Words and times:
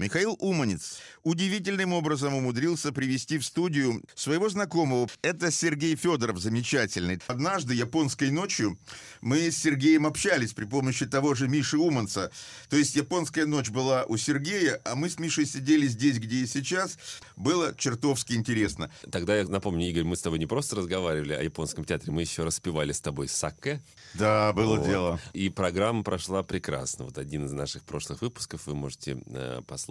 Михаил 0.00 0.34
Уманец 0.38 0.98
удивительным 1.24 1.92
образом 1.92 2.34
умудрился 2.34 2.90
привести 2.90 3.36
в 3.36 3.44
студию 3.44 4.02
своего 4.14 4.48
знакомого. 4.48 5.06
Это 5.20 5.50
Сергей 5.50 5.94
Федоров, 5.94 6.38
замечательный. 6.38 7.20
Однажды 7.26 7.74
японской 7.74 8.30
ночью 8.30 8.78
мы 9.20 9.50
с 9.50 9.58
Сергеем 9.58 10.06
общались 10.06 10.54
при 10.54 10.64
помощи 10.64 11.04
того 11.04 11.34
же 11.34 11.48
Миши 11.48 11.76
Уманца. 11.76 12.30
То 12.70 12.78
есть 12.78 12.96
японская 12.96 13.44
ночь 13.44 13.68
была 13.68 14.04
у 14.04 14.16
Сергея, 14.16 14.80
а 14.86 14.94
мы 14.94 15.10
с 15.10 15.18
Мишей 15.18 15.44
сидели 15.44 15.86
здесь, 15.86 16.18
где 16.18 16.36
и 16.36 16.46
сейчас. 16.46 16.96
Было 17.36 17.74
чертовски 17.76 18.32
интересно. 18.32 18.90
Тогда 19.10 19.36
я 19.36 19.44
напомню, 19.46 19.86
Игорь, 19.90 20.04
мы 20.04 20.16
с 20.16 20.22
тобой 20.22 20.38
не 20.38 20.46
просто 20.46 20.76
разговаривали 20.76 21.34
о 21.34 21.42
японском 21.42 21.84
театре, 21.84 22.10
мы 22.10 22.22
еще 22.22 22.44
распевали 22.44 22.92
с 22.92 23.02
тобой 23.02 23.28
саке. 23.28 23.82
Да, 24.14 24.54
было 24.54 24.76
вот. 24.76 24.86
дело. 24.86 25.20
И 25.34 25.50
программа 25.50 26.02
прошла 26.02 26.42
прекрасно. 26.42 27.04
Вот 27.04 27.18
один 27.18 27.44
из 27.44 27.52
наших 27.52 27.82
прошлых 27.82 28.22
выпусков 28.22 28.66
вы 28.66 28.74
можете 28.74 29.22
э, 29.26 29.60
послушать. 29.66 29.89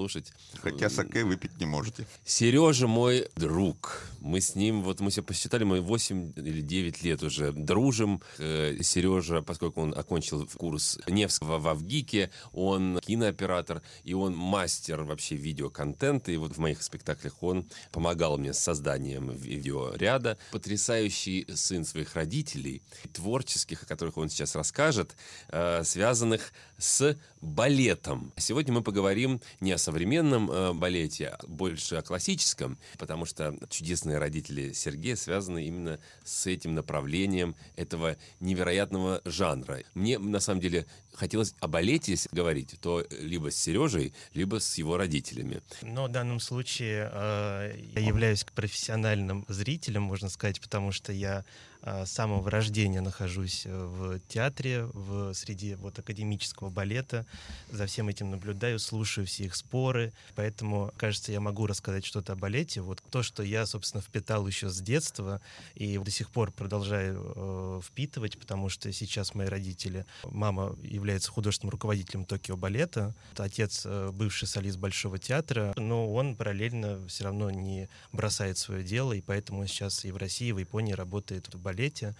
Хотя 0.61 0.89
саке 0.89 1.23
выпить 1.23 1.59
не 1.59 1.65
можете. 1.65 2.05
Сережа 2.25 2.87
мой 2.87 3.27
друг. 3.35 4.03
Мы 4.19 4.41
с 4.41 4.55
ним, 4.55 4.83
вот 4.83 4.99
мы 4.99 5.11
все 5.11 5.23
посчитали, 5.23 5.63
мы 5.63 5.81
8 5.81 6.33
или 6.35 6.61
9 6.61 7.03
лет 7.03 7.23
уже 7.23 7.51
дружим. 7.51 8.21
Э, 8.37 8.77
Сережа, 8.81 9.41
поскольку 9.41 9.81
он 9.81 9.93
окончил 9.97 10.47
курс 10.57 10.99
Невского 11.07 11.57
в 11.57 11.67
Авгике, 11.67 12.31
он 12.51 12.99
кинооператор, 12.99 13.81
и 14.03 14.13
он 14.13 14.35
мастер 14.35 15.03
вообще 15.03 15.35
видеоконтента. 15.35 16.31
И 16.31 16.37
вот 16.37 16.53
в 16.53 16.57
моих 16.59 16.81
спектаклях 16.83 17.41
он 17.41 17.69
помогал 17.91 18.37
мне 18.37 18.53
с 18.53 18.59
созданием 18.59 19.31
видеоряда. 19.31 20.37
Потрясающий 20.51 21.45
сын 21.53 21.85
своих 21.85 22.15
родителей, 22.15 22.81
творческих, 23.13 23.83
о 23.83 23.85
которых 23.85 24.17
он 24.17 24.29
сейчас 24.29 24.55
расскажет, 24.55 25.15
э, 25.49 25.83
связанных 25.83 26.53
с 26.77 27.17
балетом. 27.41 28.33
Сегодня 28.37 28.73
мы 28.73 28.81
поговорим 28.81 29.41
не 29.59 29.71
о 29.71 29.77
современном 29.77 30.51
э, 30.51 30.73
балете, 30.73 31.27
а 31.27 31.39
больше 31.47 31.95
о 31.95 32.01
классическом, 32.01 32.77
потому 32.97 33.25
что 33.25 33.55
чудесные 33.69 34.17
родители 34.17 34.73
Сергея 34.73 35.15
связаны 35.15 35.65
именно 35.65 35.99
с 36.23 36.47
этим 36.47 36.75
направлением 36.75 37.55
этого 37.75 38.17
невероятного 38.39 39.21
жанра. 39.25 39.83
Мне, 39.93 40.19
на 40.19 40.39
самом 40.39 40.61
деле, 40.61 40.85
хотелось 41.13 41.55
о 41.59 41.67
балете 41.67 42.15
говорить, 42.31 42.75
то 42.81 43.05
либо 43.09 43.51
с 43.51 43.55
Сережей, 43.55 44.13
либо 44.33 44.59
с 44.59 44.77
его 44.77 44.97
родителями. 44.97 45.61
Но 45.81 46.05
в 46.05 46.09
данном 46.09 46.39
случае 46.39 47.09
э, 47.11 47.73
я 47.95 48.01
являюсь 48.01 48.43
профессиональным 48.43 49.45
зрителем, 49.47 50.03
можно 50.03 50.29
сказать, 50.29 50.59
потому 50.59 50.91
что 50.91 51.11
я 51.11 51.45
с 51.81 52.11
самого 52.11 52.49
рождения 52.51 53.01
нахожусь 53.01 53.63
э, 53.65 53.69
в 53.71 54.19
театре, 54.27 54.85
в 54.93 55.33
среди 55.33 55.75
вот 55.75 55.97
академического 55.97 56.69
балета, 56.69 57.25
за 57.71 57.85
всем 57.85 58.09
этим 58.09 58.31
наблюдаю, 58.31 58.79
слушаю 58.79 59.25
все 59.25 59.45
их 59.45 59.55
споры, 59.55 60.11
поэтому, 60.35 60.91
кажется, 60.97 61.31
я 61.31 61.39
могу 61.39 61.67
рассказать 61.67 62.05
что-то 62.05 62.33
о 62.33 62.35
балете. 62.35 62.81
Вот 62.81 63.01
то, 63.09 63.23
что 63.23 63.43
я, 63.43 63.65
собственно, 63.65 64.01
впитал 64.01 64.45
еще 64.45 64.69
с 64.69 64.81
детства 64.81 65.41
и 65.75 65.97
до 65.97 66.11
сих 66.11 66.29
пор 66.31 66.51
продолжаю 66.51 67.33
э, 67.35 67.81
впитывать, 67.83 68.37
потому 68.37 68.67
что 68.67 68.91
сейчас 68.91 69.33
мои 69.33 69.47
родители, 69.47 70.05
мама 70.25 70.75
является 70.83 71.31
художественным 71.31 71.71
руководителем 71.71 72.25
Токио 72.25 72.57
балета, 72.57 73.15
отец 73.37 73.83
э, 73.85 74.11
бывший 74.11 74.47
солист 74.47 74.77
Большого 74.77 75.17
театра, 75.17 75.73
но 75.77 76.13
он 76.13 76.35
параллельно 76.35 77.07
все 77.07 77.23
равно 77.23 77.49
не 77.49 77.87
бросает 78.11 78.57
свое 78.57 78.83
дело, 78.83 79.13
и 79.13 79.21
поэтому 79.21 79.65
сейчас 79.65 80.03
и 80.03 80.11
в 80.11 80.17
России, 80.17 80.49
и 80.49 80.51
в 80.51 80.57
Японии 80.57 80.93
работает 80.93 81.47
в 81.53 81.57
балете. 81.57 81.68
А, 81.69 82.13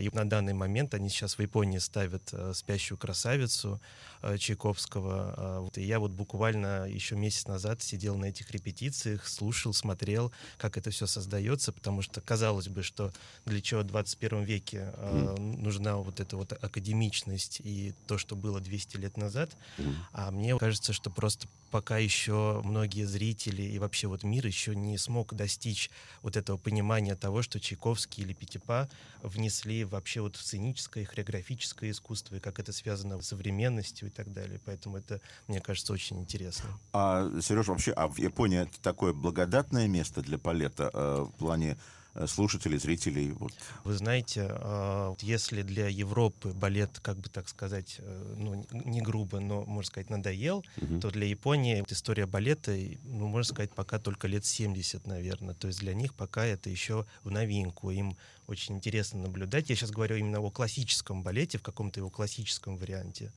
и 0.00 0.08
на 0.12 0.28
данный 0.28 0.54
момент 0.54 0.94
они 0.94 1.10
сейчас 1.10 1.36
в 1.36 1.42
Японии 1.42 1.78
ставят 1.78 2.22
э, 2.32 2.52
«Спящую 2.54 2.96
красавицу» 2.96 3.80
э, 4.22 4.38
Чайковского. 4.38 5.34
А, 5.36 5.68
и 5.74 5.82
я 5.82 5.98
вот 5.98 6.12
буквально 6.12 6.86
еще 6.88 7.14
месяц 7.14 7.46
назад 7.46 7.82
сидел 7.82 8.16
на 8.16 8.26
этих 8.26 8.50
репетициях, 8.52 9.26
слушал, 9.28 9.74
смотрел, 9.74 10.32
как 10.56 10.78
это 10.78 10.90
все 10.90 11.06
создается, 11.06 11.72
потому 11.72 12.00
что 12.00 12.22
казалось 12.22 12.68
бы, 12.68 12.82
что 12.82 13.12
для 13.44 13.60
чего 13.60 13.82
в 13.82 13.84
21 13.84 14.44
веке 14.44 14.94
mm. 14.96 15.38
нужна 15.58 15.96
вот 15.96 16.20
эта 16.20 16.36
вот 16.36 16.52
академичность 16.52 17.60
и 17.62 17.92
то, 18.06 18.16
что 18.16 18.34
было 18.34 18.60
200 18.60 18.96
лет 18.96 19.16
назад. 19.16 19.50
А 20.12 20.30
мне 20.30 20.56
кажется, 20.58 20.92
что 20.92 21.10
просто 21.10 21.48
пока 21.70 21.98
еще 21.98 22.62
многие 22.64 23.04
зрители 23.04 23.62
и 23.62 23.78
вообще 23.78 24.06
вот 24.06 24.22
мир 24.22 24.46
еще 24.46 24.74
не 24.74 24.96
смог 24.98 25.34
достичь 25.34 25.90
вот 26.22 26.36
этого 26.36 26.56
понимания 26.56 27.16
того, 27.16 27.42
что 27.42 27.60
Чайковский 27.60 28.22
или 28.22 28.32
Пятипа 28.32 28.88
внесли 29.22 29.65
вообще 29.84 30.20
вот 30.20 30.36
сценическое, 30.36 31.04
хореографическое 31.04 31.90
искусство, 31.90 32.36
и 32.36 32.40
как 32.40 32.58
это 32.58 32.72
связано 32.72 33.20
с 33.20 33.28
современностью 33.28 34.08
и 34.08 34.10
так 34.10 34.32
далее. 34.32 34.60
Поэтому 34.64 34.96
это, 34.98 35.20
мне 35.48 35.60
кажется, 35.60 35.92
очень 35.92 36.18
интересно. 36.20 36.78
А, 36.92 37.30
Сереж, 37.40 37.66
вообще, 37.66 37.92
а 37.92 38.08
в 38.08 38.18
Японии 38.18 38.60
это 38.60 38.80
такое 38.80 39.12
благодатное 39.12 39.88
место 39.88 40.22
для 40.22 40.38
балета 40.38 40.90
э, 40.92 41.26
в 41.28 41.32
плане 41.38 41.76
слушателей, 42.26 42.78
зрителей. 42.78 43.32
Вот. 43.32 43.52
Вы 43.84 43.94
знаете, 43.94 44.46
а, 44.48 45.14
если 45.20 45.62
для 45.62 45.88
Европы 45.88 46.52
балет, 46.52 46.98
как 47.00 47.18
бы 47.18 47.28
так 47.28 47.48
сказать, 47.48 47.96
э, 47.98 48.34
ну, 48.38 48.64
не 48.70 49.02
грубо, 49.02 49.40
но, 49.40 49.64
можно 49.64 49.86
сказать, 49.86 50.10
надоел, 50.10 50.64
угу. 50.80 51.00
то 51.00 51.10
для 51.10 51.26
Японии 51.26 51.84
история 51.88 52.26
балета, 52.26 52.76
ну, 53.04 53.28
можно 53.28 53.54
сказать, 53.54 53.72
пока 53.74 53.98
только 53.98 54.28
лет 54.28 54.44
70, 54.44 55.06
наверное. 55.06 55.54
То 55.54 55.68
есть 55.68 55.80
для 55.80 55.94
них 55.94 56.14
пока 56.14 56.44
это 56.46 56.70
еще 56.70 57.06
в 57.22 57.30
новинку. 57.30 57.90
Им 57.90 58.16
очень 58.46 58.76
интересно 58.76 59.20
наблюдать. 59.20 59.68
Я 59.68 59.76
сейчас 59.76 59.90
говорю 59.90 60.16
именно 60.16 60.40
о 60.40 60.50
классическом 60.50 61.22
балете, 61.22 61.58
в 61.58 61.62
каком-то 61.62 62.00
его 62.00 62.10
классическом 62.10 62.76
варианте. 62.76 63.32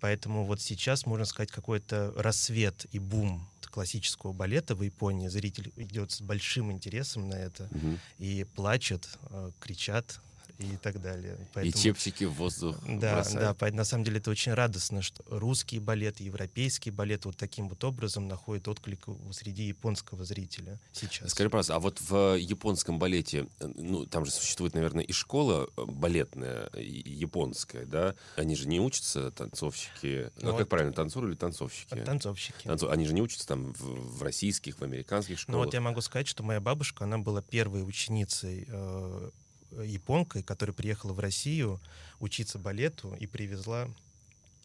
Поэтому 0.00 0.44
вот 0.44 0.60
сейчас, 0.60 1.06
можно 1.06 1.24
сказать, 1.24 1.50
какой-то 1.50 2.12
рассвет 2.16 2.86
и 2.92 2.98
бум 2.98 3.48
классического 3.70 4.32
балета 4.32 4.74
в 4.74 4.82
Японии. 4.82 5.28
Зритель 5.28 5.72
идет 5.76 6.10
с 6.10 6.20
большим 6.20 6.72
интересом 6.72 7.28
на 7.28 7.34
это 7.34 7.64
угу. 7.70 7.98
и 8.18 8.44
плачет, 8.56 9.08
э, 9.30 9.50
кричат, 9.60 10.20
и 10.58 10.76
так 10.76 11.00
далее. 11.00 11.36
Поэтому, 11.54 11.80
и 11.80 11.84
чепчики 11.84 12.24
в 12.24 12.32
воздух 12.32 12.76
Да, 12.86 13.14
бросают. 13.16 13.40
да, 13.40 13.54
поэтому, 13.54 13.78
на 13.78 13.84
самом 13.84 14.04
деле 14.04 14.18
это 14.18 14.30
очень 14.30 14.52
радостно, 14.52 15.02
что 15.02 15.22
русский 15.28 15.78
балет, 15.78 16.20
европейский 16.20 16.90
балет 16.90 17.24
вот 17.24 17.36
таким 17.36 17.68
вот 17.68 17.82
образом 17.84 18.26
находит 18.26 18.66
отклик 18.68 19.06
среди 19.32 19.64
японского 19.64 20.24
зрителя 20.24 20.80
сейчас. 20.92 21.30
Скажи, 21.30 21.48
пожалуйста, 21.48 21.76
а 21.76 21.78
вот 21.78 22.00
в 22.00 22.34
японском 22.36 22.98
балете, 22.98 23.46
ну, 23.60 24.06
там 24.06 24.24
же 24.24 24.32
существует, 24.32 24.74
наверное, 24.74 25.04
и 25.04 25.12
школа 25.12 25.68
балетная, 25.76 26.70
японская, 26.74 27.86
да? 27.86 28.14
Они 28.36 28.56
же 28.56 28.68
не 28.68 28.80
учатся, 28.80 29.30
танцовщики, 29.30 30.30
ну, 30.40 30.52
вот, 30.52 30.58
как 30.58 30.68
правильно, 30.68 30.92
танцоры 30.92 31.28
или 31.28 31.36
танцовщики? 31.36 32.02
Танцовщики. 32.04 32.66
Танцов... 32.66 32.90
Они 32.90 33.06
же 33.06 33.14
не 33.14 33.22
учатся 33.22 33.46
там 33.46 33.72
в, 33.74 34.18
в 34.18 34.22
российских, 34.22 34.78
в 34.78 34.82
американских 34.82 35.38
школах? 35.38 35.58
Ну 35.58 35.64
вот 35.64 35.74
я 35.74 35.80
могу 35.80 36.00
сказать, 36.00 36.26
что 36.26 36.42
моя 36.42 36.60
бабушка, 36.60 37.04
она 37.04 37.18
была 37.18 37.42
первой 37.42 37.86
ученицей 37.86 38.66
э, 38.68 39.30
японкой, 39.72 40.42
которая 40.42 40.74
приехала 40.74 41.12
в 41.12 41.20
Россию 41.20 41.80
учиться 42.20 42.58
балету 42.58 43.14
и 43.18 43.26
привезла 43.26 43.88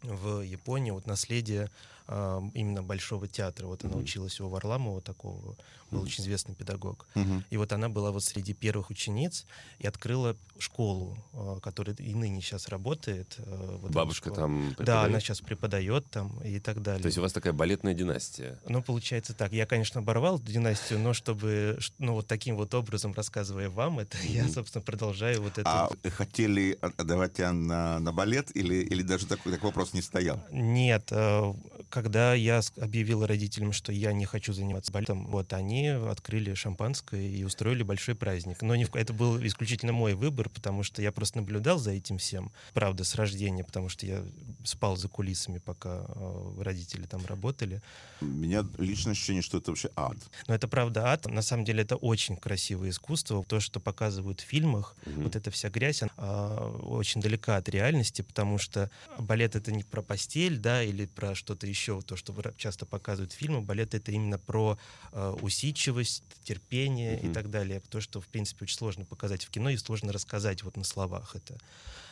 в 0.03 0.41
Японию 0.41 0.95
вот 0.95 1.07
наследие 1.07 1.69
э, 2.07 2.41
именно 2.53 2.83
Большого 2.83 3.27
театра. 3.27 3.67
Вот 3.67 3.83
она 3.85 3.95
училась 3.95 4.39
у 4.41 4.49
Варламова 4.49 5.01
такого, 5.01 5.55
был 5.93 6.01
mm-hmm. 6.01 6.05
очень 6.05 6.23
известный 6.23 6.55
педагог. 6.55 7.07
Mm-hmm. 7.15 7.43
И 7.49 7.57
вот 7.57 7.71
она 7.71 7.89
была 7.89 8.11
вот 8.11 8.23
среди 8.23 8.53
первых 8.53 8.89
учениц 8.89 9.45
и 9.79 9.87
открыла 9.87 10.35
школу, 10.59 11.17
э, 11.33 11.59
которая 11.61 11.95
и 11.95 12.13
ныне 12.13 12.41
сейчас 12.41 12.67
работает. 12.67 13.35
Э, 13.37 13.77
вот 13.81 13.91
Бабушка 13.91 14.31
там 14.31 14.69
преподает? 14.69 14.85
Да, 14.85 15.03
она 15.03 15.19
сейчас 15.19 15.41
преподает 15.41 16.05
там 16.09 16.39
и 16.43 16.59
так 16.59 16.81
далее. 16.81 17.01
То 17.01 17.07
есть 17.07 17.17
у 17.17 17.21
вас 17.21 17.33
такая 17.33 17.53
балетная 17.53 17.93
династия? 17.93 18.59
Ну, 18.67 18.81
получается 18.81 19.33
так. 19.33 19.53
Я, 19.53 19.65
конечно, 19.65 20.01
оборвал 20.01 20.39
династию, 20.39 20.99
но 20.99 21.13
чтобы, 21.13 21.79
ну, 21.99 22.13
вот 22.13 22.27
таким 22.27 22.55
вот 22.55 22.73
образом, 22.73 23.13
рассказывая 23.13 23.69
вам 23.69 23.99
это, 23.99 24.17
mm-hmm. 24.17 24.31
я, 24.31 24.47
собственно, 24.47 24.83
продолжаю 24.83 25.41
вот 25.41 25.57
это. 25.57 25.69
А 25.69 25.89
хотели 26.09 26.77
отдавать 26.81 27.33
тебя 27.33 27.51
на, 27.51 27.99
на 27.99 28.11
балет 28.11 28.55
или, 28.55 28.75
или 28.75 29.01
даже 29.01 29.25
такой, 29.25 29.51
такой 29.51 29.67
вопрос 29.67 29.93
не 29.93 30.01
стоял? 30.01 30.43
Нет. 30.51 31.07
Э, 31.11 31.53
когда 31.89 32.33
я 32.33 32.61
объявил 32.77 33.25
родителям, 33.25 33.71
что 33.71 33.91
я 33.91 34.13
не 34.13 34.25
хочу 34.25 34.53
заниматься 34.53 34.91
балетом, 34.91 35.27
вот 35.27 35.53
они 35.53 35.82
открыли 35.89 36.53
шампанское 36.53 37.27
и 37.27 37.43
устроили 37.43 37.83
большой 37.83 38.15
праздник. 38.15 38.61
Но 38.61 38.75
не 38.75 38.85
в... 38.85 38.95
это 38.95 39.13
был 39.13 39.43
исключительно 39.45 39.93
мой 39.93 40.13
выбор, 40.13 40.49
потому 40.49 40.83
что 40.83 41.01
я 41.01 41.11
просто 41.11 41.37
наблюдал 41.37 41.77
за 41.77 41.91
этим 41.91 42.17
всем. 42.17 42.51
Правда, 42.73 43.03
с 43.03 43.15
рождения, 43.15 43.63
потому 43.63 43.89
что 43.89 44.05
я 44.05 44.23
спал 44.63 44.97
за 44.97 45.07
кулисами, 45.07 45.59
пока 45.59 46.05
э, 46.07 46.61
родители 46.61 47.05
там 47.05 47.25
работали. 47.25 47.81
У 48.21 48.25
меня 48.25 48.65
личное 48.77 49.11
ощущение, 49.11 49.41
что 49.41 49.57
это 49.57 49.71
вообще 49.71 49.89
ад. 49.95 50.17
Но 50.47 50.55
это 50.55 50.67
правда 50.67 51.11
ад. 51.11 51.25
На 51.25 51.41
самом 51.41 51.65
деле 51.65 51.83
это 51.83 51.95
очень 51.95 52.37
красивое 52.37 52.89
искусство. 52.89 53.43
То, 53.43 53.59
что 53.59 53.79
показывают 53.79 54.41
в 54.41 54.45
фильмах, 54.45 54.95
угу. 55.05 55.23
вот 55.23 55.35
эта 55.35 55.51
вся 55.51 55.69
грязь, 55.69 56.01
она 56.01 56.11
э, 56.17 56.79
очень 56.83 57.21
далека 57.21 57.57
от 57.57 57.69
реальности, 57.69 58.21
потому 58.21 58.57
что 58.57 58.89
балет— 59.17 59.55
это 59.57 59.71
не 59.71 59.83
про 59.83 60.01
постель, 60.01 60.57
да, 60.57 60.83
или 60.83 61.05
про 61.05 61.35
что-то 61.35 61.67
еще, 61.67 62.01
то, 62.01 62.15
что 62.15 62.33
часто 62.57 62.85
показывают 62.85 63.33
фильмы, 63.33 63.61
балет 63.61 63.93
это 63.93 64.11
именно 64.11 64.37
про 64.37 64.77
э, 65.11 65.35
усидчивость, 65.73 66.23
терпение 66.43 67.15
mm-hmm. 67.15 67.31
и 67.31 67.33
так 67.33 67.49
далее. 67.49 67.81
То, 67.89 68.01
что, 68.01 68.21
в 68.21 68.27
принципе, 68.27 68.65
очень 68.65 68.77
сложно 68.77 69.05
показать 69.05 69.43
в 69.43 69.49
кино 69.49 69.69
и 69.69 69.77
сложно 69.77 70.11
рассказать 70.11 70.63
вот 70.63 70.77
на 70.77 70.83
словах 70.83 71.35
это. 71.35 71.57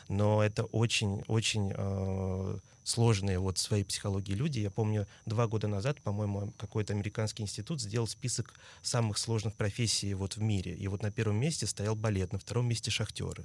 Но 0.08 0.42
это 0.42 0.64
очень-очень 0.64 1.72
э, 1.74 2.58
сложные 2.84 3.38
вот 3.38 3.58
своей 3.58 3.84
психологии 3.84 4.32
люди. 4.34 4.58
Я 4.58 4.70
помню, 4.70 5.06
два 5.26 5.46
года 5.46 5.68
назад, 5.68 6.00
по-моему, 6.02 6.52
какой-то 6.58 6.92
американский 6.92 7.44
институт 7.44 7.80
сделал 7.80 8.06
список 8.06 8.54
самых 8.82 9.18
сложных 9.18 9.54
профессий 9.54 10.14
вот 10.14 10.36
в 10.36 10.40
мире. 10.40 10.74
И 10.74 10.88
вот 10.88 11.02
на 11.02 11.10
первом 11.10 11.36
месте 11.36 11.66
стоял 11.66 11.94
балет, 11.94 12.32
на 12.32 12.38
втором 12.38 12.66
месте 12.66 12.90
шахтеры. 12.90 13.44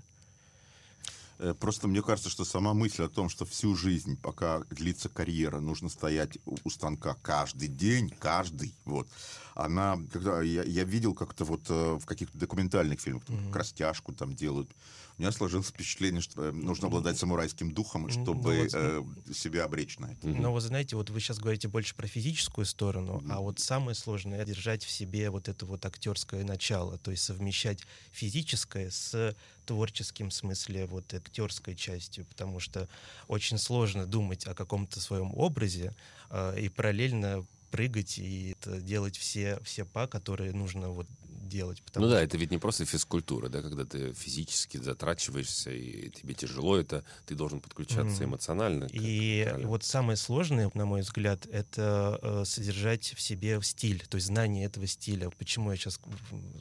Просто 1.59 1.87
мне 1.87 2.01
кажется, 2.01 2.29
что 2.29 2.45
сама 2.45 2.73
мысль 2.73 3.03
о 3.03 3.09
том, 3.09 3.29
что 3.29 3.45
всю 3.45 3.75
жизнь, 3.75 4.17
пока 4.17 4.61
длится 4.69 5.09
карьера, 5.09 5.59
нужно 5.59 5.89
стоять 5.89 6.37
у 6.45 6.69
станка 6.69 7.15
каждый 7.21 7.67
день, 7.67 8.09
каждый, 8.19 8.73
вот, 8.85 9.07
она, 9.55 9.97
когда 10.11 10.41
я, 10.41 10.63
я 10.63 10.83
видел 10.83 11.13
как-то 11.13 11.43
вот 11.43 11.69
э, 11.69 11.97
в 11.99 12.05
каких-то 12.05 12.37
документальных 12.37 12.99
фильмах, 12.99 13.23
mm-hmm. 13.23 13.51
крастяжку 13.51 14.13
там 14.13 14.33
делают, 14.33 14.69
у 15.17 15.21
меня 15.21 15.31
сложилось 15.31 15.67
впечатление, 15.67 16.21
что 16.21 16.45
э, 16.45 16.51
нужно 16.51 16.87
обладать 16.87 17.17
самурайским 17.17 17.71
духом, 17.71 18.09
чтобы 18.09 18.53
ну, 18.53 18.63
вот, 18.63 18.71
э, 18.73 19.33
себя 19.33 19.65
обречь 19.65 19.97
на 19.97 20.11
это. 20.11 20.27
Но 20.27 20.53
вы 20.53 20.61
знаете, 20.61 20.95
вот 20.95 21.09
вы 21.09 21.19
сейчас 21.19 21.39
говорите 21.39 21.67
больше 21.67 21.95
про 21.95 22.07
физическую 22.07 22.65
сторону, 22.65 23.19
mm-hmm. 23.19 23.31
а 23.31 23.39
вот 23.39 23.59
самое 23.59 23.95
сложное— 23.95 24.45
держать 24.45 24.83
в 24.83 24.91
себе 24.91 25.31
вот 25.31 25.49
это 25.49 25.65
вот 25.65 25.85
актерское 25.85 26.43
начало, 26.43 26.99
то 26.99 27.09
есть 27.09 27.23
совмещать 27.23 27.79
физическое 28.11 28.91
с 28.91 29.35
творческим 29.65 30.29
смысле, 30.29 30.85
вот 30.85 31.11
актерской 31.13 31.75
частью, 31.75 32.25
потому 32.25 32.59
что 32.59 32.87
очень 33.27 33.57
сложно 33.57 34.05
думать 34.05 34.45
о 34.45 34.53
каком-то 34.53 34.99
своем 34.99 35.33
образе 35.33 35.95
э, 36.29 36.59
и 36.61 36.69
параллельно 36.69 37.43
прыгать 37.71 38.17
и 38.17 38.55
делать 38.65 39.17
все, 39.17 39.59
все 39.63 39.83
па, 39.83 40.07
которые 40.07 40.53
нужно 40.53 40.89
вот 40.89 41.07
делать. 41.47 41.81
Ну 41.95 42.09
да, 42.09 42.21
это 42.21 42.37
ведь 42.37 42.51
не 42.51 42.57
просто 42.57 42.85
физкультура, 42.85 43.49
да, 43.49 43.61
когда 43.61 43.85
ты 43.85 44.13
физически 44.13 44.77
затрачиваешься, 44.77 45.71
и 45.71 46.09
тебе 46.09 46.33
тяжело 46.33 46.77
это, 46.77 47.03
ты 47.25 47.35
должен 47.35 47.59
подключаться 47.59 48.23
mm. 48.23 48.25
эмоционально. 48.25 48.85
И 48.91 49.51
вот 49.63 49.83
самое 49.83 50.17
сложное, 50.17 50.69
на 50.73 50.85
мой 50.85 51.01
взгляд, 51.01 51.45
это 51.47 52.19
э, 52.21 52.43
содержать 52.45 53.13
в 53.15 53.21
себе 53.21 53.59
стиль, 53.63 54.05
то 54.07 54.15
есть 54.15 54.27
знание 54.27 54.65
этого 54.65 54.85
стиля. 54.87 55.29
Почему 55.29 55.71
я 55.71 55.77
сейчас 55.77 55.99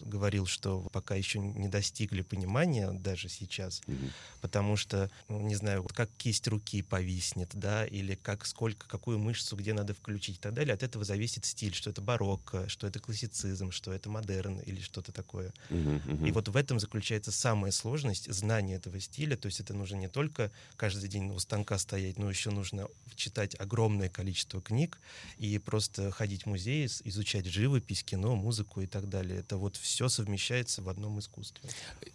говорил, 0.01 0.47
что 0.47 0.81
пока 0.93 1.15
еще 1.15 1.39
не 1.39 1.69
достигли 1.69 2.23
понимания, 2.23 2.91
даже 2.93 3.29
сейчас, 3.29 3.83
mm-hmm. 3.87 4.11
потому 4.41 4.77
что, 4.77 5.11
ну, 5.29 5.41
не 5.41 5.55
знаю, 5.57 5.83
вот 5.83 5.93
как 5.93 6.11
кисть 6.17 6.47
руки 6.49 6.83
повиснет, 6.83 7.51
да, 7.55 7.87
или 7.87 8.15
как 8.15 8.47
сколько, 8.47 8.89
какую 8.89 9.19
мышцу 9.19 9.57
где 9.57 9.73
надо 9.73 9.95
включить 9.95 10.37
и 10.37 10.41
так 10.41 10.55
далее, 10.55 10.75
от 10.75 10.83
этого 10.83 11.05
зависит 11.05 11.45
стиль, 11.45 11.75
что 11.75 11.91
это 11.91 12.01
барокко, 12.01 12.69
что 12.69 12.87
это 12.87 13.01
классицизм, 13.01 13.71
что 13.71 13.93
это 13.93 14.09
модерн 14.11 14.61
или 14.61 14.76
или 14.77 14.83
что-то 14.83 15.13
такое. 15.13 15.53
Uh-huh, 15.71 16.01
uh-huh. 16.07 16.29
И 16.29 16.33
вот 16.33 16.49
в 16.49 16.57
этом 16.57 16.79
заключается 16.79 17.33
самая 17.33 17.73
сложность 17.73 18.33
знания 18.33 18.77
этого 18.77 19.01
стиля. 19.01 19.37
То 19.37 19.47
есть 19.47 19.61
это 19.61 19.75
нужно 19.75 19.97
не 19.97 20.09
только 20.09 20.51
каждый 20.77 21.09
день 21.09 21.31
у 21.31 21.39
станка 21.39 21.79
стоять, 21.79 22.19
но 22.19 22.29
еще 22.29 22.51
нужно 22.51 22.89
читать 23.15 23.59
огромное 23.59 24.09
количество 24.09 24.61
книг 24.61 24.99
и 25.39 25.59
просто 25.59 26.11
ходить 26.11 26.45
в 26.45 26.47
музеи, 26.47 26.89
изучать 27.05 27.47
живопись, 27.47 28.05
кино, 28.05 28.37
музыку 28.37 28.81
и 28.81 28.87
так 28.87 29.09
далее. 29.09 29.41
Это 29.41 29.57
вот 29.57 29.77
все 29.77 30.09
совмещается 30.09 30.83
в 30.83 30.89
одном 30.89 31.19
искусстве. 31.19 31.69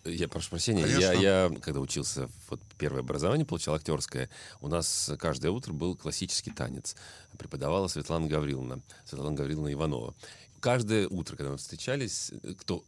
Я 0.05 0.27
прошу 0.27 0.49
прощения, 0.51 0.85
я, 0.85 1.13
я 1.13 1.51
когда 1.61 1.79
учился, 1.79 2.29
вот 2.49 2.61
первое 2.77 3.01
образование 3.01 3.45
получал 3.45 3.75
актерское, 3.75 4.29
у 4.61 4.67
нас 4.67 5.11
каждое 5.19 5.51
утро 5.51 5.73
был 5.73 5.95
классический 5.95 6.51
танец. 6.51 6.95
Преподавала 7.37 7.87
Светлана 7.87 8.27
Гавриловна, 8.27 8.81
Светлана 9.05 9.35
Гавриловна 9.35 9.73
Иванова 9.73 10.13
каждое 10.61 11.07
утро, 11.09 11.35
когда 11.35 11.51
мы 11.51 11.57
встречались, 11.57 12.31
кто 12.59 12.85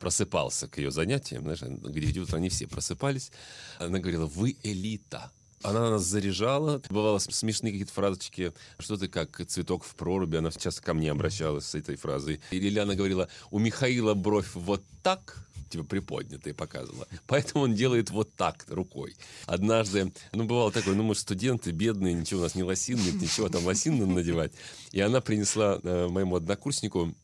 просыпался 0.00 0.68
к 0.68 0.78
ее 0.78 0.90
занятиям, 0.90 1.42
знаешь, 1.42 1.60
к 1.60 1.90
9 1.90 2.18
утра 2.18 2.38
они 2.38 2.48
все 2.48 2.66
просыпались, 2.66 3.30
она 3.78 3.98
говорила, 3.98 4.26
вы 4.26 4.56
элита. 4.62 5.30
Она 5.62 5.90
нас 5.90 6.02
заряжала. 6.02 6.82
Бывало 6.90 7.18
смешные 7.18 7.72
какие-то 7.72 7.92
фразочки. 7.92 8.52
Что-то 8.78 9.08
как 9.08 9.44
цветок 9.46 9.84
в 9.84 9.94
проруби. 9.96 10.36
Она 10.36 10.50
часто 10.52 10.82
ко 10.82 10.94
мне 10.94 11.10
обращалась 11.10 11.64
с 11.64 11.74
этой 11.74 11.96
фразой. 11.96 12.40
Или 12.50 12.78
она 12.78 12.94
говорила, 12.94 13.28
у 13.50 13.58
Михаила 13.58 14.14
бровь 14.14 14.54
вот 14.54 14.84
так, 15.02 15.46
типа 15.76 15.88
приподнятая 15.88 16.54
показывала. 16.54 17.06
Поэтому 17.26 17.64
он 17.64 17.74
делает 17.74 18.10
вот 18.10 18.34
так 18.34 18.64
рукой. 18.68 19.16
Однажды, 19.46 20.12
ну, 20.32 20.44
бывало 20.44 20.72
такое, 20.72 20.94
ну, 20.94 21.02
мы 21.02 21.14
студенты 21.14 21.70
бедные, 21.70 22.14
ничего 22.14 22.40
у 22.40 22.42
нас 22.44 22.54
не 22.54 22.62
лосин, 22.62 22.98
ничего 22.98 23.48
там 23.48 23.64
лосин 23.64 23.96
надевать. 24.14 24.52
И 24.92 25.00
она 25.00 25.20
принесла 25.20 25.78
э, 25.82 26.08
моему 26.08 26.36
однокурснику 26.36 27.14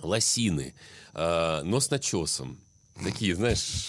лосины, 0.00 0.74
э, 1.14 1.62
но 1.64 1.80
с 1.80 1.90
начесом. 1.90 2.58
Такие, 3.02 3.34
знаешь, 3.34 3.88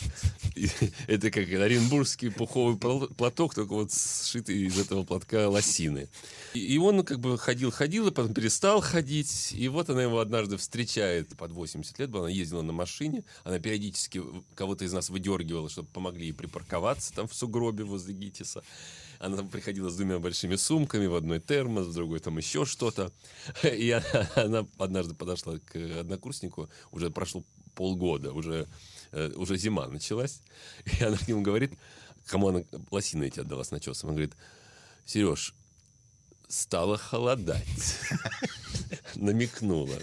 это 1.08 1.30
как 1.30 1.48
оренбургский 1.48 2.32
пуховый 2.32 2.76
платок, 2.78 3.54
только 3.54 3.74
вот 3.74 3.94
сшитый 3.94 4.64
из 4.64 4.80
этого 4.80 5.04
платка 5.04 5.48
лосины. 5.48 6.10
И 6.56 6.78
он 6.80 7.04
как 7.04 7.20
бы 7.20 7.38
ходил-ходил, 7.38 8.08
и 8.08 8.12
потом 8.12 8.34
перестал 8.34 8.82
ходить. 8.82 9.54
И 9.54 9.68
вот 9.68 9.92
она 9.92 10.02
его 10.02 10.20
однажды 10.20 10.58
встречает, 10.58 11.38
под 11.38 11.52
80 11.52 12.00
лет 12.00 12.16
она 12.16 12.30
ездила 12.30 12.64
на 12.64 12.74
машине, 12.74 13.24
она 13.44 13.60
периодически 13.60 14.24
кого-то 14.56 14.86
из 14.86 14.94
нас 14.94 15.10
выдергивала, 15.12 15.70
чтобы 15.70 15.88
помогли 15.90 16.28
ей 16.28 16.34
припарковаться 16.34 17.14
там 17.14 17.28
в 17.28 17.36
сугробе 17.36 17.84
возле 17.84 18.16
ГИТИСа. 18.16 18.64
Она 19.20 19.38
там 19.38 19.50
приходила 19.50 19.90
с 19.90 19.96
двумя 19.96 20.18
большими 20.18 20.56
сумками, 20.56 21.06
в 21.06 21.16
одной 21.16 21.40
термос, 21.40 21.86
в 21.86 21.94
другой 21.94 22.20
там 22.20 22.38
еще 22.38 22.66
что-то. 22.66 23.12
И 23.64 23.92
она, 23.92 24.30
она 24.36 24.68
однажды 24.80 25.14
подошла 25.14 25.60
к 25.60 25.76
однокурснику, 25.76 26.70
уже 26.92 27.12
прошло 27.12 27.44
полгода, 27.76 28.32
уже 28.32 28.68
Э, 29.16 29.32
уже 29.38 29.58
зима 29.58 29.88
началась, 29.88 30.42
и 31.00 31.04
она 31.04 31.16
к 31.18 31.26
нему 31.28 31.42
говорит, 31.42 31.72
кому 32.28 32.50
она 32.50 32.64
лосины 32.92 33.28
эти 33.28 33.40
отдала 33.40 33.64
с 33.64 33.72
начесом, 33.72 34.10
она 34.10 34.18
говорит, 34.18 34.36
Сереж, 35.06 35.56
стало 36.50 36.98
холодать. 36.98 37.98
намекнула. 39.16 39.98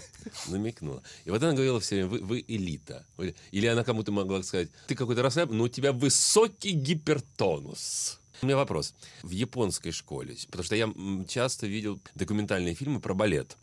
Намекнула. 0.47 1.03
И 1.25 1.29
вот 1.29 1.43
она 1.43 1.53
говорила 1.53 1.79
все 1.79 1.95
время, 1.95 2.09
вы, 2.09 2.19
вы 2.21 2.45
элита. 2.47 3.05
Или 3.51 3.67
она 3.67 3.83
кому-то 3.83 4.11
могла 4.11 4.41
сказать, 4.41 4.69
ты 4.87 4.95
какой-то 4.95 5.21
расслаб, 5.21 5.51
но 5.51 5.65
у 5.65 5.69
тебя 5.69 5.93
высокий 5.93 6.71
гипертонус. 6.71 8.19
У 8.41 8.47
меня 8.47 8.57
вопрос. 8.57 8.95
В 9.21 9.29
японской 9.29 9.91
школе, 9.91 10.35
потому 10.47 10.63
что 10.63 10.75
я 10.75 10.91
часто 11.27 11.67
видел 11.67 11.99
документальные 12.15 12.73
фильмы 12.73 12.99
про 12.99 13.13
балет 13.13 13.57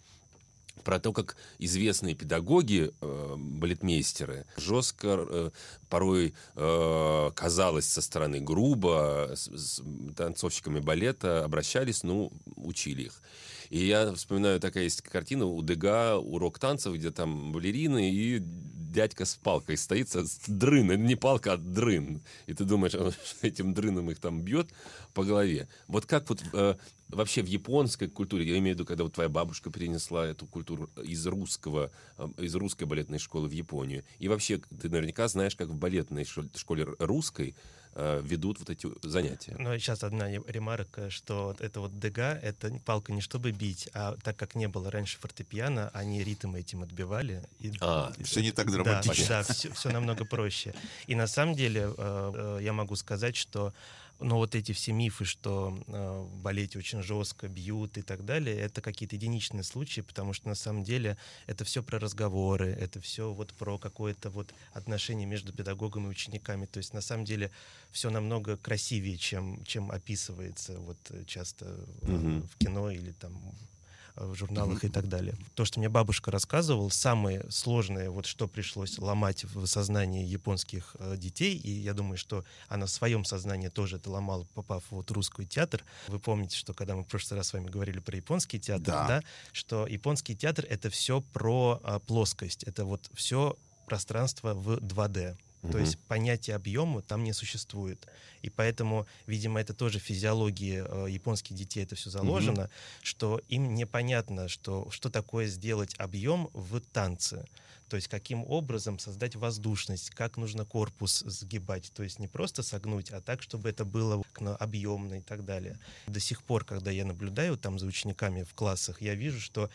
про 0.85 0.99
то, 0.99 1.13
как 1.13 1.37
известные 1.59 2.15
педагоги, 2.15 2.93
э, 3.01 3.35
балетмейстеры, 3.37 4.47
жестко, 4.57 5.27
э, 5.29 5.51
порой 5.89 6.35
э, 6.57 7.31
казалось 7.35 7.87
со 7.87 8.03
стороны 8.03 8.41
грубо, 8.41 9.31
с, 9.35 9.49
с 9.49 9.83
танцовщиками 10.17 10.81
балета 10.81 11.45
обращались, 11.45 12.03
ну, 12.03 12.33
учили 12.57 13.05
их. 13.05 13.23
И 13.71 13.87
я 13.87 14.13
вспоминаю, 14.15 14.59
такая 14.59 14.85
есть 14.85 15.03
картина 15.03 15.47
у 15.47 15.63
Дега, 15.63 16.17
урок 16.17 16.59
танцев, 16.59 16.95
где 16.95 17.11
там 17.11 17.53
балерины 17.53 18.11
и 18.11 18.43
дядька 18.91 19.25
с 19.25 19.37
палкой 19.37 19.77
стоит, 19.77 20.09
с 20.09 20.41
дрын, 20.47 21.05
не 21.05 21.15
палка, 21.15 21.55
а 21.55 21.57
дрын. 21.57 22.23
И 22.47 22.55
ты 22.55 22.65
думаешь, 22.65 22.95
он 22.97 23.13
этим 23.43 23.75
дрыном 23.75 24.11
их 24.11 24.19
там 24.19 24.43
бьет 24.43 24.71
по 25.15 25.25
голове. 25.25 25.69
Вот 25.87 26.07
как 26.07 26.29
вот 26.29 26.43
э, 26.53 26.77
вообще 27.09 27.43
в 27.43 27.47
японской 27.47 28.09
культуре, 28.09 28.47
я 28.47 28.59
имею 28.59 28.75
в 28.75 28.79
виду, 28.79 28.87
когда 28.87 29.05
вот 29.05 29.15
твоя 29.15 29.29
бабушка 29.29 29.71
перенесла 29.71 30.27
эту 30.27 30.47
культуру 30.47 30.91
из 31.03 31.27
русского, 31.27 31.91
э, 32.19 32.29
из 32.39 32.55
русской 32.55 32.85
балетной 32.85 33.19
школы 33.19 33.49
в 33.49 33.53
Японию, 33.53 34.05
и 34.19 34.29
вообще 34.29 34.59
ты 34.59 34.89
наверняка 34.89 35.29
знаешь, 35.29 35.57
как 35.57 35.69
в 35.69 35.75
балетной 35.75 36.25
школе 36.25 36.87
русской 36.99 37.55
ведут 37.95 38.59
вот 38.61 38.71
эти 38.71 38.89
занятия. 39.03 39.55
Ну, 39.59 39.77
сейчас 39.79 40.05
одна 40.05 40.31
ремарка, 40.31 41.11
что 41.11 41.57
это 41.59 41.81
вот 41.81 41.99
ДГ, 41.99 42.19
это 42.19 42.73
палка 42.85 43.13
не 43.13 43.21
чтобы 43.21 43.51
бить, 43.53 43.89
а 43.95 44.17
так 44.23 44.37
как 44.37 44.55
не 44.55 44.69
было 44.69 44.91
раньше 44.91 45.19
фортепиано, 45.19 45.91
они 45.93 46.23
ритм 46.23 46.55
этим 46.55 46.83
отбивали. 46.83 47.43
И, 47.59 47.73
а, 47.81 48.13
и, 48.17 48.23
все 48.23 48.43
не 48.43 48.53
так 48.53 48.71
драматично. 48.71 49.27
Да, 49.29 49.43
да 49.43 49.55
все, 49.55 49.73
все 49.73 49.91
намного 49.91 50.25
проще. 50.25 50.75
И 51.07 51.15
на 51.15 51.27
самом 51.27 51.55
деле 51.55 51.93
э, 51.97 52.59
я 52.63 52.73
могу 52.73 52.97
сказать, 52.97 53.37
что 53.37 53.73
но 54.21 54.37
вот 54.37 54.55
эти 54.55 54.73
все 54.73 54.93
мифы, 54.93 55.25
что 55.25 55.77
э, 55.87 56.21
в 56.21 56.37
балете 56.43 56.79
очень 56.79 57.03
жестко 57.03 57.49
бьют 57.49 57.99
и 57.99 58.03
так 58.03 58.25
далее, 58.25 58.57
это 58.57 58.81
какие-то 58.81 59.17
единичные 59.17 59.63
случаи, 59.63 60.03
потому 60.03 60.33
что 60.33 60.49
на 60.49 60.55
самом 60.55 60.85
деле 60.85 61.17
это 61.47 61.65
все 61.65 61.83
про 61.83 61.99
разговоры, 61.99 62.69
это 62.69 63.01
все 63.01 63.33
вот 63.33 63.53
про 63.55 63.79
какое-то 63.79 64.31
вот 64.31 64.55
отношение 64.73 65.27
между 65.27 65.53
педагогом 65.53 66.07
и 66.07 66.11
учениками. 66.11 66.67
То 66.67 66.79
есть 66.79 66.93
на 66.95 67.01
самом 67.01 67.25
деле 67.25 67.51
все 67.91 68.11
намного 68.11 68.57
красивее, 68.57 69.17
чем, 69.17 69.65
чем 69.65 69.91
описывается 69.91 70.79
вот 70.79 70.99
часто 71.27 71.65
mm-hmm. 72.03 72.49
в 72.49 72.59
кино 72.59 72.91
или 72.91 73.13
там 73.13 73.35
э, 73.35 73.70
в 74.17 74.35
журналах 74.35 74.85
и 74.85 74.89
так 74.89 75.09
далее. 75.09 75.35
То, 75.55 75.65
что 75.65 75.79
мне 75.81 75.89
бабушка 75.89 76.31
рассказывала, 76.31 76.89
самое 76.89 77.45
сложное, 77.51 78.11
вот 78.11 78.27
что 78.27 78.49
пришлось 78.49 78.99
ломать 78.99 79.45
в 79.45 79.67
сознании 79.67 80.25
японских 80.27 80.97
э, 80.99 81.17
детей, 81.17 81.57
и 81.57 81.71
я 81.71 81.95
думаю, 81.95 82.19
что 82.19 82.45
она 82.69 82.87
в 82.87 82.91
своем 82.91 83.25
сознании 83.25 83.69
тоже 83.69 83.97
это 83.97 84.11
ломала, 84.11 84.45
попав 84.55 84.85
вот 84.91 85.11
в 85.11 85.13
русский 85.13 85.47
театр. 85.47 85.85
Вы 86.09 86.19
помните, 86.19 86.57
что 86.57 86.75
когда 86.75 86.95
мы 86.97 87.03
в 87.03 87.07
прошлый 87.07 87.39
раз 87.39 87.49
с 87.49 87.53
вами 87.53 87.69
говорили 87.69 87.99
про 88.01 88.17
японский 88.17 88.59
театр, 88.61 88.95
Да. 88.95 89.07
да, 89.09 89.23
что 89.53 89.87
японский 89.87 90.37
театр 90.37 90.67
это 90.69 90.91
все 90.91 91.21
про 91.21 91.81
а, 91.83 91.99
плоскость, 91.99 92.65
это 92.65 92.85
вот 92.85 93.09
все 93.15 93.57
пространство 93.87 94.55
в 94.55 94.79
2D. 94.79 95.37
То 95.63 95.79
есть 95.79 95.99
понятие 96.09 96.57
объема 96.57 97.03
там 97.03 97.23
не 97.23 97.33
существует. 97.33 98.07
И 98.41 98.49
поэтому, 98.49 99.07
видимо, 99.27 99.61
это 99.61 99.75
тоже 99.75 99.99
физиологии 99.99 100.83
э, 100.87 101.11
японских 101.11 101.55
детей 101.55 101.83
это 101.85 101.97
все 101.97 102.09
заложено, 102.09 102.71
что 103.03 103.41
им 103.49 103.75
непонятно, 103.75 104.49
что, 104.49 104.91
что 104.91 105.11
такое 105.11 105.47
сделать 105.47 105.95
объем 105.99 106.49
в 106.55 106.81
танце. 106.81 107.47
То 107.91 107.97
есть 107.97 108.07
каким 108.07 108.45
образом 108.45 109.01
создать 109.01 109.35
воздушность, 109.35 110.11
как 110.11 110.37
нужно 110.37 110.65
корпус 110.65 111.25
сгибать. 111.27 111.91
То 111.93 112.05
есть 112.05 112.21
не 112.21 112.29
просто 112.29 112.63
согнуть, 112.63 113.11
а 113.11 113.21
так, 113.21 113.43
чтобы 113.43 113.69
это 113.69 113.85
было 113.85 114.23
объемно 114.61 115.15
и 115.15 115.21
так 115.21 115.45
далее. 115.45 115.77
До 116.07 116.21
сих 116.21 116.45
пор, 116.45 116.65
когда 116.65 116.93
я 116.93 117.05
наблюдаю 117.05 117.59
там 117.59 117.81
за 117.81 117.87
учениками 117.87 118.45
в 118.45 118.55
классах, 118.55 119.03
я 119.03 119.17
вижу, 119.17 119.41
что 119.41 119.71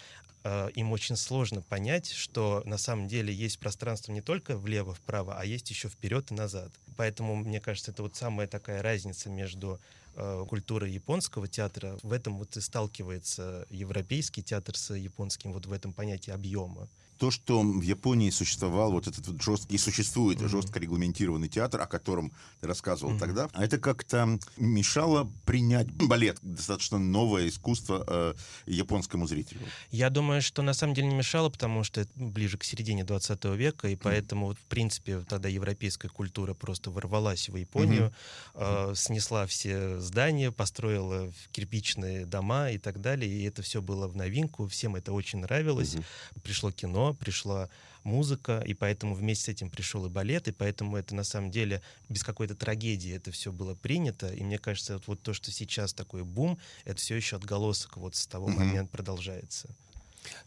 э, 0.45 0.69
им 0.75 0.93
очень 0.93 1.17
сложно 1.17 1.61
понять, 1.61 2.09
что 2.09 2.63
на 2.65 2.77
самом 2.77 3.09
деле 3.09 3.33
есть 3.33 3.59
пространство 3.59 4.13
не 4.13 4.21
только 4.21 4.55
влево-вправо, 4.55 5.37
а 5.37 5.43
есть 5.43 5.69
еще 5.69 5.89
вперед 5.89 6.31
и 6.31 6.35
назад. 6.35 6.71
Поэтому, 6.95 7.35
мне 7.35 7.59
кажется, 7.59 7.91
это 7.91 8.01
вот 8.01 8.15
самая 8.15 8.47
такая 8.47 8.81
разница 8.81 9.29
между 9.29 9.77
э, 10.15 10.45
культурой 10.47 10.89
японского 10.89 11.49
театра. 11.49 11.99
В 12.01 12.13
этом 12.13 12.37
вот 12.37 12.55
и 12.55 12.61
сталкивается 12.61 13.67
европейский 13.69 14.41
театр 14.41 14.77
с 14.77 14.93
японским, 14.93 15.51
вот 15.51 15.65
в 15.65 15.73
этом 15.73 15.91
понятии 15.91 16.31
объема. 16.31 16.87
То, 17.17 17.31
что 17.31 17.61
в 17.61 17.81
Японии 17.81 18.29
существовал 18.29 18.91
вот 18.91 19.07
этот 19.07 19.27
вот 19.27 19.41
жесткий, 19.41 19.75
и 19.75 19.77
существует 19.77 20.39
жестко 20.39 20.79
регламентированный 20.79 21.47
театр, 21.47 21.81
о 21.81 21.87
котором 21.87 22.31
ты 22.61 22.67
рассказывал 22.67 23.17
тогда, 23.17 23.49
а 23.53 23.63
это 23.63 23.77
как-то 23.77 24.39
мешало 24.57 25.31
принять 25.45 25.91
балет, 25.91 26.37
достаточно 26.41 26.97
новое 26.97 27.47
искусство 27.47 28.03
э, 28.07 28.33
японскому 28.65 29.27
зрителю. 29.27 29.61
Я 29.91 30.09
думаю, 30.09 30.41
что 30.41 30.61
на 30.61 30.73
самом 30.73 30.93
деле 30.93 31.07
не 31.07 31.15
мешало, 31.15 31.49
потому 31.49 31.83
что 31.83 32.01
это 32.01 32.11
ближе 32.15 32.57
к 32.57 32.63
середине 32.63 33.03
20 33.03 33.45
века, 33.45 33.87
и 33.87 33.95
поэтому, 33.95 34.47
вот, 34.47 34.57
в 34.57 34.65
принципе, 34.65 35.21
тогда 35.21 35.49
европейская 35.49 36.09
культура 36.09 36.53
просто 36.53 36.91
ворвалась 36.91 37.49
в 37.49 37.55
Японию, 37.55 38.13
э, 38.53 38.93
снесла 38.95 39.45
все 39.45 39.99
здания, 39.99 40.51
построила 40.51 41.31
кирпичные 41.51 42.25
дома 42.25 42.71
и 42.71 42.77
так 42.77 43.01
далее, 43.01 43.31
и 43.31 43.43
это 43.43 43.61
все 43.61 43.81
было 43.81 44.07
в 44.07 44.15
новинку, 44.15 44.67
всем 44.67 44.95
это 44.95 45.13
очень 45.13 45.39
нравилось. 45.39 45.95
Пришло 46.43 46.71
кино, 46.71 47.04
пришла 47.13 47.69
музыка, 48.03 48.63
и 48.65 48.73
поэтому 48.73 49.15
вместе 49.15 49.45
с 49.45 49.49
этим 49.49 49.69
пришел 49.69 50.05
и 50.05 50.09
балет, 50.09 50.47
и 50.47 50.51
поэтому 50.51 50.97
это 50.97 51.15
на 51.15 51.23
самом 51.23 51.51
деле 51.51 51.81
без 52.07 52.23
какой-то 52.23 52.55
трагедии 52.55 53.15
это 53.15 53.31
все 53.31 53.51
было 53.51 53.75
принято, 53.75 54.31
и 54.31 54.43
мне 54.43 54.59
кажется, 54.59 54.93
вот, 54.93 55.07
вот 55.07 55.21
то, 55.21 55.33
что 55.33 55.51
сейчас 55.51 55.93
такой 55.93 56.23
бум, 56.23 56.57
это 56.85 56.99
все 56.99 57.15
еще 57.15 57.35
отголосок 57.35 57.97
вот 57.97 58.15
с 58.15 58.27
того 58.27 58.47
момента 58.47 58.91
продолжается. 58.91 59.69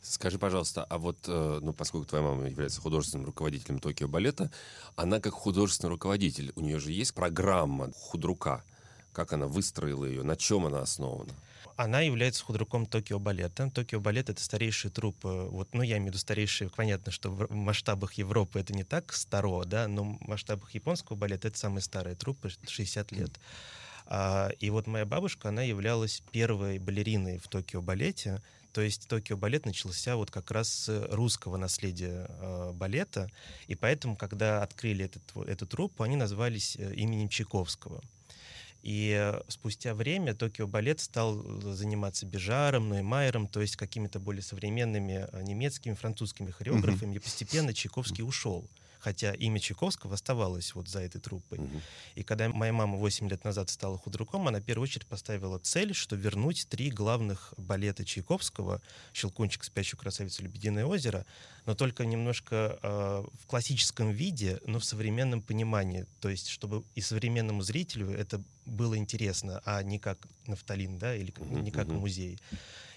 Скажи, 0.03 0.39
пожалуйста, 0.39 0.85
а 0.85 0.99
вот, 0.99 1.19
э, 1.27 1.61
ну, 1.63 1.73
поскольку 1.73 2.07
твоя 2.07 2.25
мама 2.25 2.49
является 2.49 2.81
художественным 2.81 3.27
руководителем 3.27 3.79
Токио 3.79 4.09
балета, 4.09 4.51
она 4.97 5.21
как 5.21 5.35
художественный 5.35 5.91
руководитель, 5.91 6.53
у 6.57 6.61
нее 6.61 6.79
же 6.79 6.93
есть 6.93 7.15
программа 7.15 7.93
худрука, 7.93 8.65
как 9.13 9.33
она 9.33 9.47
выстроила 9.47 10.05
ее, 10.05 10.23
на 10.23 10.37
чем 10.37 10.67
она 10.67 10.81
основана? 10.81 11.33
Она 11.77 12.01
является 12.01 12.45
худруком 12.45 12.87
Токио 12.87 13.19
балета. 13.19 13.71
Токио 13.71 14.01
балет 14.01 14.31
это 14.31 14.43
старейший 14.43 14.91
труп, 14.91 15.25
э, 15.25 15.49
вот, 15.51 15.75
ну, 15.75 15.83
я 15.83 15.97
имею 15.97 16.05
в 16.05 16.15
виду 16.15 16.19
старейший, 16.19 16.71
понятно, 16.71 17.13
что 17.13 17.31
в 17.31 17.51
масштабах 17.53 18.15
Европы 18.15 18.61
это 18.61 18.73
не 18.73 18.85
так 18.85 19.13
старо, 19.13 19.65
да, 19.65 19.89
но 19.89 20.05
в 20.05 20.21
масштабах 20.21 20.75
японского 20.75 21.17
балета 21.17 21.49
это 21.49 21.59
самый 21.59 21.83
старый 21.83 22.15
труп, 22.15 22.47
60 22.67 23.13
лет. 23.13 23.39
А, 24.11 24.51
и 24.59 24.71
вот 24.71 24.87
моя 24.87 25.05
бабушка, 25.05 25.51
она 25.51 25.63
являлась 25.63 26.23
первой 26.33 26.79
балериной 26.79 27.39
в 27.39 27.49
Токио 27.49 27.83
балете. 27.83 28.43
То 28.73 28.81
есть 28.81 29.09
Токио 29.09 29.37
балет 29.37 29.67
начался 29.67 30.17
вот 30.17 30.31
как 30.31 30.51
раз 30.51 30.69
с 30.69 31.09
русского 31.11 31.57
наследия 31.57 32.27
э, 32.29 32.73
балета, 32.73 33.31
и 33.67 33.75
поэтому, 33.75 34.17
когда 34.17 34.63
открыли 34.63 35.07
этот, 35.07 35.37
эту 35.47 35.67
труппу, 35.67 36.03
они 36.03 36.17
назвались 36.17 36.77
э, 36.77 36.95
именем 36.95 37.29
Чайковского. 37.29 38.03
И 38.83 39.33
спустя 39.49 39.93
время 39.95 40.35
Токио 40.35 40.67
балет 40.67 41.01
стал 41.01 41.43
э, 41.43 41.75
заниматься 41.75 42.27
Бежаром, 42.27 42.89
Ноймайером, 42.89 43.49
то 43.49 43.61
есть 43.61 43.77
какими-то 43.77 44.21
более 44.21 44.43
современными 44.43 45.27
э, 45.31 45.43
немецкими, 45.43 45.95
французскими 45.95 46.51
хореографами, 46.51 47.17
и 47.17 47.19
постепенно 47.19 47.75
Чайковский 47.75 48.23
ушел. 48.23 48.69
Хотя 48.99 49.33
имя 49.33 49.61
Чайковского 49.61 50.15
оставалось 50.15 50.75
вот 50.75 50.89
за 50.89 51.01
этой 51.01 51.21
труппой. 51.21 51.61
И 52.15 52.23
когда 52.23 52.49
моя 52.49 52.73
мама 52.73 52.97
8 52.97 53.29
лет 53.29 53.45
назад 53.45 53.71
стала 53.71 53.99
худруком, 53.99 54.49
она 54.49 54.61
в 54.61 54.65
первую 54.65 54.85
очередь 54.85 55.07
поставила 55.07 55.59
цель, 55.59 55.95
что 55.95 56.17
вернуть 56.17 56.67
три 56.69 56.91
главных 56.91 57.55
балета 57.57 58.05
Чайковского 58.05 58.83
«Щелкунчик, 59.13 59.65
спящую 59.65 60.01
красавицу, 60.01 60.43
Лебединое 60.43 60.85
озеро», 60.85 61.27
но 61.67 61.75
только 61.75 62.07
немножко 62.07 62.79
э, 62.83 63.25
в 63.43 63.47
классическом 63.47 64.11
виде, 64.11 64.59
но 64.65 64.79
в 64.79 64.85
современном 64.85 65.43
понимании. 65.43 66.07
То 66.21 66.29
есть, 66.29 66.49
чтобы 66.49 66.83
и 66.95 67.01
современному 67.01 67.63
зрителю 67.63 68.11
это 68.11 68.43
было 68.65 68.97
интересно, 68.97 69.61
а 69.65 69.83
не 69.83 69.99
как 69.99 70.19
нафталин, 70.47 70.99
да, 70.99 71.15
или 71.15 71.33
не 71.51 71.71
как 71.71 71.89
музей. 71.89 72.39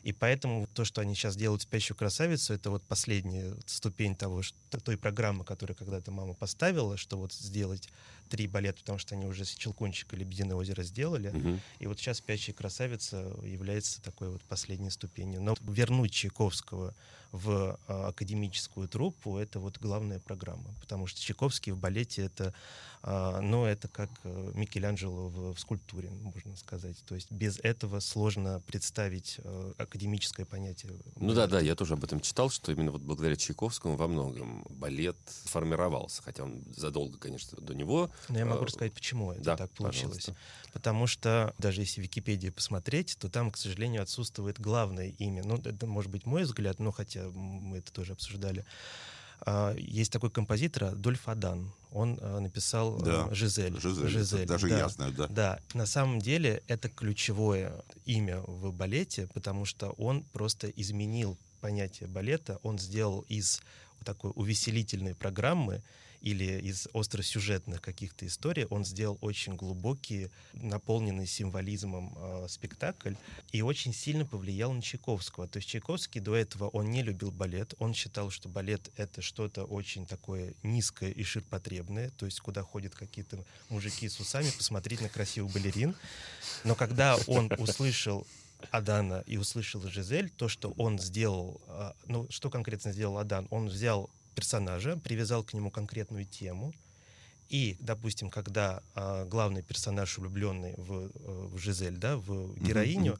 И 0.04 0.14
поэтому 0.14 0.68
то, 0.74 0.84
что 0.84 1.02
они 1.02 1.14
сейчас 1.14 1.36
делают 1.36 1.62
«Спящую 1.62 1.96
красавицу», 1.96 2.54
это 2.54 2.72
вот 2.72 2.84
последняя 2.84 3.56
ступень 3.66 4.16
того, 4.16 4.42
что, 4.42 4.58
той 4.84 4.98
программы, 4.98 5.44
которую 5.44 5.78
когда-то 5.78 6.12
мама 6.12 6.34
поставила, 6.34 6.98
что 6.98 7.18
вот 7.18 7.34
сделать 7.34 7.88
три 8.32 8.48
балета, 8.48 8.80
потому 8.80 8.98
что 8.98 9.14
они 9.14 9.26
уже 9.26 9.44
«Щелкунчик» 9.44 10.14
и 10.14 10.16
«Лебединое 10.16 10.56
озеро» 10.56 10.84
сделали. 10.84 11.30
Мгм. 11.30 11.62
И 11.80 11.88
вот 11.88 12.00
сейчас 12.00 12.18
«Спящая 12.20 12.56
красавица» 12.56 13.18
является 13.44 14.02
такой 14.02 14.30
вот 14.30 14.42
последней 14.44 14.90
ступенью. 14.90 15.42
Но 15.42 15.56
вернуть 15.62 16.14
Чайковского 16.14 16.96
в 17.32 17.80
а, 17.88 18.10
академическую 18.10 18.88
труппу— 18.88 19.38
это 19.38 19.60
вот 19.60 19.80
главная 19.80 20.20
программа. 20.20 20.74
Потому 20.82 21.08
что 21.08 21.22
Чайковский 21.22 21.72
в 21.72 21.78
балете— 21.78 22.24
это, 22.26 22.54
а, 23.04 23.40
ну, 23.40 23.66
это 23.66 23.88
как 23.88 24.10
э, 24.24 24.52
Микеланджело 24.54 25.30
в, 25.30 25.54
в 25.54 25.60
скульптуре, 25.60 26.10
можно 26.10 26.56
сказать. 26.58 26.98
То 27.08 27.16
есть 27.16 27.32
без 27.32 27.60
этого 27.60 28.00
сложно 28.02 28.62
представить 28.68 29.40
э, 29.44 29.74
академическое 29.78 30.46
понятие. 30.46 30.92
Ну 31.16 31.34
да, 31.34 31.48
да, 31.48 31.60
я 31.60 31.76
тоже 31.76 31.94
об 31.94 32.04
этом 32.04 32.20
читал, 32.20 32.50
что 32.50 32.72
именно 32.72 32.92
вот 32.92 33.02
благодаря 33.02 33.36
Чайковскому 33.36 33.96
во 33.96 34.08
многом 34.08 34.66
балет 34.70 35.18
формировался, 35.46 36.22
хотя 36.22 36.44
он 36.44 36.62
задолго, 36.76 37.18
конечно, 37.18 37.60
до 37.62 37.74
него. 37.74 38.12
Но 38.30 38.40
я 38.40 38.46
могу 38.46 38.64
э, 38.64 38.66
рассказать, 38.68 38.94
почему 38.94 39.32
это 39.32 39.44
да, 39.44 39.58
так 39.58 39.72
получилось. 39.72 40.18
пожалуйста. 40.18 40.36
Потому 40.74 41.08
что 41.08 41.54
даже 41.58 41.82
если 41.82 42.02
в 42.02 42.04
Википедии 42.04 42.50
посмотреть, 42.50 43.18
то 43.20 43.30
там, 43.30 43.52
к 43.52 43.58
сожалению, 43.58 44.02
отсутствует 44.02 44.60
главное 44.60 45.10
имя. 45.10 45.44
Ну, 45.44 45.58
это 45.58 45.86
может 45.88 46.12
быть 46.12 46.26
мой 46.26 46.44
взгляд, 46.44 46.80
но 46.80 46.92
хотя 46.92 47.24
мы 47.30 47.78
это 47.80 47.92
тоже 47.92 48.14
обсуждали. 48.14 48.66
А, 49.44 49.74
Есть 49.76 50.12
такой 50.12 50.30
композитор 50.30 50.96
Дольф 50.96 51.28
Адан. 51.28 51.72
Он 51.92 52.18
а, 52.22 52.40
написал 52.40 52.98
а, 53.02 53.04
Да, 53.04 53.34
Жизель. 53.34 53.80
Жизель, 53.80 54.42
это 54.42 54.48
даже 54.54 54.70
да. 54.70 54.78
я 54.78 54.90
знаю, 54.90 55.14
да. 55.14 55.28
Да, 55.28 55.60
на 55.74 55.86
самом 55.86 56.20
деле 56.20 56.64
это 56.68 56.90
ключевое 56.90 57.84
имя 58.06 58.42
в 58.42 58.72
балете, 58.72 59.28
потому 59.34 59.66
что 59.66 59.90
он 59.92 60.24
просто 60.32 60.70
изменил 60.70 61.38
понятие 61.60 62.08
балета. 62.08 62.60
Он 62.64 62.78
сделал 62.80 63.22
из 63.30 63.62
такой 64.04 64.32
увеселительной 64.36 65.16
программы 65.16 65.84
или 66.22 66.60
из 66.60 66.88
остросюжетных 66.94 67.82
каких-то 67.82 68.26
историй, 68.26 68.66
он 68.66 68.86
сделал 68.86 69.18
очень 69.22 69.56
глубокий, 69.56 70.30
наполненный 70.54 71.28
символизмом 71.28 72.16
э, 72.16 72.48
спектакль 72.48 73.16
и 73.52 73.62
очень 73.62 73.94
сильно 73.94 74.26
повлиял 74.26 74.72
на 74.72 74.82
Чайковского. 74.82 75.48
То 75.48 75.58
есть 75.58 75.70
Чайковский 75.70 76.22
до 76.22 76.36
этого 76.36 76.68
он 76.70 76.92
не 76.92 77.02
любил 77.02 77.32
балет, 77.32 77.74
он 77.80 77.94
считал, 77.94 78.30
что 78.30 78.50
балет 78.50 78.92
это 78.96 79.22
что-то 79.22 79.66
очень 79.66 80.06
такое 80.06 80.54
низкое 80.64 81.12
и 81.12 81.24
ширпотребное, 81.24 82.12
то 82.12 82.26
есть 82.26 82.40
куда 82.40 82.62
ходят 82.64 82.96
какие-то 82.96 83.44
мужики 83.70 84.08
с 84.08 84.20
усами 84.20 84.50
посмотреть 84.56 85.02
на 85.02 85.10
красивых 85.10 85.54
балерин. 85.54 85.96
Но 86.64 86.76
когда 86.76 87.18
он 87.28 87.52
услышал 87.58 88.28
Адана 88.70 89.24
и 89.26 89.38
услышал 89.38 89.82
Жизель, 89.82 90.30
то, 90.30 90.48
что 90.48 90.72
он 90.78 91.00
сделал, 91.00 91.62
а, 91.68 91.96
ну, 92.06 92.28
что 92.30 92.50
конкретно 92.50 92.92
сделал 92.92 93.18
Адан? 93.18 93.48
Он 93.50 93.68
взял 93.68 94.10
персонажа, 94.36 94.98
привязал 94.98 95.44
к 95.44 95.54
нему 95.54 95.72
конкретную 95.72 96.26
тему, 96.26 96.74
и, 97.50 97.76
допустим, 97.80 98.30
когда 98.30 98.82
а, 98.96 99.26
главный 99.26 99.62
персонаж, 99.62 100.18
влюбленный 100.18 100.74
в, 100.78 100.94
э, 100.94 101.10
в 101.48 101.58
Жизель, 101.58 101.98
да, 101.98 102.16
в 102.16 102.58
героиню, 102.58 103.20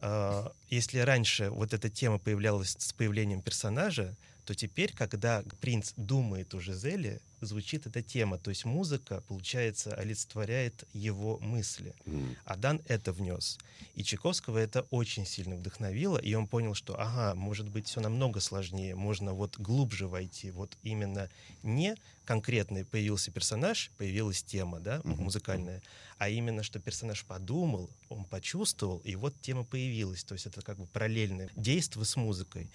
а, 0.00 0.52
если 0.70 0.98
раньше 1.00 1.50
вот 1.50 1.74
эта 1.74 1.90
тема 1.90 2.18
появлялась 2.18 2.76
с 2.78 2.92
появлением 2.92 3.42
персонажа, 3.42 4.16
то 4.44 4.54
теперь, 4.54 4.92
когда 4.92 5.42
принц 5.60 5.92
думает 5.96 6.54
о 6.54 6.60
Жизеле, 6.60 7.20
звучит 7.40 7.86
эта 7.86 8.02
тема. 8.02 8.38
То 8.38 8.50
есть 8.50 8.64
музыка, 8.64 9.22
получается, 9.28 9.94
олицетворяет 9.94 10.84
его 10.92 11.38
мысли. 11.38 11.94
Мгм. 12.04 12.36
А 12.44 12.56
Дан 12.56 12.80
это 12.86 13.12
внес. 13.12 13.58
И 13.94 14.02
Чайковского 14.02 14.58
это 14.58 14.82
очень 14.90 15.26
сильно 15.26 15.56
вдохновило, 15.56 16.18
и 16.18 16.34
он 16.34 16.46
понял, 16.46 16.74
что, 16.74 16.98
ага, 16.98 17.34
может 17.34 17.68
быть, 17.68 17.86
все 17.86 18.00
намного 18.00 18.40
сложнее, 18.40 18.94
можно 18.94 19.32
вот 19.32 19.58
глубже 19.58 20.08
войти. 20.08 20.50
Вот 20.50 20.76
именно 20.82 21.30
не 21.62 21.96
конкретный 22.24 22.84
появился 22.84 23.30
персонаж, 23.30 23.90
появилась 23.98 24.42
тема, 24.42 24.80
да, 24.80 25.00
Мгм. 25.04 25.24
музыкальная, 25.24 25.82
а 26.18 26.28
именно, 26.28 26.62
что 26.62 26.78
персонаж 26.80 27.24
подумал, 27.24 27.90
он 28.08 28.24
почувствовал, 28.24 28.98
и 28.98 29.14
вот 29.16 29.34
тема 29.40 29.64
появилась. 29.64 30.24
То 30.24 30.34
есть 30.34 30.46
это 30.46 30.62
как 30.62 30.78
бы 30.78 30.86
параллельное 30.86 31.50
действие 31.56 32.04
с 32.04 32.16
музыкой. 32.16 32.70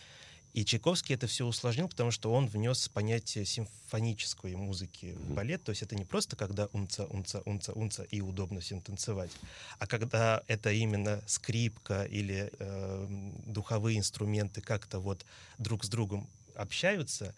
И 0.53 0.65
Чайковский 0.65 1.15
это 1.15 1.27
все 1.27 1.45
усложнил, 1.45 1.87
потому 1.87 2.09
что 2.11 2.33
он 2.33 2.47
внес 2.47 2.89
понятие 2.89 3.45
симфонической 3.45 4.55
музыки 4.55 5.15
в 5.19 5.33
балет. 5.33 5.63
То 5.63 5.69
есть 5.69 5.83
это 5.83 5.95
не 5.95 6.05
просто 6.05 6.35
когда 6.35 6.67
унца, 6.73 7.05
унца, 7.05 7.41
унца, 7.45 7.73
унца 7.73 8.03
и 8.03 8.21
удобно 8.21 8.59
всем 8.59 8.81
танцевать, 8.81 9.31
а 9.77 9.85
когда 9.85 10.43
это 10.47 10.71
именно 10.71 11.21
скрипка 11.27 12.03
или 12.03 12.51
э, 12.57 13.31
духовые 13.45 13.99
инструменты 13.99 14.61
как-то 14.61 14.99
вот 14.99 15.25
друг 15.59 15.83
с 15.83 15.89
другом 15.89 16.27
общаются, 16.55 17.35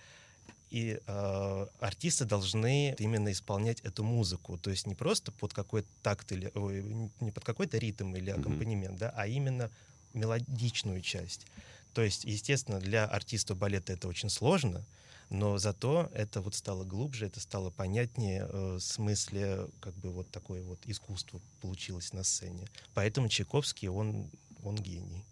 и 0.69 0.99
э, 1.05 1.67
артисты 1.81 2.23
должны 2.23 2.95
именно 2.97 3.33
исполнять 3.33 3.81
эту 3.81 4.05
музыку, 4.05 4.57
то 4.57 4.69
есть 4.69 4.87
не 4.87 4.95
просто 4.95 5.33
под 5.33 5.53
какой-то 5.53 5.89
такт 6.01 6.31
или 6.31 6.49
ой, 6.55 7.09
не 7.19 7.31
под 7.31 7.43
какой-то 7.43 7.77
ритм 7.77 8.15
или 8.15 8.29
аккомпанемент, 8.29 8.97
да, 8.97 9.13
а 9.15 9.27
именно 9.27 9.69
мелодичную 10.13 11.01
часть. 11.01 11.45
То 11.93 12.01
есть, 12.01 12.24
естественно, 12.24 12.79
для 12.79 13.05
артиста 13.05 13.55
балета 13.55 13.93
это 13.93 14.07
очень 14.07 14.29
сложно, 14.29 14.86
но 15.29 15.57
зато 15.57 16.10
это 16.13 16.41
вот 16.41 16.55
стало 16.55 16.83
глубже, 16.83 17.27
это 17.27 17.39
стало 17.39 17.69
понятнее 17.69 18.48
э, 18.50 18.75
в 18.75 18.79
смысле 18.79 19.67
как 19.79 19.93
бы 19.95 20.10
вот 20.10 20.29
такое 20.29 20.62
вот 20.62 20.79
искусство 20.86 21.41
получилось 21.62 22.13
на 22.13 22.24
сцене. 22.24 22.67
Поэтому 22.93 23.29
Чайковский 23.29 23.88
он 23.88 24.29
он 24.63 24.75
гений. 24.75 25.25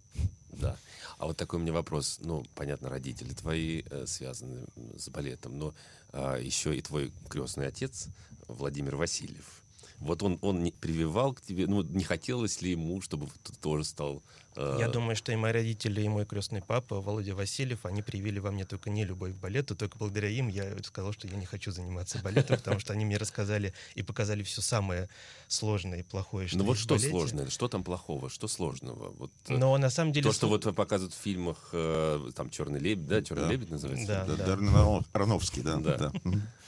Да. 0.51 0.77
А 1.17 1.27
вот 1.27 1.37
такой 1.37 1.59
у 1.59 1.61
меня 1.61 1.73
вопрос. 1.73 2.19
Ну, 2.21 2.45
понятно, 2.55 2.89
родители 2.89 3.33
твои 3.33 3.83
э, 3.89 4.05
связаны 4.07 4.65
с 4.97 5.09
балетом, 5.09 5.57
но 5.57 5.73
а, 6.11 6.37
еще 6.37 6.75
и 6.75 6.81
твой 6.81 7.11
крестный 7.29 7.67
отец 7.67 8.07
Владимир 8.47 8.95
Васильев. 8.95 9.61
Вот 9.99 10.23
он, 10.23 10.39
он 10.41 10.63
не 10.63 10.71
прививал 10.71 11.33
к 11.33 11.41
тебе, 11.41 11.67
ну, 11.67 11.81
не 11.83 12.03
хотелось 12.03 12.61
ли 12.61 12.71
ему, 12.71 13.01
чтобы 13.01 13.27
ты 13.43 13.51
тоже 13.53 13.83
стал... 13.83 14.23
э, 14.55 14.77
Я 14.79 14.87
думаю, 14.87 15.15
что 15.17 15.31
и 15.33 15.35
мои 15.35 15.51
родители, 15.51 16.01
и 16.01 16.07
мой 16.07 16.25
крестный 16.25 16.61
папа 16.61 17.01
Володя 17.01 17.35
Васильев, 17.35 17.85
они 17.85 18.01
привили 18.01 18.39
во 18.39 18.51
мне 18.51 18.63
только 18.65 18.89
не 18.89 19.03
любовь 19.03 19.33
к 19.33 19.39
балету, 19.39 19.75
только 19.75 19.97
благодаря 19.97 20.29
им 20.29 20.47
я 20.47 20.73
сказал, 20.83 21.11
что 21.11 21.27
я 21.27 21.35
не 21.35 21.45
хочу 21.45 21.71
заниматься 21.71 22.19
балетом, 22.23 22.55
потому 22.57 22.79
что 22.79 22.93
они 22.93 23.03
мне 23.03 23.17
рассказали 23.17 23.73
и 23.95 24.01
показали 24.01 24.43
все 24.43 24.61
самое 24.61 25.09
сложное 25.49 25.99
и 25.99 26.03
плохое, 26.03 26.47
что 26.47 26.57
Ну 26.59 26.63
вот 26.63 26.77
что 26.77 26.95
балете. 26.95 27.09
сложное, 27.09 27.49
что 27.49 27.67
там 27.67 27.83
плохого, 27.83 28.29
что 28.29 28.47
сложного? 28.47 29.09
Вот, 29.17 29.31
э, 29.49 29.57
Но 29.57 29.77
на 29.77 29.89
самом 29.89 30.13
деле... 30.13 30.23
то, 30.29 30.33
что 30.33 30.47
вот 30.47 30.63
показывают 30.75 31.13
в 31.13 31.17
фильмах, 31.21 31.57
э, 31.73 32.29
там 32.35 32.49
«Черный 32.49 32.79
лебедь», 32.79 33.07
да, 33.07 33.21
«Черный 33.21 33.43
Да. 33.45 33.51
лебедь» 33.51 33.69
называется? 33.69 34.07
Да. 34.07 34.35
Да, 34.35 34.45
Дарнов- 34.45 35.05
Ароновский, 35.11 35.61
да. 35.61 35.75
Да. 35.75 35.97
да. 35.97 36.11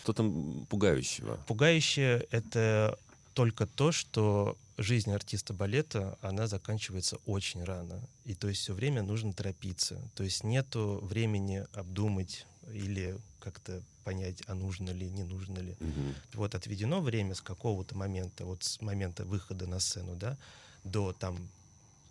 Что 0.03 0.13
там 0.13 0.65
пугающего? 0.69 1.39
Пугающее— 1.47 2.27
это 2.31 2.97
только 3.33 3.65
то, 3.65 3.91
что 3.91 4.57
жизнь 4.77 5.11
артиста 5.11 5.53
балета, 5.53 6.17
она 6.21 6.47
заканчивается 6.47 7.17
очень 7.25 7.63
рано. 7.63 8.01
И 8.25 8.33
то 8.33 8.47
есть 8.47 8.61
все 8.61 8.73
время 8.73 9.03
нужно 9.03 9.33
торопиться. 9.33 10.01
То 10.15 10.23
есть 10.23 10.43
нету 10.43 10.99
времени 11.01 11.65
обдумать 11.73 12.45
или 12.73 13.17
как-то 13.39 13.81
понять, 14.03 14.41
а 14.47 14.55
нужно 14.55 14.89
ли, 14.89 15.09
не 15.09 15.23
нужно 15.23 15.59
ли. 15.59 15.75
Мгм. 15.79 16.15
Вот 16.33 16.55
отведено 16.55 17.01
время 17.01 17.35
с 17.35 17.41
какого-то 17.41 17.95
момента, 17.95 18.45
вот 18.45 18.63
с 18.63 18.81
момента 18.81 19.25
выхода 19.25 19.67
на 19.67 19.79
сцену, 19.79 20.15
да, 20.15 20.37
до 20.83 21.13
там 21.13 21.37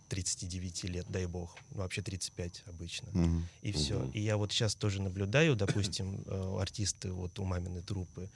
39 0.08 0.84
лет, 0.84 1.06
дай 1.08 1.26
бог, 1.26 1.56
ну, 1.70 1.78
вообще 1.78 2.02
35 2.02 2.64
обычно. 2.66 3.10
Мгм. 3.12 3.48
И 3.62 3.72
все. 3.72 3.98
Мгм. 3.98 4.10
И 4.10 4.20
я 4.20 4.36
вот 4.36 4.52
сейчас 4.52 4.74
тоже 4.74 5.02
наблюдаю, 5.02 5.56
допустим, 5.56 6.22
э, 6.26 6.58
артисты 6.60 7.12
вот 7.12 7.38
у 7.38 7.44
маминой 7.44 7.82
трупы, 7.82 8.28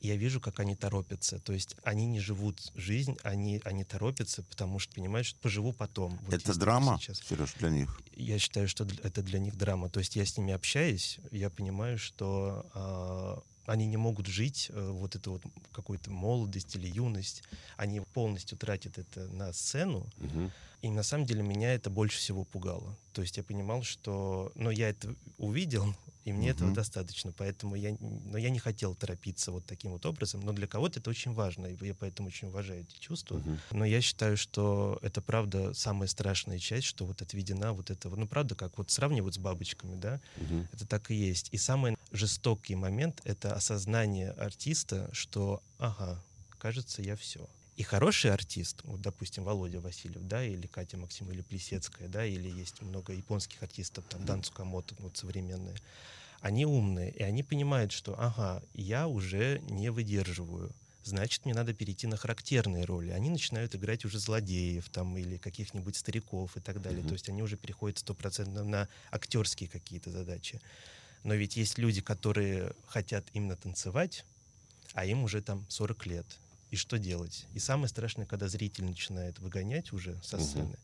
и 0.00 0.08
я 0.08 0.16
вижу, 0.16 0.40
как 0.40 0.60
они 0.60 0.74
торопятся. 0.76 1.38
То 1.38 1.52
есть 1.52 1.76
они 1.82 2.06
не 2.06 2.20
живут 2.20 2.72
жизнь, 2.74 3.16
они, 3.22 3.60
они 3.64 3.84
торопятся, 3.84 4.42
потому 4.42 4.78
что 4.78 4.94
понимают, 4.94 5.26
что 5.26 5.38
поживу 5.40 5.72
потом. 5.72 6.18
Вот 6.22 6.34
Это 6.34 6.58
драма, 6.58 6.98
сейчас. 7.00 7.20
Сереж, 7.20 7.54
для 7.54 7.70
них. 7.70 8.00
Я 8.14 8.38
считаю, 8.38 8.68
что 8.68 8.86
это 9.02 9.22
для 9.22 9.38
них 9.38 9.56
драма. 9.56 9.88
То 9.88 10.00
есть 10.00 10.16
я 10.16 10.24
с 10.24 10.36
ними 10.38 10.52
общаюсь, 10.52 11.18
я 11.30 11.50
понимаю, 11.50 11.98
что 11.98 12.66
а, 12.74 13.42
они 13.66 13.86
не 13.86 13.96
могут 13.96 14.26
жить 14.26 14.70
э, 14.72 14.90
вот 14.90 15.16
эту 15.16 15.32
вот 15.32 15.42
какую-то 15.72 16.10
молодость 16.10 16.76
или 16.76 16.86
юность. 16.88 17.42
Они 17.76 18.00
полностью 18.00 18.56
тратят 18.56 18.98
это 18.98 19.26
на 19.28 19.52
сцену, 19.52 20.06
Мгм. 20.18 20.52
и 20.82 20.88
на 20.90 21.02
самом 21.02 21.26
деле 21.26 21.42
меня 21.42 21.74
это 21.74 21.90
больше 21.90 22.18
всего 22.18 22.44
пугало. 22.44 22.96
То 23.12 23.22
есть 23.22 23.36
я 23.36 23.42
понимал, 23.42 23.82
что... 23.82 24.52
Но 24.54 24.70
я 24.70 24.88
это 24.90 25.14
увидел, 25.38 25.94
и 26.26 26.32
мне 26.32 26.50
этого 26.50 26.66
Мгм. 26.66 26.74
достаточно. 26.74 27.32
Поэтому 27.32 27.76
я... 27.76 27.96
Но 28.00 28.36
я 28.36 28.50
не 28.50 28.58
хотел 28.58 28.96
торопиться 28.96 29.52
вот 29.52 29.64
таким 29.64 29.92
вот 29.92 30.04
образом. 30.06 30.40
Но 30.40 30.52
для 30.52 30.66
кого-то 30.66 30.98
это 30.98 31.08
очень 31.08 31.32
важно, 31.32 31.66
и 31.66 31.86
я 31.86 31.94
поэтому 31.94 32.28
очень 32.28 32.48
уважаю 32.48 32.80
эти 32.80 32.98
чувства. 32.98 33.36
Мгм. 33.36 33.60
Но 33.70 33.84
я 33.84 34.00
считаю, 34.00 34.36
что 34.36 34.98
это 35.02 35.22
правда 35.22 35.72
самая 35.72 36.08
страшная 36.08 36.58
часть, 36.58 36.88
что 36.88 37.06
вот 37.06 37.22
отведена 37.22 37.72
вот 37.72 37.90
это... 37.90 38.08
Ну, 38.08 38.26
правда, 38.26 38.56
как 38.56 38.76
вот 38.76 38.90
сравнивают 38.90 39.36
с 39.36 39.38
бабочками, 39.38 39.94
да? 39.94 40.20
Мгм. 40.36 40.68
Это 40.72 40.84
так 40.84 41.12
и 41.12 41.14
есть. 41.14 41.48
И 41.52 41.58
самый 41.58 41.96
жестокий 42.10 42.74
момент— 42.74 43.20
это 43.24 43.54
осознание 43.54 44.32
артиста, 44.32 45.08
что, 45.12 45.62
ага, 45.78 46.20
кажется, 46.58 47.02
я 47.02 47.14
все. 47.14 47.48
И 47.76 47.82
хороший 47.82 48.32
артист, 48.32 48.80
вот, 48.84 49.02
допустим, 49.02 49.44
Володя 49.44 49.80
Васильев, 49.80 50.22
да, 50.22 50.42
или 50.42 50.66
Катя 50.66 50.96
Максим, 50.96 51.30
или 51.30 51.42
Плесецкая, 51.42 52.08
да, 52.08 52.24
или 52.24 52.48
есть 52.48 52.80
много 52.80 53.12
японских 53.12 53.62
артистов, 53.62 54.04
там, 54.08 54.24
Дан 54.24 54.42
Цукамото, 54.42 54.94
вот, 54.98 55.16
современные, 55.16 55.76
они 56.40 56.64
умные, 56.64 57.10
и 57.10 57.22
они 57.22 57.42
понимают, 57.42 57.92
что, 57.92 58.18
ага, 58.18 58.62
я 58.72 59.08
уже 59.08 59.60
не 59.68 59.90
выдерживаю, 59.90 60.72
значит, 61.04 61.44
мне 61.44 61.54
надо 61.54 61.74
перейти 61.74 62.06
на 62.06 62.16
характерные 62.16 62.84
роли. 62.84 63.10
Они 63.10 63.30
начинают 63.30 63.74
играть 63.74 64.04
уже 64.04 64.18
злодеев 64.18 64.88
там 64.88 65.16
или 65.16 65.36
каких-нибудь 65.36 65.96
стариков 65.96 66.56
и 66.56 66.60
так 66.60 66.80
далее. 66.80 67.00
Мгм. 67.00 67.08
То 67.08 67.12
есть 67.14 67.28
они 67.28 67.42
уже 67.42 67.56
переходят 67.56 67.98
стопроцентно 67.98 68.64
на 68.64 68.88
актерские 69.10 69.68
какие-то 69.68 70.10
задачи. 70.10 70.60
Но 71.24 71.34
ведь 71.34 71.56
есть 71.56 71.78
люди, 71.78 72.00
которые 72.00 72.72
хотят 72.88 73.24
именно 73.34 73.56
танцевать, 73.56 74.24
а 74.94 75.04
им 75.04 75.22
уже 75.24 75.42
там 75.42 75.64
40 75.68 76.06
лет. 76.06 76.26
И 76.70 76.76
что 76.76 76.98
делать? 76.98 77.46
И 77.52 77.58
самое 77.58 77.88
страшное, 77.88 78.26
когда 78.26 78.48
зритель 78.48 78.84
начинает 78.84 79.38
выгонять 79.38 79.92
уже 79.92 80.20
со 80.22 80.38
сцены. 80.38 80.78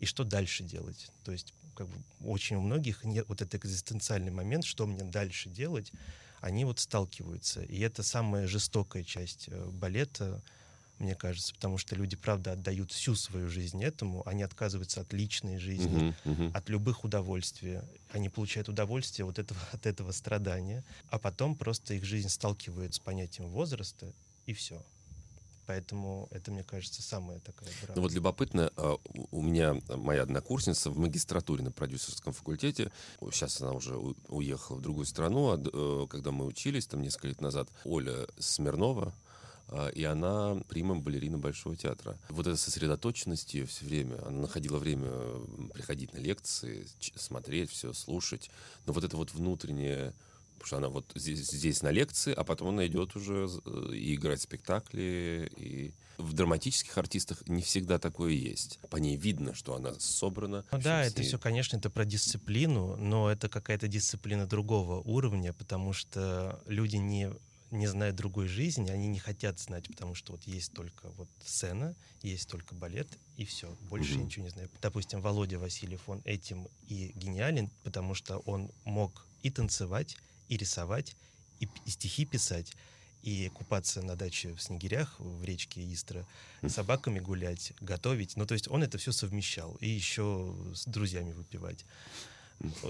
И 0.00 0.06
что 0.06 0.24
дальше 0.24 0.64
делать? 0.64 1.10
То 1.24 1.32
есть 1.32 1.54
как 1.74 1.88
бы, 1.88 2.02
очень 2.20 2.56
у 2.56 2.60
многих 2.60 3.04
нет 3.04 3.26
вот 3.28 3.42
этот 3.42 3.56
экзистенциальный 3.56 4.30
момент, 4.32 4.64
что 4.64 4.86
мне 4.86 5.04
дальше 5.04 5.50
делать, 5.50 5.92
они 6.40 6.64
вот 6.64 6.78
сталкиваются. 6.80 7.62
И 7.62 7.80
это 7.80 8.02
самая 8.02 8.46
жестокая 8.46 9.04
часть 9.04 9.48
э, 9.48 9.66
балета, 9.70 10.42
мне 10.98 11.14
кажется, 11.14 11.54
потому 11.54 11.78
что 11.78 11.94
люди, 11.96 12.16
правда, 12.16 12.52
отдают 12.52 12.90
всю 12.92 13.14
свою 13.14 13.48
жизнь 13.48 13.82
этому, 13.84 14.26
они 14.28 14.42
отказываются 14.42 15.00
от 15.00 15.12
личной 15.12 15.58
жизни, 15.58 16.04
Мгм. 16.04 16.16
Мгм. 16.24 16.52
от 16.52 16.68
любых 16.68 17.04
удовольствий. 17.04 17.80
Они 18.08 18.28
получают 18.28 18.68
удовольствие 18.68 19.24
вот 19.26 19.38
этого, 19.38 19.60
от 19.72 19.86
этого 19.86 20.12
страдания, 20.12 20.84
а 21.08 21.18
потом 21.18 21.56
просто 21.56 21.94
их 21.94 22.04
жизнь 22.04 22.28
сталкивается 22.28 22.96
с 22.98 23.00
понятием 23.00 23.48
возраста, 23.50 24.14
и 24.46 24.54
все. 24.54 24.84
Поэтому 25.68 26.28
это, 26.30 26.50
мне 26.50 26.64
кажется, 26.64 27.02
самая 27.02 27.40
такая 27.40 27.68
драма. 27.82 27.92
Ну 27.96 28.00
вот 28.00 28.12
любопытно, 28.12 28.72
а, 28.76 28.96
у 29.30 29.42
меня 29.42 29.76
моя 29.96 30.22
однокурсница 30.22 30.90
в 30.90 30.96
магистратуре 30.98 31.62
на 31.62 31.70
продюсерском 31.70 32.32
факультете, 32.32 32.90
сейчас 33.32 33.60
она 33.60 33.72
уже 33.72 33.94
уехала 34.28 34.78
в 34.78 34.80
другую 34.80 35.04
страну, 35.04 35.50
а 35.50 35.62
э, 35.62 36.06
когда 36.08 36.30
мы 36.30 36.46
учились 36.46 36.86
там 36.86 37.02
несколько 37.02 37.28
лет 37.28 37.42
назад, 37.42 37.68
Оля 37.84 38.26
Смирнова, 38.38 39.12
а, 39.68 39.88
и 39.88 40.04
она 40.04 40.56
примом 40.70 41.02
балерина 41.02 41.36
Большого 41.36 41.76
театра. 41.76 42.16
Вот 42.30 42.46
эта 42.46 42.56
сосредоточенность 42.56 43.52
ее 43.52 43.66
все 43.66 43.84
время, 43.84 44.26
она 44.26 44.40
находила 44.40 44.78
время 44.78 45.10
приходить 45.74 46.14
на 46.14 46.18
лекции, 46.18 46.86
смотреть 47.14 47.70
все, 47.70 47.92
слушать, 47.92 48.50
но 48.86 48.94
вот 48.94 49.04
это 49.04 49.18
вот 49.18 49.34
внутреннее 49.34 50.14
Потому 50.58 50.66
что 50.66 50.76
она 50.78 50.88
вот 50.88 51.12
здесь, 51.14 51.50
здесь 51.50 51.82
на 51.82 51.90
лекции, 51.90 52.32
а 52.32 52.44
потом 52.44 52.68
она 52.68 52.86
идет 52.86 53.16
уже 53.16 53.48
э, 53.64 53.94
и 53.94 54.14
играть 54.14 54.42
спектакли. 54.42 55.50
И 55.56 55.92
в 56.18 56.32
драматических 56.32 56.98
артистах 56.98 57.46
не 57.46 57.62
всегда 57.62 57.98
такое 57.98 58.32
есть. 58.32 58.80
По 58.90 58.96
ней 58.96 59.16
видно, 59.16 59.54
что 59.54 59.74
она 59.76 59.94
собрана. 59.98 60.64
Ну 60.72 60.78
да, 60.80 61.04
с 61.04 61.12
это 61.12 61.22
все, 61.22 61.38
конечно, 61.38 61.76
это 61.76 61.90
про 61.90 62.04
дисциплину, 62.04 62.96
но 62.96 63.30
это 63.30 63.48
какая-то 63.48 63.88
дисциплина 63.88 64.46
другого 64.46 65.00
уровня, 65.00 65.52
потому 65.52 65.92
что 65.92 66.60
люди 66.66 66.96
не 66.96 67.32
не 67.70 67.86
знают 67.86 68.16
другой 68.16 68.48
жизни, 68.48 68.90
они 68.90 69.08
не 69.08 69.18
хотят 69.18 69.58
знать, 69.58 69.86
потому 69.88 70.14
что 70.14 70.32
вот 70.32 70.44
есть 70.44 70.72
только 70.72 71.10
вот 71.10 71.28
сцена, 71.44 71.94
есть 72.22 72.48
только 72.48 72.74
балет, 72.74 73.08
и 73.36 73.44
все, 73.44 73.76
больше 73.90 74.14
Мгм. 74.14 74.24
ничего 74.24 74.44
не 74.44 74.50
знаю. 74.50 74.70
Допустим, 74.80 75.20
Володя 75.20 75.58
Васильев, 75.58 76.08
он 76.08 76.22
этим 76.24 76.68
и 76.86 77.12
гениален, 77.14 77.70
потому 77.84 78.14
что 78.14 78.38
он 78.38 78.70
мог 78.84 79.26
и 79.42 79.50
танцевать, 79.50 80.16
и 80.48 80.56
рисовать, 80.56 81.16
и, 81.60 81.68
и 81.84 81.90
стихи 81.90 82.24
писать, 82.24 82.74
и 83.22 83.48
купаться 83.54 84.00
на 84.02 84.16
даче 84.16 84.54
в 84.54 84.62
снегирях 84.62 85.16
в 85.18 85.44
речке 85.44 85.80
Истра, 85.92 86.24
с 86.62 86.72
собаками 86.72 87.18
гулять, 87.18 87.72
готовить. 87.80 88.36
Ну, 88.36 88.46
то 88.46 88.54
есть 88.54 88.68
он 88.68 88.82
это 88.82 88.96
все 88.98 89.12
совмещал. 89.12 89.74
И 89.80 89.88
еще 89.88 90.54
с 90.74 90.84
друзьями 90.86 91.32
выпивать. 91.32 91.84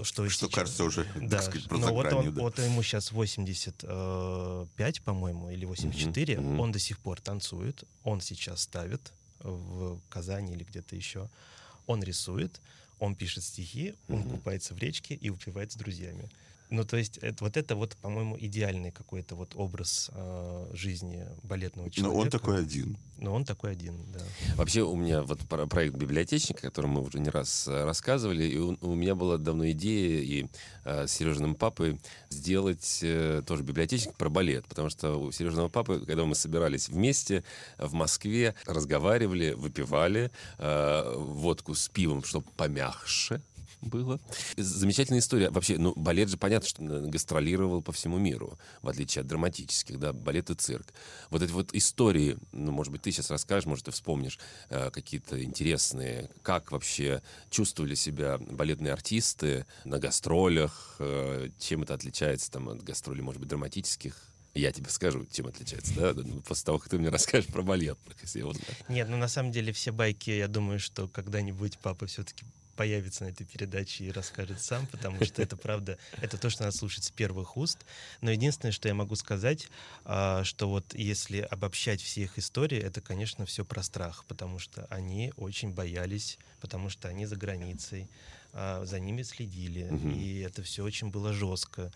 Что, 0.03 0.27
Что 0.27 0.47
сейчас. 0.47 0.49
кажется 0.51 0.83
уже, 0.83 1.05
Да, 1.21 1.37
так 1.37 1.43
сказать, 1.43 1.67
про 1.67 1.77
но 1.77 1.93
вот, 1.93 2.11
он, 2.13 2.33
да. 2.33 2.41
вот 2.41 2.57
ему 2.59 2.81
сейчас 2.81 3.11
85, 3.11 5.01
по-моему, 5.03 5.49
или 5.51 5.65
84. 5.65 6.37
Мгм, 6.39 6.49
мгм. 6.51 6.59
Он 6.59 6.71
до 6.71 6.79
сих 6.79 6.97
пор 6.99 7.21
танцует. 7.21 7.83
Он 8.03 8.19
сейчас 8.21 8.61
ставит 8.61 9.13
в 9.39 9.99
Казани 10.09 10.53
или 10.53 10.63
где-то 10.63 10.95
еще. 10.95 11.29
Он 11.85 12.03
рисует, 12.03 12.59
он 12.99 13.15
пишет 13.15 13.43
стихи, 13.43 13.95
он 14.07 14.23
купается 14.23 14.73
в 14.73 14.79
речке 14.79 15.15
и 15.15 15.29
выпивает 15.29 15.71
с 15.71 15.75
друзьями. 15.75 16.29
Ну, 16.69 16.83
то 16.83 16.97
есть, 16.97 17.17
это, 17.17 17.43
вот 17.43 17.57
это 17.57 17.75
вот, 17.75 17.95
по-моему, 17.97 18.37
идеальный 18.39 18.91
какой-то 18.91 19.35
вот 19.35 19.53
образ 19.55 20.11
э, 20.13 20.69
жизни 20.73 21.25
балетного 21.41 21.87
Но 21.87 21.91
человека. 21.91 22.17
он 22.21 22.29
такой 22.29 22.59
один. 22.59 22.97
Но 23.17 23.33
он 23.33 23.43
такой 23.43 23.71
один, 23.71 24.05
да. 24.13 24.19
Вообще 24.55 24.81
у 24.83 24.95
меня 24.95 25.23
вот 25.23 25.39
про- 25.47 25.65
проект 25.65 25.95
библиотечника, 25.95 26.59
о 26.67 26.69
котором 26.69 26.91
мы 26.91 27.01
уже 27.01 27.19
не 27.19 27.29
раз 27.29 27.67
э, 27.67 27.83
рассказывали, 27.85 28.43
и 28.43 28.57
у, 28.59 28.77
у 28.81 28.93
меня 28.93 29.15
была 29.15 29.37
давно 29.37 29.69
идея 29.71 30.21
и 30.21 30.47
э, 30.85 31.07
с 31.07 31.11
Сережиным 31.11 31.55
папой 31.55 31.99
сделать 32.29 32.99
э, 33.01 33.41
тоже 33.45 33.63
библиотечник 33.63 34.15
про 34.15 34.29
балет, 34.29 34.65
потому 34.67 34.89
что 34.91 35.15
у 35.19 35.31
Сережиного 35.31 35.69
папы, 35.69 35.99
когда 36.05 36.23
мы 36.25 36.35
собирались 36.35 36.87
вместе 36.87 37.43
в 37.79 37.93
Москве, 37.93 38.53
разговаривали, 38.67 39.53
выпивали 39.53 40.29
э, 40.59 41.13
водку 41.17 41.73
с 41.73 41.89
пивом, 41.89 42.23
чтобы 42.23 42.45
помягче 42.55 43.41
было. 43.81 44.19
Замечательная 44.57 45.19
история. 45.19 45.49
Вообще, 45.49 45.77
ну, 45.77 45.93
балет 45.95 46.29
же, 46.29 46.37
понятно, 46.37 46.67
что 46.67 46.83
э, 46.83 47.07
гастролировал 47.07 47.81
по 47.81 47.91
всему 47.91 48.17
миру, 48.17 48.57
в 48.81 48.89
отличие 48.89 49.21
от 49.21 49.27
драматических, 49.27 49.99
да, 49.99 50.13
балет 50.13 50.49
и 50.49 50.55
цирк. 50.55 50.93
Вот 51.29 51.41
эти 51.41 51.51
вот 51.51 51.73
истории, 51.73 52.37
ну, 52.51 52.71
может 52.71 52.91
быть, 52.91 53.01
ты 53.01 53.11
сейчас 53.11 53.31
расскажешь, 53.31 53.65
может, 53.65 53.85
ты 53.85 53.91
вспомнишь 53.91 54.39
э, 54.69 54.89
какие-то 54.91 55.41
интересные, 55.43 56.29
как 56.41 56.71
вообще 56.71 57.21
чувствовали 57.49 57.95
себя 57.95 58.37
балетные 58.37 58.93
артисты 58.93 59.65
на 59.85 59.99
гастролях, 59.99 60.95
э, 60.99 61.49
чем 61.59 61.83
это 61.83 61.93
отличается 61.93 62.51
там 62.51 62.69
от 62.69 62.83
гастролей, 62.83 63.21
может 63.21 63.39
быть, 63.39 63.49
драматических. 63.49 64.15
Я 64.55 64.71
тебе 64.71 64.89
скажу, 64.89 65.25
чем 65.31 65.47
отличается, 65.47 65.93
да, 65.93 66.13
ну, 66.13 66.41
после 66.41 66.65
того, 66.65 66.79
как 66.79 66.89
ты 66.89 66.97
мне 66.97 67.09
расскажешь 67.09 67.51
про 67.51 67.61
балетных, 67.61 68.17
если 68.21 68.39
я 68.39 68.47
узнаю. 68.47 68.75
Нет, 68.89 69.07
ну 69.07 69.15
на 69.15 69.27
самом 69.27 69.51
деле 69.51 69.71
все 69.71 69.91
байки, 69.91 70.31
я 70.31 70.47
думаю, 70.47 70.79
что 70.79 71.07
когда-нибудь 71.07 71.77
папа 71.79 72.07
все-таки 72.07 72.45
появится 72.79 73.25
на 73.25 73.27
этой 73.27 73.45
передаче 73.45 74.05
и 74.05 74.11
расскажет 74.11 74.61
сам, 74.61 74.87
потому 74.87 75.25
что 75.25 75.41
это 75.41 75.57
правда, 75.57 75.97
это 76.21 76.37
то, 76.37 76.49
что 76.49 76.63
надо 76.63 76.77
слушать 76.77 77.03
с 77.03 77.11
первых 77.11 77.57
уст. 77.57 77.79
Но 78.21 78.31
единственное, 78.31 78.71
что 78.71 78.87
я 78.87 78.93
могу 78.93 79.15
сказать, 79.15 79.67
а, 80.05 80.45
что 80.45 80.69
вот 80.69 80.93
если 80.93 81.41
обобщать 81.41 82.01
все 82.01 82.21
их 82.21 82.37
истории, 82.39 82.77
это, 82.77 83.01
конечно, 83.01 83.45
все 83.45 83.65
про 83.65 83.83
страх, 83.83 84.23
потому 84.29 84.59
что 84.59 84.85
они 84.89 85.33
очень 85.35 85.73
боялись, 85.73 86.39
потому 86.61 86.89
что 86.89 87.09
они 87.09 87.25
за 87.25 87.35
границей, 87.35 88.07
а, 88.53 88.85
за 88.85 89.01
ними 89.01 89.23
следили, 89.23 89.91
и 90.15 90.39
это 90.39 90.63
все 90.63 90.85
очень 90.85 91.09
было 91.09 91.33
жестко. 91.33 91.91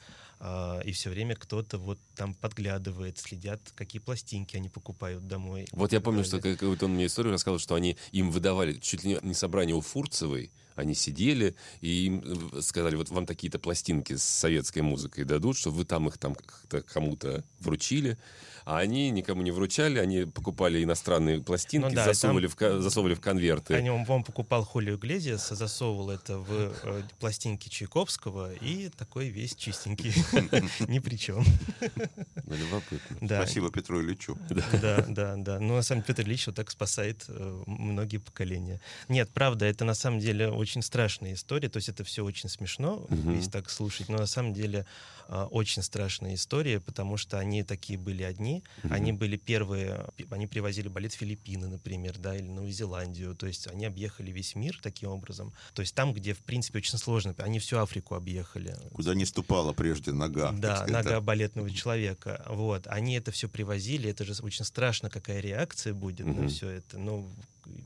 А, 0.45 0.81
И 0.81 0.91
все 0.91 1.09
время 1.09 1.35
кто-то 1.35 1.77
вот 1.77 1.99
там 2.15 2.33
подглядывает, 2.33 3.17
следят, 3.17 3.61
какие 3.75 4.01
пластинки 4.01 4.57
они 4.57 4.67
покупают 4.67 5.25
домой. 5.25 5.65
Вот 5.71 5.93
я 5.93 6.01
помню, 6.01 6.25
что 6.25 6.41
какую-то 6.41 6.85
он 6.85 6.95
мне 6.95 7.05
историю 7.05 7.31
рассказывал, 7.31 7.59
что 7.59 7.75
они 7.75 7.95
им 8.11 8.29
выдавали 8.31 8.73
чуть 8.73 9.05
ли 9.05 9.19
не 9.21 9.33
собрание 9.33 9.75
у 9.75 9.79
Фурцевой, 9.79 10.51
они 10.75 10.95
сидели, 10.95 11.55
и 11.81 12.05
им 12.05 12.23
э, 12.53 12.61
сказали, 12.61 12.95
вот 12.95 13.09
вам 13.09 13.25
такие-то 13.25 13.59
пластинки 13.59 14.15
с 14.15 14.23
советской 14.23 14.79
музыкой 14.81 15.23
дадут, 15.23 15.57
что 15.57 15.71
вы 15.71 15.85
там 15.85 16.07
их 16.07 16.17
там 16.17 16.35
как-то 16.35 16.81
кому-то 16.81 17.43
вручили, 17.59 18.17
а 18.65 18.77
они 18.77 19.09
никому 19.09 19.41
не 19.41 19.51
вручали, 19.51 19.99
они 19.99 20.25
покупали 20.25 20.83
иностранные 20.83 21.41
пластинки, 21.41 21.85
Ну 21.89 21.93
да, 21.93 22.05
засовывали, 22.05 22.47
в, 22.47 22.55
ко- 22.55 22.79
засовывали 22.79 23.13
в 23.13 23.19
конверты. 23.19 23.73
Они, 23.73 23.89
он, 23.89 24.05
он 24.07 24.23
покупал 24.23 24.63
Хулио 24.63 24.95
Иглезиас, 24.95 25.49
засовывал 25.49 26.11
это 26.11 26.37
в 26.37 26.73
э, 26.83 27.03
пластинки 27.19 27.67
Чайковского 27.67 28.53
и 28.53 28.89
такой 28.89 29.27
весь 29.29 29.55
чистенький. 29.55 30.13
Ни 30.87 30.99
при 30.99 31.15
чем. 31.17 31.43
Ну, 32.45 32.55
любопытно. 32.55 33.17
Да. 33.21 33.41
Спасибо 33.43 33.69
Петру 33.69 34.01
Ильичу. 34.01 34.37
Да, 34.81 35.03
да, 35.07 35.35
да. 35.35 35.59
Ну, 35.59 35.75
на 35.75 35.81
самом 35.81 36.01
деле, 36.01 36.15
Петр 36.15 36.27
Ильич 36.27 36.47
вот 36.47 36.55
так 36.55 36.71
спасает 36.71 37.25
э, 37.27 37.63
многие 37.67 38.17
поколения. 38.17 38.79
Нет, 39.09 39.29
правда, 39.33 39.65
это 39.65 39.83
на 39.83 39.93
самом 39.93 40.19
деле 40.19 40.49
очень 40.63 40.81
страшная 40.81 41.33
история. 41.33 41.69
То 41.69 41.77
есть 41.77 41.89
это 41.89 42.03
все 42.03 42.23
очень 42.23 42.49
смешно, 42.49 43.07
если 43.35 43.49
так 43.51 43.69
слушать. 43.69 44.09
Но 44.09 44.17
на 44.17 44.25
самом 44.25 44.53
деле 44.53 44.85
э, 45.27 45.43
очень 45.51 45.83
страшная 45.83 46.33
история, 46.33 46.79
потому 46.79 47.17
что 47.17 47.37
они 47.37 47.63
такие 47.63 47.99
были 47.99 48.23
одни. 48.23 48.63
Они 48.89 49.11
были 49.13 49.37
первые, 49.37 50.05
они 50.31 50.47
привозили 50.47 50.87
балет 50.87 51.13
в 51.13 51.17
Филиппины, 51.17 51.67
например, 51.67 52.17
да, 52.17 52.35
или 52.35 52.47
Новую 52.47 52.71
Зеландию. 52.71 53.35
То 53.35 53.47
есть 53.47 53.67
они 53.67 53.85
объехали 53.85 54.31
весь 54.31 54.55
мир 54.55 54.79
таким 54.81 55.09
образом. 55.09 55.53
То 55.73 55.81
есть 55.81 55.93
там, 55.95 56.13
где, 56.13 56.33
в 56.33 56.39
принципе, 56.39 56.79
очень 56.79 56.97
сложно. 56.97 57.35
Они 57.37 57.59
всю 57.59 57.77
Африку 57.77 58.15
объехали. 58.15 58.75
Куда 58.93 59.13
не 59.13 59.25
ступала 59.25 59.73
прежде 59.73 60.11
нога. 60.11 60.51
Да, 60.51 60.77
сказать, 60.77 60.91
нога 60.93 61.21
балетного 61.21 61.69
человека. 61.69 62.43
Вот. 62.49 62.87
Они 62.87 63.15
это 63.15 63.31
все 63.31 63.47
привозили. 63.49 64.09
Это 64.09 64.23
же 64.25 64.33
очень 64.41 64.65
страшно, 64.65 65.09
какая 65.09 65.39
реакция 65.39 65.93
будет 65.93 66.25
на 66.25 66.33
Мгм. 66.43 66.49
все 66.49 66.69
это. 66.69 66.97
Ну, 66.97 67.29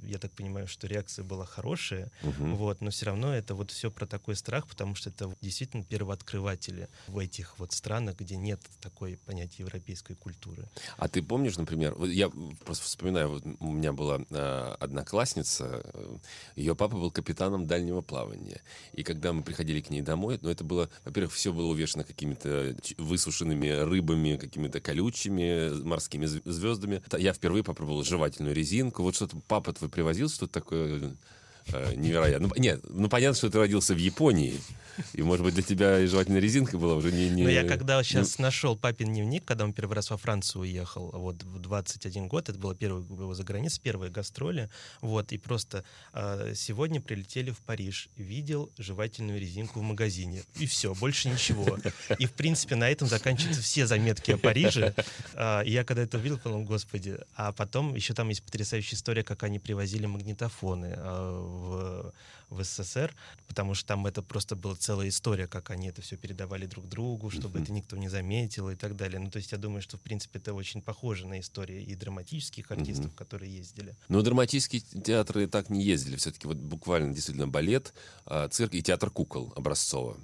я 0.03 0.17
так 0.17 0.31
понимаю, 0.31 0.67
что 0.67 0.87
реакция 0.87 1.23
была 1.23 1.45
хорошая. 1.45 2.11
Мгм. 2.21 2.55
Вот, 2.55 2.81
но 2.81 2.89
все 2.91 3.07
равно 3.07 3.33
это 3.33 3.55
вот 3.55 3.71
все 3.71 3.91
про 3.91 4.05
такой 4.05 4.35
страх, 4.35 4.67
потому 4.67 4.95
что 4.95 5.09
это 5.09 5.35
действительно 5.41 5.83
первооткрыватели 5.83 6.89
в 7.07 7.17
этих 7.17 7.59
вот 7.59 7.71
странах, 7.71 8.17
где 8.17 8.35
нет 8.35 8.61
такой 8.81 9.17
понятия 9.25 9.63
европейской 9.63 10.15
культуры. 10.15 10.67
А 10.97 11.07
ты 11.07 11.21
помнишь, 11.21 11.57
например, 11.57 11.95
я 12.03 12.29
просто 12.65 12.85
вспоминаю, 12.85 13.29
вот 13.29 13.43
у 13.59 13.71
меня 13.71 13.93
была 13.93 14.19
э, 14.29 14.75
одноклассница, 14.79 15.81
э, 15.93 16.17
ее 16.55 16.75
папа 16.75 16.95
был 16.95 17.11
капитаном 17.11 17.67
дальнего 17.67 18.01
плавания. 18.01 18.61
И 18.93 19.03
когда 19.03 19.33
мы 19.33 19.43
приходили 19.43 19.81
к 19.81 19.89
ней 19.89 20.01
домой, 20.01 20.39
ну 20.41 20.49
это 20.49 20.63
было, 20.63 20.89
во-первых, 21.05 21.33
все 21.33 21.53
было 21.53 21.67
увешано 21.67 22.03
какими-то 22.03 22.75
высушенными 22.97 23.67
рыбами, 23.67 24.37
какими-то 24.37 24.79
колючими 24.79 25.83
морскими 25.83 26.25
зв- 26.25 26.49
звездами. 26.49 27.01
Я 27.17 27.33
впервые 27.33 27.63
попробовал 27.63 28.03
жевательную 28.03 28.55
резинку. 28.55 29.03
Вот 29.03 29.15
что-то 29.15 29.37
папа 29.47 29.66
твой 29.73 29.89
привозил, 29.89 30.29
что-то 30.29 30.53
такое 30.53 31.15
невероятно. 31.95 32.47
Ну, 32.47 32.53
нет, 32.61 32.81
ну 32.89 33.09
понятно, 33.09 33.35
что 33.35 33.49
ты 33.49 33.57
родился 33.57 33.93
в 33.93 33.97
Японии. 33.97 34.59
И, 35.13 35.21
может 35.21 35.45
быть, 35.45 35.53
для 35.53 35.63
тебя 35.63 35.99
и 35.99 36.07
жевательная 36.07 36.39
резинка 36.39 36.77
была 36.77 36.95
уже 36.95 37.11
не... 37.11 37.29
не 37.29 37.43
Но 37.43 37.49
я 37.49 37.63
когда 37.67 37.97
не- 37.97 38.03
сейчас 38.03 38.39
нашел 38.39 38.75
папин 38.75 39.13
дневник, 39.13 39.45
когда 39.45 39.63
он 39.63 39.73
первый 39.73 39.93
раз 39.93 40.09
во 40.09 40.17
Францию 40.17 40.63
уехал, 40.63 41.11
вот 41.13 41.43
в 41.43 41.59
21 41.59 42.27
год, 42.27 42.49
это 42.49 42.57
было 42.57 42.75
первый 42.75 43.03
его 43.03 43.33
за 43.33 43.43
границей, 43.43 43.81
первые 43.81 44.11
гастроли, 44.11 44.69
вот, 45.01 45.31
и 45.31 45.37
просто 45.37 45.83
а, 46.13 46.53
сегодня 46.55 46.99
прилетели 46.99 47.51
в 47.51 47.59
Париж, 47.59 48.09
видел 48.15 48.71
жевательную 48.77 49.39
резинку 49.39 49.79
в 49.79 49.83
магазине, 49.83 50.43
и 50.55 50.65
все, 50.65 50.93
больше 50.95 51.29
ничего. 51.29 51.77
И, 52.17 52.25
в 52.25 52.33
принципе, 52.33 52.75
на 52.75 52.89
этом 52.89 53.07
заканчиваются 53.07 53.61
все 53.61 53.85
заметки 53.85 54.31
о 54.31 54.37
Париже. 54.37 54.93
И 55.65 55.71
я 55.71 55.83
когда 55.83 56.03
это 56.03 56.17
увидел, 56.17 56.37
подумал, 56.37 56.63
господи. 56.63 57.17
А 57.35 57.51
потом 57.51 57.95
еще 57.95 58.13
там 58.13 58.29
есть 58.29 58.43
потрясающая 58.43 58.95
история, 58.95 59.23
как 59.23 59.43
они 59.43 59.59
привозили 59.59 60.05
магнитофоны 60.05 60.93
а, 60.97 61.56
в, 61.57 62.13
в 62.49 62.63
СССР, 62.63 63.13
потому 63.47 63.73
что 63.73 63.87
там 63.87 64.07
это 64.07 64.21
просто 64.21 64.55
была 64.55 64.75
целая 64.75 65.09
история, 65.09 65.47
как 65.47 65.69
они 65.69 65.87
это 65.87 66.01
все 66.01 66.17
передавали 66.17 66.65
друг 66.65 66.87
другу, 66.87 67.29
чтобы 67.29 67.59
это 67.59 67.71
никто 67.71 67.97
не 67.97 68.09
заметил 68.09 68.69
и 68.69 68.75
так 68.75 68.95
далее. 68.95 69.19
Ну, 69.19 69.29
то 69.29 69.37
есть 69.37 69.51
я 69.51 69.57
думаю, 69.57 69.81
что, 69.81 69.97
в 69.97 70.01
принципе, 70.01 70.39
это 70.39 70.53
очень 70.53 70.81
похоже 70.81 71.27
на 71.27 71.39
истории 71.39 71.83
и 71.83 71.95
драматических 71.95 72.71
артистов, 72.71 73.13
которые 73.15 73.55
ездили. 73.55 73.95
Но 74.07 74.21
драматические 74.21 74.81
театры 74.81 75.47
так 75.47 75.69
не 75.69 75.83
ездили. 75.83 76.15
Все-таки 76.15 76.47
вот 76.47 76.57
буквально 76.57 77.13
действительно 77.13 77.47
балет, 77.47 77.93
а, 78.25 78.47
цирк 78.47 78.73
и 78.73 78.81
театр 78.81 79.09
кукол 79.09 79.53
Образцова. 79.55 80.17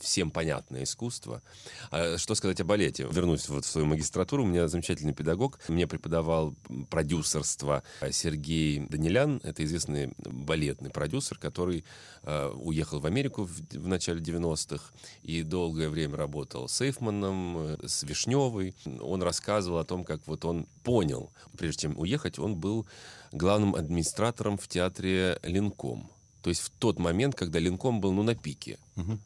Всем 0.00 0.30
понятное 0.30 0.84
искусство. 0.84 1.42
А 1.90 2.18
Что 2.18 2.34
сказать 2.34 2.60
о 2.60 2.64
балете? 2.64 3.06
Вернусь 3.10 3.48
вот 3.48 3.64
в 3.64 3.68
свою 3.68 3.86
магистратуру. 3.86 4.44
У 4.44 4.46
меня 4.46 4.68
замечательный 4.68 5.14
педагог. 5.14 5.58
Мне 5.68 5.86
преподавал 5.86 6.54
продюсерство 6.90 7.82
Сергей 8.10 8.80
Данилян. 8.80 9.40
Это 9.42 9.64
известный 9.64 10.12
балетный 10.18 10.90
продюсер, 10.90 11.38
который 11.38 11.84
э, 12.22 12.48
уехал 12.54 13.00
в 13.00 13.06
Америку 13.06 13.44
в, 13.44 13.60
в 13.72 13.88
начале 13.88 14.20
90-х 14.20 14.92
и 15.22 15.42
долгое 15.42 15.88
время 15.88 16.16
работал 16.16 16.68
с 16.68 16.80
Эйфманом, 16.80 17.58
э, 17.58 17.76
с 17.86 18.02
Вишневой. 18.02 18.74
Он 19.00 19.22
рассказывал 19.22 19.78
о 19.78 19.84
том, 19.84 20.04
как 20.04 20.20
вот 20.26 20.44
он 20.44 20.66
понял, 20.82 21.30
прежде 21.56 21.82
чем 21.82 21.98
уехать, 21.98 22.38
он 22.38 22.56
был 22.56 22.86
главным 23.32 23.74
администратором 23.74 24.56
в 24.58 24.68
театре 24.68 25.38
Линком. 25.42 26.10
То 26.48 26.50
есть 26.50 26.62
в 26.62 26.70
тот 26.70 26.98
момент, 26.98 27.34
когда 27.34 27.58
Линком 27.58 28.00
был 28.00 28.10
ну, 28.10 28.22
на 28.22 28.34
пике. 28.34 28.78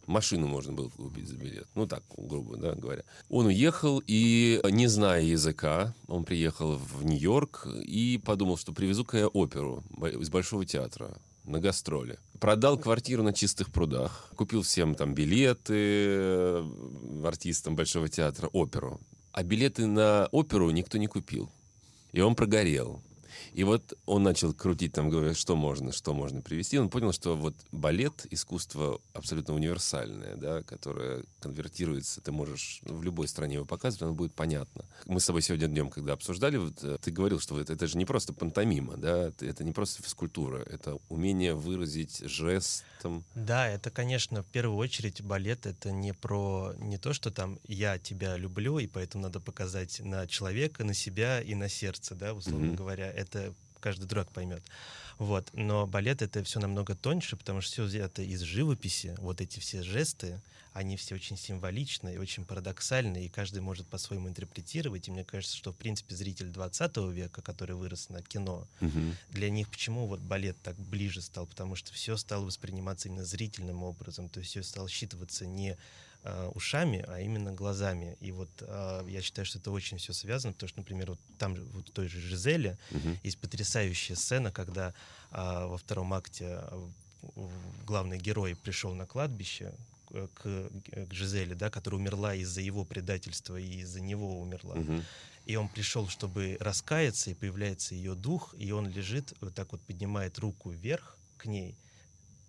Машину 0.08 0.48
можно 0.48 0.72
было 0.72 0.88
купить 0.88 1.28
за 1.28 1.37
билет. 1.37 1.68
Ну 1.76 1.87
так, 1.87 2.02
грубо 2.16 2.56
да, 2.56 2.74
говоря. 2.74 3.04
Он 3.28 3.46
уехал 3.46 4.02
и, 4.08 4.61
не 4.68 4.88
зная 4.88 5.22
языка, 5.22 5.94
он 6.08 6.24
приехал 6.24 6.78
в 6.78 7.04
Нью-Йорк 7.04 7.68
и 7.85 8.20
подумал, 8.24 8.56
что 8.56 8.72
привезу-ка 8.72 9.18
я 9.18 9.28
оперу 9.28 9.85
из 10.20 10.30
Большого 10.30 10.66
театра. 10.66 11.16
на 11.44 11.61
гастроли. 11.61 12.18
Продал 12.40 12.76
квартиру 12.76 13.22
на 13.22 13.32
чистых 13.32 13.70
прудах, 13.70 14.32
купил 14.35 14.62
всем 14.62 14.96
там 14.96 15.14
билеты 15.14 15.74
э, 15.76 17.22
артистам 17.24 17.76
Большого 17.76 18.08
театра, 18.08 18.48
оперу. 18.48 19.00
А 19.30 19.44
билеты 19.44 19.87
на 19.87 20.26
оперу 20.32 20.70
никто 20.70 20.98
не 20.98 21.06
купил. 21.06 21.52
И 22.11 22.20
он 22.20 22.35
прогорел. 22.35 23.00
И 23.52 23.64
вот 23.64 23.98
он 24.07 24.22
начал 24.22 24.52
крутить 24.52 24.92
там, 24.92 25.11
говорит, 25.11 25.37
что 25.37 25.57
можно, 25.57 25.92
что 25.92 26.14
можно 26.14 26.40
привести. 26.42 26.78
Он 26.78 26.88
понял, 26.88 27.12
что 27.12 27.37
вот 27.37 27.55
балет— 27.70 28.26
искусство 28.31 29.00
абсолютно 29.12 29.55
универсальное, 29.55 30.37
да, 30.37 30.62
которое 30.62 31.24
конвертируется, 31.40 32.20
ты 32.20 32.33
можешь 32.33 32.81
в 32.83 33.02
любой 33.02 33.28
стране 33.28 33.55
его 33.55 33.64
показывать, 33.64 34.02
оно 34.02 34.12
будет 34.14 34.33
понятно. 34.35 34.85
Мы 35.07 35.20
с 35.20 35.26
тобой 35.26 35.42
сегодня 35.42 35.68
днем, 35.68 35.90
когда 35.90 36.12
обсуждали, 36.12 36.57
вот, 36.57 36.83
э, 36.83 36.98
ты 37.02 37.11
говорил, 37.11 37.40
что 37.40 37.61
это, 37.61 37.72
это 37.72 37.87
же 37.87 37.98
не 37.98 38.05
просто 38.05 38.33
пантомима, 38.33 38.96
да, 38.96 39.33
это 39.40 39.64
не 39.64 39.72
просто 39.72 40.02
физкультура, 40.02 40.59
это 40.59 40.98
умение 41.09 41.55
выразить 41.55 42.18
жестом. 42.28 43.24
Да, 43.35 43.68
это, 43.68 43.90
конечно, 43.90 44.42
в 44.42 44.46
первую 44.46 44.76
очередь 44.76 45.22
балет— 45.22 45.66
это 45.66 45.90
не 45.90 46.12
про 46.12 46.74
не 46.78 46.98
то, 46.98 47.12
что 47.12 47.31
там 47.31 47.59
«я 47.66 47.98
тебя 47.98 48.37
люблю», 48.37 48.78
и 48.78 48.87
поэтому 48.87 49.24
надо 49.24 49.40
показать 49.40 50.00
на 50.00 50.26
человека, 50.26 50.85
на 50.85 50.94
себя 50.94 51.40
и 51.40 51.55
на 51.55 51.68
сердце, 51.68 52.14
да, 52.14 52.35
условно 52.35 52.72
mm-hmm. 52.72 52.76
говоря. 52.76 53.11
Это 53.11 53.31
каждый 53.80 54.06
дурак 54.06 54.30
поймет. 54.30 54.62
Вот. 55.18 55.50
Но 55.52 55.86
балет 55.86 56.22
это 56.22 56.42
все 56.44 56.60
намного 56.60 56.94
тоньше, 56.94 57.36
потому 57.36 57.60
что 57.60 57.72
все 57.72 57.82
взято 57.84 58.22
из 58.22 58.40
живописи. 58.40 59.14
Вот 59.18 59.40
эти 59.40 59.58
все 59.60 59.82
жесты, 59.82 60.40
они 60.72 60.96
все 60.96 61.14
очень 61.14 61.36
символичные, 61.36 62.18
очень 62.18 62.44
парадоксальные, 62.44 63.26
и 63.26 63.28
каждый 63.28 63.60
может 63.60 63.86
по-своему 63.86 64.28
интерпретировать. 64.28 65.08
И 65.08 65.10
мне 65.10 65.24
кажется, 65.24 65.56
что, 65.56 65.72
в 65.72 65.76
принципе, 65.76 66.14
зритель 66.14 66.48
20 66.48 66.96
века, 67.12 67.42
который 67.42 67.76
вырос 67.76 68.08
на 68.08 68.22
кино, 68.22 68.66
угу. 68.80 69.00
для 69.30 69.50
них 69.50 69.68
почему 69.68 70.06
вот 70.06 70.20
балет 70.20 70.56
так 70.62 70.76
ближе 70.76 71.20
стал? 71.20 71.46
Потому 71.46 71.76
что 71.76 71.92
все 71.92 72.16
стало 72.16 72.46
восприниматься 72.46 73.08
именно 73.08 73.24
зрительным 73.24 73.82
образом, 73.82 74.28
то 74.28 74.40
есть 74.40 74.50
все 74.50 74.62
стало 74.62 74.88
считываться 74.88 75.46
не 75.46 75.76
э, 76.24 76.50
ушами, 76.54 77.04
а 77.08 77.20
именно 77.20 77.52
глазами. 77.52 78.16
И 78.20 78.32
вот 78.32 78.50
э, 78.61 79.04
я 79.08 79.22
считаю, 79.22 79.46
что 79.46 79.58
это 79.58 79.70
очень 79.70 79.98
все 79.98 80.12
связано, 80.12 80.52
потому 80.52 80.68
что, 80.68 80.80
например, 80.80 81.11
вот 81.11 81.20
там 81.38 81.54
вот 81.54 81.88
в 81.88 81.92
той 81.92 82.08
же 82.08 82.20
Жизеле 82.20 82.78
uh-huh. 82.90 83.18
есть 83.22 83.38
потрясающая 83.38 84.16
сцена, 84.16 84.52
когда 84.52 84.94
э, 85.30 85.66
во 85.66 85.76
втором 85.78 86.12
акте 86.12 86.61
главный 87.87 88.18
герой 88.18 88.56
пришел 88.56 88.94
на 88.94 89.06
кладбище 89.06 89.72
к, 90.35 90.70
к 91.08 91.12
Жизеле, 91.12 91.54
да, 91.54 91.70
которая 91.70 92.00
умерла 92.00 92.35
из-за 92.35 92.61
его 92.61 92.85
предательства 92.85 93.56
и 93.56 93.80
из-за 93.80 94.00
него 94.00 94.40
умерла. 94.40 94.76
Uh-huh. 94.76 95.02
И 95.46 95.56
он 95.56 95.68
пришел, 95.68 96.08
чтобы 96.08 96.56
раскаяться, 96.61 97.30
и 97.30 97.35
появляется 97.35 97.94
ее 97.94 98.14
дух, 98.14 98.54
и 98.58 98.70
он 98.70 98.88
лежит, 98.88 99.35
вот 99.40 99.54
так 99.54 99.72
вот 99.72 99.80
поднимает 99.82 100.38
руку 100.38 100.70
вверх 100.70 101.16
к 101.37 101.46
ней, 101.46 101.76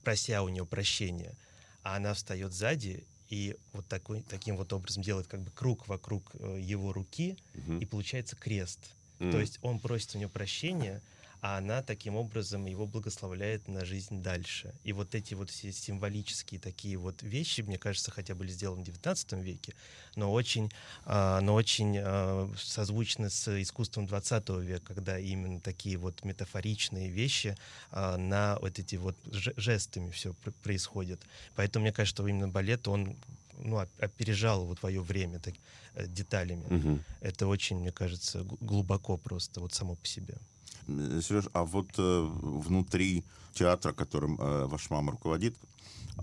прося 0.03 0.43
у 0.43 0.49
нее 0.49 0.65
прощения, 0.65 1.36
а 1.81 1.95
она 1.95 2.13
встает 2.13 2.53
сзади 2.53 3.03
и 3.33 3.55
вот 3.71 3.87
такой, 3.87 4.21
таким 4.21 4.57
вот 4.57 4.71
образом 4.73 5.01
делает 5.01 5.25
как 5.25 5.41
бы 5.41 5.49
круг 5.49 5.87
вокруг 5.87 6.35
э, 6.35 6.59
его 6.61 6.93
руки, 6.93 7.35
угу. 7.55 7.79
и 7.79 7.85
получается 7.85 8.35
крест. 8.35 8.79
Mm. 9.17 9.31
То 9.31 9.39
есть 9.39 9.57
он 9.63 9.79
просит 9.79 10.13
у 10.13 10.19
нее 10.19 10.29
прощения, 10.29 11.01
а 11.43 11.58
она 11.58 11.82
таким 11.82 12.15
образом 12.15 12.67
его 12.67 12.88
благословляет 12.88 13.67
на 13.67 13.84
жизнь 13.84 14.21
дальше. 14.21 14.73
И 14.86 14.93
вот 14.93 15.13
эти 15.13 15.34
вот 15.34 15.49
все 15.49 15.73
символические 15.73 16.58
такие 16.58 16.95
вот 16.95 17.21
вещи, 17.21 17.60
мне 17.60 17.77
кажется, 17.77 18.12
хотя 18.12 18.34
были 18.34 18.49
сделаны 18.49 18.86
в 18.86 18.88
XIX 18.88 19.41
веке, 19.43 19.75
но 20.15 20.32
очень, 20.32 20.71
э, 21.06 21.39
но 21.41 21.53
очень 21.53 21.97
э, 21.99 22.47
созвучны 22.56 23.29
с 23.29 23.62
искусством 23.62 24.06
XX 24.06 24.63
века, 24.63 24.93
когда 24.93 25.19
именно 25.19 25.60
такие 25.60 25.97
вот 25.97 26.23
метафоричные 26.23 27.10
вещи 27.10 27.58
э, 27.91 28.15
на 28.15 28.58
вот 28.62 28.79
эти 28.79 28.95
вот 28.95 29.17
жестами 29.25 30.12
все 30.12 30.34
происходит. 30.63 31.19
Поэтому 31.56 31.84
мне 31.84 31.91
кажется, 31.91 32.15
что 32.15 32.25
именно 32.25 32.47
балет, 32.47 32.88
он 32.88 33.17
ну, 33.58 33.86
опережал 33.99 34.63
вот 34.63 34.79
твое 34.79 35.01
время 35.01 35.39
так, 35.39 35.56
э, 35.95 36.08
деталями. 36.08 36.73
Угу. 36.73 36.99
Это 37.19 37.47
очень, 37.47 37.79
мне 37.79 37.91
кажется, 37.91 38.45
глубоко 38.62 39.17
просто 39.17 39.60
вот 39.60 39.73
само 39.73 39.95
по 39.95 40.08
себе. 40.08 40.38
Сереж, 40.87 41.45
а 41.53 41.63
вот 41.63 41.87
э, 41.97 42.29
внутри 42.41 43.23
театра, 43.53 43.93
которым 43.93 44.39
э, 44.39 44.65
ваш 44.65 44.89
мама 44.89 45.11
руководит, 45.11 45.55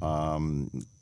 э, 0.00 0.38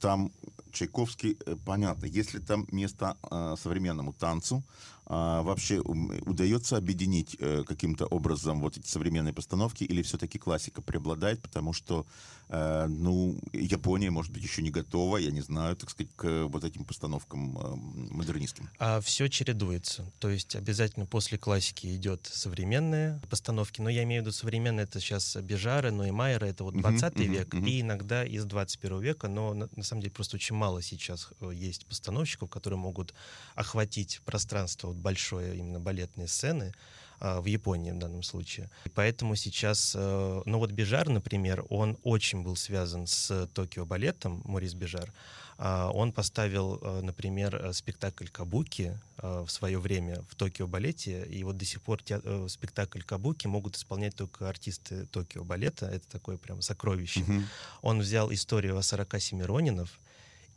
там 0.00 0.30
Чайковский, 0.72 1.36
э, 1.46 1.56
понятно, 1.64 2.06
если 2.06 2.38
там 2.38 2.66
место 2.72 3.16
э, 3.30 3.56
современному 3.58 4.12
танцу, 4.12 4.62
э, 5.08 5.42
вообще 5.42 5.80
удается 5.80 6.76
объединить 6.76 7.36
э, 7.38 7.64
каким-то 7.66 8.06
образом 8.06 8.60
вот 8.60 8.76
эти 8.76 8.86
современные 8.86 9.32
постановки, 9.32 9.84
или 9.84 10.02
все-таки 10.02 10.38
классика 10.38 10.82
преобладает, 10.82 11.42
потому 11.42 11.72
что 11.72 12.06
Э, 12.48 12.86
ну, 12.88 13.38
Япония, 13.52 14.10
может 14.10 14.32
быть, 14.32 14.42
еще 14.42 14.62
не 14.62 14.70
готова, 14.70 15.18
я 15.18 15.30
не 15.30 15.42
знаю, 15.42 15.76
так 15.76 15.90
сказать, 15.90 16.10
к 16.16 16.46
вот 16.46 16.64
этим 16.64 16.84
постановкам 16.84 17.58
э, 17.58 17.74
модернистским. 18.14 18.70
А 18.78 19.00
все 19.00 19.28
чередуется. 19.28 20.10
То 20.18 20.30
есть 20.30 20.56
обязательно 20.56 21.04
после 21.04 21.36
классики 21.36 21.94
идет 21.94 22.28
современные 22.32 23.20
постановки. 23.28 23.80
Но 23.80 23.90
я 23.90 24.04
имею 24.04 24.22
в 24.22 24.26
виду 24.26 24.32
современные, 24.32 24.84
это 24.84 25.00
сейчас 25.00 25.36
Бежары, 25.36 25.90
но 25.90 26.06
и 26.06 26.10
Майера, 26.10 26.46
это 26.46 26.64
вот 26.64 26.74
20 26.74 27.14
uh-huh, 27.14 27.24
век, 27.24 27.54
uh-huh. 27.54 27.68
и 27.68 27.80
иногда 27.82 28.24
из 28.24 28.44
21 28.46 29.00
века, 29.00 29.28
но 29.28 29.52
на, 29.52 29.68
на 29.76 29.82
самом 29.82 30.02
деле 30.02 30.12
просто 30.12 30.36
очень 30.36 30.56
мало 30.56 30.80
сейчас 30.80 31.28
э, 31.40 31.50
есть 31.52 31.86
постановщиков, 31.86 32.48
которые 32.48 32.78
могут 32.78 33.14
охватить 33.54 34.20
пространство 34.24 34.94
большое, 34.98 35.56
именно 35.56 35.80
балетные 35.80 36.28
сцены, 36.28 36.72
а, 37.20 37.40
в 37.40 37.46
Японии 37.46 37.90
в 37.90 37.98
данном 37.98 38.22
случае. 38.22 38.70
И 38.84 38.88
поэтому 38.88 39.34
сейчас, 39.34 39.94
э, 39.96 40.42
ну 40.44 40.58
вот 40.58 40.70
Бежар, 40.70 41.08
например, 41.08 41.64
он 41.68 41.98
очень 42.04 42.42
был 42.42 42.54
связан 42.54 43.08
с 43.08 43.48
Токио 43.54 43.84
балетом, 43.84 44.40
Морис 44.44 44.74
Бежар. 44.74 45.12
А, 45.56 45.90
он 45.90 46.12
поставил, 46.12 46.78
э, 46.80 47.00
например, 47.00 47.56
э, 47.56 47.72
спектакль 47.72 48.28
Кабуки 48.28 48.98
в 49.20 49.48
свое 49.48 49.80
время 49.80 50.22
в 50.30 50.37
Токио 50.37 50.68
балете, 50.68 51.24
и 51.24 51.42
вот 51.42 51.56
до 51.56 51.64
сих 51.64 51.82
пор 51.82 52.00
спектакль 52.48 53.00
Кабуки 53.00 53.48
могут 53.48 53.74
исполнять 53.74 54.14
только 54.14 54.48
артисты 54.48 55.06
Токио 55.06 55.42
балета. 55.42 55.87
Это 55.87 56.08
такое 56.08 56.37
прям 56.37 56.62
сокровище. 56.62 57.22
Mm-hmm. 57.22 57.42
Он 57.82 57.98
взял 57.98 58.32
историю 58.32 58.78
о 58.78 58.82
47 58.82 59.42
Ронинов, 59.42 59.98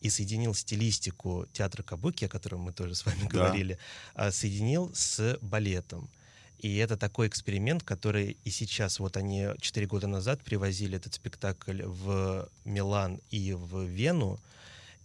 и 0.01 0.09
соединил 0.09 0.53
стилистику 0.53 1.47
театра 1.53 1.83
Кабуки, 1.83 2.25
о 2.25 2.29
котором 2.29 2.61
мы 2.61 2.73
тоже 2.73 2.95
с 2.95 3.05
вами 3.05 3.21
да. 3.23 3.27
говорили, 3.27 3.77
а, 4.13 4.31
соединил 4.31 4.91
с 4.93 5.37
балетом. 5.41 6.09
И 6.57 6.75
это 6.75 6.95
такой 6.95 7.27
эксперимент, 7.27 7.81
который 7.83 8.37
и 8.43 8.49
сейчас, 8.51 8.99
вот 8.99 9.17
они 9.17 9.47
четыре 9.61 9.87
года 9.87 10.07
назад 10.07 10.41
привозили 10.41 10.97
этот 10.97 11.13
спектакль 11.13 11.81
в 11.83 12.47
Милан 12.65 13.19
и 13.31 13.53
в 13.53 13.83
Вену, 13.85 14.39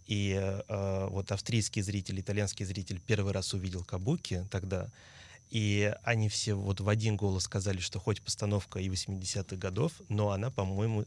и 0.05 0.33
э, 0.35 1.07
вот 1.09 1.31
австрийский 1.31 1.81
зритель, 1.81 2.19
итальянский 2.19 2.63
зритель 2.63 3.01
первый 3.05 3.33
раз 3.33 3.53
увидел 3.53 3.83
Кабуки 3.83 4.47
тогда, 4.51 4.89
и 5.49 5.93
они 6.03 6.29
все 6.29 6.53
вот 6.53 6.79
в 6.79 6.89
один 6.89 7.17
голос 7.17 7.43
сказали, 7.43 7.79
что 7.79 7.99
хоть 7.99 8.21
постановка 8.21 8.79
и 8.79 8.87
80-х 8.87 9.55
годов, 9.55 9.93
но 10.09 10.31
она, 10.31 10.51
по-моему, 10.51 11.05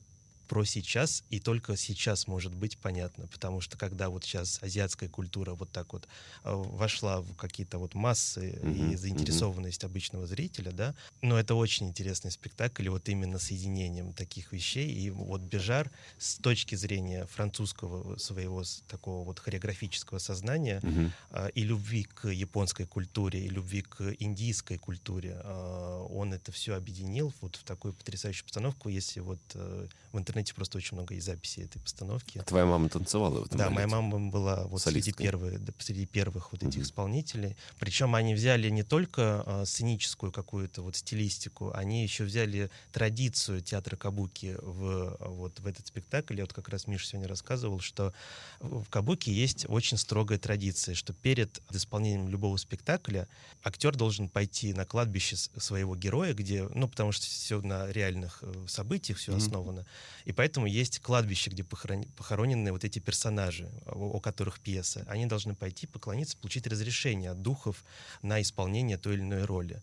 про 0.50 0.64
сейчас, 0.64 1.22
и 1.30 1.38
только 1.38 1.76
сейчас 1.76 2.26
может 2.26 2.52
быть 2.52 2.76
понятно, 2.76 3.28
потому 3.28 3.60
что 3.60 3.78
когда 3.78 4.08
вот 4.08 4.24
сейчас 4.24 4.58
азиатская 4.60 5.08
культура 5.08 5.54
вот 5.54 5.70
так 5.70 5.92
вот 5.92 6.08
э, 6.42 6.52
вошла 6.52 7.20
в 7.20 7.36
какие-то 7.36 7.78
вот 7.78 7.94
массы 7.94 8.58
mm-hmm. 8.60 8.92
и 8.92 8.96
заинтересованность 8.96 9.84
mm-hmm. 9.84 9.86
обычного 9.86 10.26
зрителя, 10.26 10.72
да, 10.72 10.96
но 11.22 11.38
это 11.38 11.54
очень 11.54 11.86
интересный 11.86 12.32
спектакль, 12.32 12.88
вот 12.88 13.08
именно 13.08 13.38
соединением 13.38 14.12
таких 14.12 14.52
вещей, 14.52 14.92
и 14.92 15.08
вот 15.10 15.40
Бежар 15.40 15.88
с 16.18 16.34
точки 16.38 16.74
зрения 16.74 17.26
французского 17.26 18.16
своего 18.16 18.64
такого 18.88 19.24
вот 19.24 19.38
хореографического 19.38 20.18
сознания 20.18 20.80
mm-hmm. 20.80 21.52
и 21.54 21.62
любви 21.62 22.02
к 22.02 22.26
японской 22.28 22.86
культуре, 22.86 23.46
и 23.46 23.48
любви 23.48 23.82
к 23.82 24.16
индийской 24.18 24.78
культуре, 24.78 25.40
а, 25.44 26.02
он 26.10 26.34
это 26.34 26.50
все 26.50 26.74
объединил 26.74 27.32
вот 27.40 27.54
в 27.54 27.62
такую 27.62 27.94
потрясающую 27.94 28.44
постановку, 28.44 28.88
если 28.88 29.20
вот 29.20 29.38
э, 29.54 29.86
в 30.10 30.18
интернете 30.18 30.39
интернете 30.40 30.54
просто 30.54 30.78
очень 30.78 30.96
много 30.96 31.14
есть 31.14 31.26
записей 31.26 31.64
этой 31.64 31.80
постановки. 31.80 32.38
А 32.38 32.42
твоя 32.42 32.66
мама 32.66 32.88
танцевала 32.88 33.40
в 33.40 33.46
этом 33.46 33.58
Да, 33.58 33.70
балете? 33.70 33.74
моя 33.74 34.00
мама 34.00 34.30
была 34.30 34.66
вот 34.66 34.82
среди, 34.82 35.12
первых, 35.12 35.60
среди 35.78 36.06
первых 36.06 36.52
вот 36.52 36.62
этих 36.62 36.80
mm-hmm. 36.80 36.82
исполнителей. 36.82 37.56
Причем 37.78 38.14
они 38.14 38.34
взяли 38.34 38.70
не 38.70 38.82
только 38.82 39.42
а, 39.46 39.64
сценическую 39.64 40.32
какую-то 40.32 40.82
вот 40.82 40.96
стилистику, 40.96 41.72
они 41.74 42.02
еще 42.02 42.24
взяли 42.24 42.70
традицию 42.92 43.60
театра 43.60 43.96
Кабуки 43.96 44.56
в, 44.60 45.16
вот, 45.20 45.60
в 45.60 45.66
этот 45.66 45.86
спектакль. 45.86 46.36
Я 46.36 46.44
вот 46.44 46.52
как 46.52 46.68
раз 46.68 46.86
Миша 46.86 47.06
сегодня 47.06 47.28
рассказывал, 47.28 47.80
что 47.80 48.12
в 48.60 48.84
Кабуки 48.88 49.30
есть 49.30 49.66
очень 49.68 49.96
строгая 49.96 50.38
традиция, 50.38 50.94
что 50.94 51.12
перед 51.12 51.60
исполнением 51.70 52.28
любого 52.28 52.56
спектакля 52.56 53.28
актер 53.62 53.94
должен 53.94 54.28
пойти 54.28 54.72
на 54.72 54.84
кладбище 54.84 55.36
своего 55.36 55.96
героя, 55.96 56.32
где, 56.32 56.68
ну, 56.74 56.88
потому 56.88 57.12
что 57.12 57.26
все 57.26 57.60
на 57.60 57.90
реальных 57.90 58.38
э, 58.42 58.52
событиях 58.68 59.18
все 59.18 59.32
mm-hmm. 59.32 59.36
основано, 59.36 59.86
и 60.30 60.32
поэтому 60.32 60.66
есть 60.66 61.00
кладбище, 61.00 61.50
где 61.50 61.64
похоронены 61.64 62.70
вот 62.70 62.84
эти 62.84 63.00
персонажи, 63.00 63.68
о, 63.84 64.16
о 64.16 64.20
которых 64.20 64.60
пьеса. 64.60 65.04
Они 65.08 65.26
должны 65.26 65.56
пойти 65.56 65.88
поклониться, 65.88 66.36
получить 66.36 66.68
разрешение 66.68 67.30
от 67.32 67.42
духов 67.42 67.84
на 68.22 68.40
исполнение 68.40 68.96
той 68.96 69.14
или 69.14 69.22
иной 69.22 69.44
роли. 69.44 69.82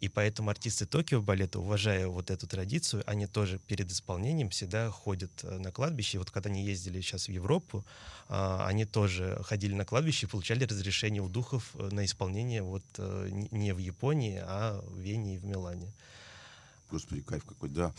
И 0.00 0.10
поэтому 0.10 0.50
артисты 0.50 0.84
Токио 0.84 1.22
балета, 1.22 1.60
уважая 1.60 2.08
вот 2.08 2.30
эту 2.30 2.46
традицию, 2.46 3.04
они 3.06 3.26
тоже 3.26 3.58
перед 3.58 3.90
исполнением 3.90 4.50
всегда 4.50 4.90
ходят 4.90 5.32
э, 5.42 5.56
на 5.56 5.72
кладбище. 5.72 6.18
Вот 6.18 6.30
когда 6.30 6.50
они 6.50 6.62
ездили 6.62 7.00
сейчас 7.00 7.28
в 7.28 7.32
Европу, 7.32 7.82
а, 8.28 8.66
они 8.66 8.84
тоже 8.84 9.40
ходили 9.44 9.72
на 9.72 9.86
кладбище 9.86 10.26
и 10.26 10.28
получали 10.28 10.64
разрешение 10.64 11.22
у 11.22 11.30
духов 11.30 11.70
э, 11.72 11.88
на 11.90 12.04
исполнение 12.04 12.62
вот 12.62 12.84
э, 12.98 13.30
не 13.50 13.72
в 13.72 13.78
Японии, 13.78 14.42
а 14.44 14.78
в 14.86 14.98
Вене 14.98 15.36
и 15.36 15.38
в 15.38 15.46
Милане. 15.46 15.94
Господи, 16.90 17.20
кайф 17.22 17.44
какой, 17.44 17.68
да. 17.68 17.92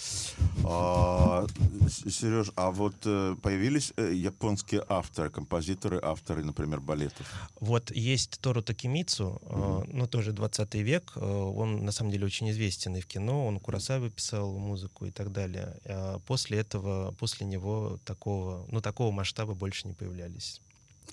А, 0.63 1.45
Сереж, 1.89 2.51
а 2.55 2.71
вот 2.71 2.95
э, 3.03 3.35
появились 3.41 3.91
э, 3.97 4.13
японские 4.13 4.83
авторы, 4.87 5.29
композиторы, 5.29 5.99
авторы, 6.01 6.43
например, 6.43 6.79
балетов? 6.79 7.27
Вот 7.59 7.91
есть 7.91 8.39
Тору 8.39 8.61
Такимицу, 8.61 9.41
mm-hmm. 9.43 9.83
э, 9.83 9.89
ну 9.91 10.07
тоже 10.07 10.31
20 10.31 10.75
век, 10.75 11.17
он 11.17 11.83
на 11.83 11.91
самом 11.91 12.11
деле 12.11 12.25
очень 12.25 12.49
известен 12.51 12.95
и 12.95 13.01
в 13.01 13.07
кино, 13.07 13.45
он 13.45 13.59
Курасавы 13.59 14.09
писал 14.09 14.57
музыку 14.57 15.05
и 15.05 15.11
так 15.11 15.33
далее. 15.33 15.77
А 15.85 16.19
после 16.19 16.59
этого, 16.59 17.11
после 17.11 17.45
него 17.45 17.99
такого, 18.05 18.65
ну 18.71 18.79
такого 18.79 19.11
масштаба 19.11 19.53
больше 19.53 19.87
не 19.87 19.93
появлялись. 19.93 20.61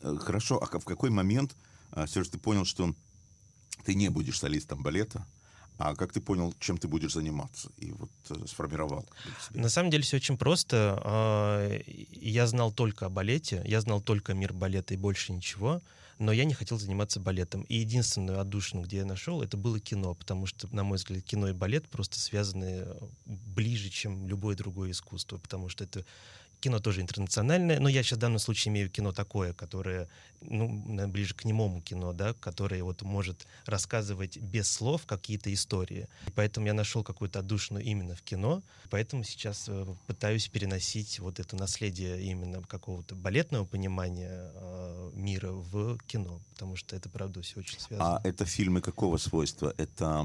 Хорошо, 0.01 0.63
а 0.63 0.79
в 0.79 0.85
какой 0.85 1.11
момент, 1.11 1.57
а, 1.91 2.07
Сереж, 2.07 2.29
ты 2.29 2.39
понял, 2.39 2.65
что 2.65 2.95
ты 3.85 3.95
не 3.95 4.11
будешь 4.11 4.39
солистом 4.39 4.83
балета? 4.83 5.27
А 5.77 5.95
как 5.95 6.13
ты 6.13 6.21
понял, 6.21 6.55
чем 6.61 6.79
ты 6.79 6.87
будешь 6.87 7.13
заниматься? 7.13 7.71
И 7.79 7.91
вот 7.93 8.11
э, 8.31 8.47
сформировал. 8.47 9.05
На 9.51 9.69
самом 9.69 9.91
деле 9.91 10.05
все 10.05 10.17
очень 10.17 10.39
просто. 10.39 11.01
Э, 11.05 11.81
я 11.87 12.47
знал 12.47 12.73
только 12.73 13.07
о 13.07 13.09
балете, 13.09 13.63
я 13.67 13.81
знал 13.81 14.01
только 14.01 14.35
мир 14.35 14.53
балета 14.53 14.95
и 14.95 14.97
больше 14.97 15.33
ничего, 15.33 15.81
но 16.19 16.33
я 16.33 16.45
не 16.45 16.55
хотел 16.55 16.79
заниматься 16.79 17.19
балетом. 17.19 17.63
И 17.63 17.77
единственную 17.77 18.41
отдушину, 18.41 18.83
где 18.83 18.99
я 18.99 19.05
нашел, 19.05 19.43
это 19.43 19.57
было 19.57 19.81
кино, 19.81 20.15
потому 20.15 20.47
что, 20.47 20.73
на 20.73 20.85
мой 20.85 20.99
взгляд, 20.99 21.25
кино 21.25 21.49
и 21.49 21.53
балет 21.53 21.89
просто 21.89 22.21
связаны 22.21 22.85
э, 22.85 22.99
ближе, 23.27 23.91
чем 23.91 24.29
любое 24.29 24.55
другое 24.55 24.93
искусство, 24.93 25.39
потому 25.39 25.69
что 25.69 25.83
это 25.83 26.05
кино 26.65 26.81
тоже 26.81 27.03
интернациональное, 27.03 27.79
но 27.79 27.91
я 27.91 28.03
сейчас 28.03 28.17
в 28.17 28.21
данном 28.21 28.39
случае 28.39 28.73
имею 28.73 28.89
кино 28.89 29.13
такое, 29.13 29.53
которое 29.53 30.09
ну, 30.41 31.09
ближе 31.09 31.35
к 31.35 31.45
немому 31.45 31.83
кино, 31.83 32.13
да, 32.13 32.33
которое 32.33 32.83
вот 32.83 33.03
может 33.03 33.47
рассказывать 33.67 34.39
без 34.39 34.71
слов 34.71 35.05
какие-то 35.07 35.53
истории. 35.53 36.09
Поэтому 36.35 36.67
я 36.67 36.75
нашел 36.75 37.03
какую-то 37.03 37.41
отдушину 37.41 37.81
именно 37.81 38.15
в 38.15 38.23
кино, 38.23 38.63
поэтому 38.89 39.25
сейчас 39.25 39.67
э, 39.69 39.87
пытаюсь 40.07 40.49
переносить 40.49 41.19
вот 41.19 41.39
это 41.39 41.55
наследие 41.57 42.23
именно 42.23 42.63
какого-то 42.63 43.15
балетного 43.15 43.67
понимания 43.67 44.51
э, 44.55 45.11
мира 45.15 45.53
в 45.53 45.99
кино, 46.07 46.41
потому 46.53 46.77
что 46.77 46.97
это, 46.97 47.11
правда, 47.11 47.43
все 47.43 47.61
очень 47.61 47.81
связано. 47.81 48.17
А 48.17 48.21
это 48.25 48.47
фильмы 48.47 48.81
какого 48.81 49.19
свойства? 49.19 49.75
Это 49.77 50.25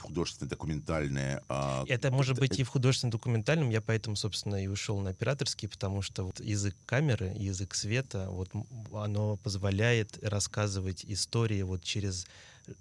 художественные, 0.00 0.50
документальные? 0.50 1.42
А... 1.48 1.84
Это 1.88 2.10
может 2.10 2.38
быть 2.38 2.58
и 2.58 2.64
в 2.64 2.68
художественном 2.68 3.12
документальном, 3.12 3.70
я 3.70 3.80
поэтому, 3.80 4.16
собственно, 4.16 4.62
и 4.62 4.66
ушел 4.66 4.89
на 4.98 5.10
операторский, 5.10 5.68
потому 5.68 6.02
что 6.02 6.24
вот 6.24 6.40
язык 6.40 6.74
камеры, 6.86 7.32
язык 7.36 7.74
света, 7.74 8.28
вот 8.30 8.48
оно 8.92 9.36
позволяет 9.36 10.18
рассказывать 10.22 11.04
истории 11.04 11.62
вот 11.62 11.84
через 11.84 12.26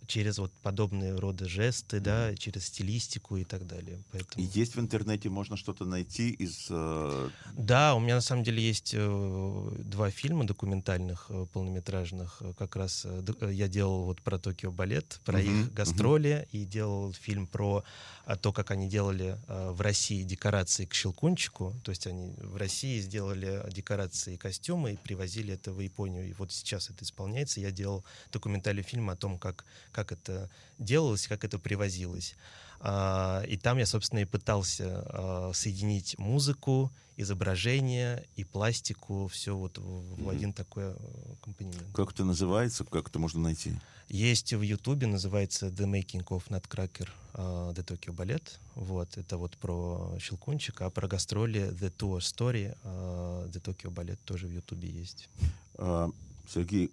через 0.07 0.37
вот 0.37 0.51
подобные 0.61 1.15
рода 1.15 1.47
жесты, 1.47 1.97
mm-hmm. 1.97 2.01
да, 2.01 2.35
через 2.35 2.65
стилистику 2.65 3.37
и 3.37 3.43
так 3.43 3.65
далее. 3.67 3.99
Поэтому... 4.11 4.45
Есть 4.53 4.75
в 4.75 4.79
интернете, 4.79 5.29
можно 5.29 5.57
что-то 5.57 5.85
найти 5.85 6.29
из... 6.29 6.67
Э... 6.69 7.29
Да, 7.53 7.95
у 7.95 7.99
меня 7.99 8.15
на 8.15 8.21
самом 8.21 8.43
деле 8.43 8.61
есть 8.61 8.93
э, 8.95 9.71
два 9.79 10.11
фильма 10.11 10.45
документальных, 10.45 11.27
э, 11.29 11.45
полнометражных. 11.51 12.41
Как 12.57 12.75
раз 12.75 13.05
э, 13.05 13.51
я 13.51 13.67
делал 13.67 14.03
вот 14.05 14.21
про 14.21 14.37
Токио 14.37 14.71
балет, 14.71 15.19
про 15.25 15.41
mm-hmm. 15.41 15.61
их 15.61 15.73
гастроли, 15.73 16.29
mm-hmm. 16.29 16.47
и 16.51 16.65
делал 16.65 17.13
фильм 17.13 17.47
про 17.47 17.83
а, 18.29 18.35
то, 18.35 18.53
как 18.53 18.69
они 18.69 18.87
делали 18.87 19.39
э, 19.47 19.71
в 19.71 19.81
России 19.81 20.21
декорации 20.21 20.85
к 20.85 20.93
Щелкунчику. 20.93 21.73
То 21.83 21.89
есть 21.89 22.05
они 22.05 22.35
в 22.37 22.57
России 22.57 23.01
сделали 23.01 23.63
декорации 23.71 24.35
и 24.35 24.37
костюмы 24.37 24.93
и 24.93 24.97
привозили 24.97 25.55
это 25.55 25.71
в 25.71 25.79
Японию. 25.79 26.29
И 26.29 26.33
вот 26.33 26.51
сейчас 26.51 26.91
это 26.91 27.05
исполняется. 27.05 27.59
Я 27.59 27.71
делал 27.71 28.05
документальный 28.31 28.83
фильм 28.83 29.09
о 29.09 29.15
том, 29.15 29.39
как 29.39 29.65
как 29.91 30.11
это 30.11 30.47
делалось, 30.77 31.27
как 31.27 31.43
это 31.43 31.57
привозилось. 31.57 32.35
А, 32.81 33.41
и 33.47 33.57
там 33.57 33.79
я, 33.79 33.87
собственно, 33.87 34.19
и 34.19 34.25
пытался 34.25 35.03
а, 35.07 35.51
соединить 35.55 36.15
музыку, 36.19 36.91
изображение 37.17 38.27
и 38.35 38.43
пластику, 38.43 39.27
все 39.27 39.57
вот 39.57 39.79
в, 39.79 40.23
в 40.23 40.29
один 40.29 40.53
такой 40.53 40.83
э, 40.83 40.95
компонент. 41.41 41.83
Как 41.95 42.11
это 42.11 42.23
называется? 42.23 42.85
Как 42.85 43.09
это 43.09 43.17
можно 43.17 43.41
найти? 43.41 43.73
Есть 44.09 44.53
в 44.53 44.61
Ютубе, 44.63 45.05
называется 45.05 45.67
The 45.67 45.85
Making 45.85 46.25
of 46.29 46.47
Nutcracker 46.49 47.07
uh, 47.35 47.75
The 47.75 47.85
Tokyo 47.85 48.11
Ballet. 48.11 48.41
Вот, 48.73 49.15
это 49.19 49.37
вот 49.37 49.55
про 49.57 50.17
Щелкунчик, 50.19 50.81
а 50.81 50.89
про 50.89 51.07
гастроли 51.07 51.69
The 51.69 51.93
Tour 51.95 52.17
Story 52.17 52.75
uh, 52.83 53.51
The 53.51 53.61
Tokyo 53.61 53.93
Ballet 53.93 54.17
тоже 54.25 54.47
в 54.47 54.51
Ютубе 54.51 54.89
есть. 54.89 55.29
Uh, 55.75 56.11
Сергей, 56.51 56.89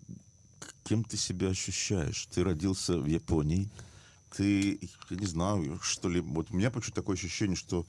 кем 0.85 1.05
ты 1.05 1.16
себя 1.16 1.48
ощущаешь? 1.48 2.29
Ты 2.35 2.44
родился 2.44 2.98
в 2.98 3.07
Японии, 3.07 3.70
ты, 4.37 4.79
я 5.09 5.16
не 5.16 5.26
знаю, 5.26 5.81
что 5.83 6.11
ли, 6.11 6.20
вот 6.20 6.50
у 6.50 6.55
меня 6.55 6.70
почему-то 6.70 7.00
такое 7.00 7.16
ощущение, 7.16 7.57
что 7.57 7.87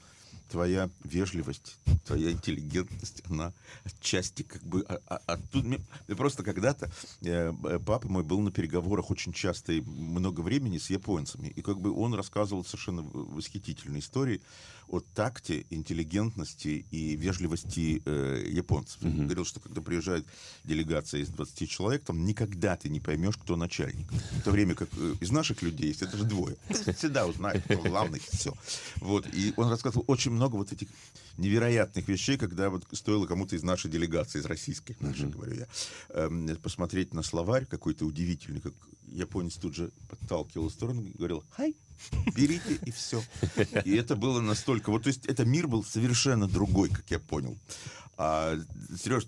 твоя 0.48 0.90
вежливость, 1.04 1.78
твоя 2.06 2.30
интеллигентность, 2.30 3.22
она 3.28 3.52
отчасти 3.84 4.42
как 4.42 4.62
бы 4.62 4.82
оттуда... 4.82 5.80
Просто 6.16 6.42
когда-то 6.42 6.90
э, 7.22 7.52
папа 7.84 8.08
мой 8.08 8.24
был 8.24 8.40
на 8.40 8.50
переговорах 8.50 9.10
очень 9.10 9.32
часто 9.32 9.72
и 9.72 9.80
много 9.80 10.40
времени 10.40 10.78
с 10.78 10.90
японцами, 10.90 11.48
и 11.48 11.62
как 11.62 11.80
бы 11.80 11.92
он 11.92 12.14
рассказывал 12.14 12.64
совершенно 12.64 13.02
восхитительные 13.02 14.00
истории 14.00 14.40
о 14.88 15.00
такте, 15.00 15.66
интеллигентности 15.70 16.86
и 16.90 17.16
вежливости 17.16 18.02
э, 18.04 18.44
японцев. 18.48 19.02
Mm-hmm. 19.02 19.18
Он 19.18 19.24
говорил, 19.26 19.44
что 19.44 19.60
когда 19.60 19.80
приезжает 19.80 20.26
делегация 20.64 21.20
из 21.20 21.28
20 21.28 21.68
человек, 21.68 22.04
там 22.04 22.24
никогда 22.24 22.76
ты 22.76 22.88
не 22.88 23.00
поймешь, 23.00 23.36
кто 23.36 23.56
начальник. 23.56 24.10
В 24.10 24.42
то 24.42 24.50
время 24.50 24.74
как 24.74 24.88
э, 24.96 25.14
из 25.20 25.30
наших 25.30 25.62
людей 25.62 25.88
есть, 25.88 26.02
это 26.02 26.16
же 26.16 26.24
двое. 26.24 26.56
Всегда 26.96 27.26
узнают, 27.26 27.64
кто 27.64 27.76
главный, 27.82 28.20
все. 28.20 28.52
Вот. 28.96 29.26
И 29.32 29.52
он 29.56 29.68
рассказывал 29.68 30.04
очень 30.06 30.30
много 30.30 30.56
вот 30.56 30.72
этих 30.72 30.88
невероятных 31.36 32.06
вещей, 32.08 32.36
когда 32.36 32.68
вот 32.68 32.84
стоило 32.92 33.26
кому-то 33.26 33.56
из 33.56 33.62
нашей 33.62 33.90
делегации, 33.90 34.40
из 34.40 34.44
российской, 34.44 34.96
нашей, 35.00 35.28
говорю 35.28 35.54
я, 35.54 35.66
э, 36.10 36.56
посмотреть 36.62 37.14
на 37.14 37.22
словарь 37.22 37.66
какой-то 37.66 38.04
удивительный, 38.04 38.60
как 38.60 38.74
японец 39.12 39.54
тут 39.56 39.74
же 39.74 39.90
подталкивал 40.08 40.68
в 40.68 40.72
сторону 40.72 41.02
говорил 41.14 41.44
«Хай!» 41.50 41.74
берите 42.34 42.78
и 42.84 42.90
все. 42.90 43.22
И 43.84 43.94
это 43.96 44.16
было 44.16 44.40
настолько... 44.40 44.90
Вот, 44.90 45.02
то 45.02 45.08
есть, 45.08 45.26
это 45.26 45.44
мир 45.44 45.66
был 45.66 45.84
совершенно 45.84 46.46
другой, 46.46 46.88
как 46.88 47.10
я 47.10 47.18
понял. 47.18 47.58
А, 48.16 48.56
Сереж, 48.96 49.24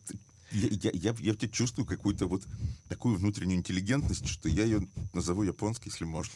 я, 0.52 0.68
я, 0.68 0.90
я, 0.92 1.14
я 1.18 1.32
в 1.32 1.36
тебе 1.36 1.50
чувствую 1.50 1.86
какую-то 1.86 2.26
вот 2.26 2.42
такую 2.88 3.16
внутреннюю 3.16 3.58
интеллигентность, 3.58 4.26
что 4.26 4.48
я 4.48 4.64
ее 4.64 4.86
назову 5.12 5.42
японской, 5.42 5.88
если 5.88 6.04
можно. 6.04 6.32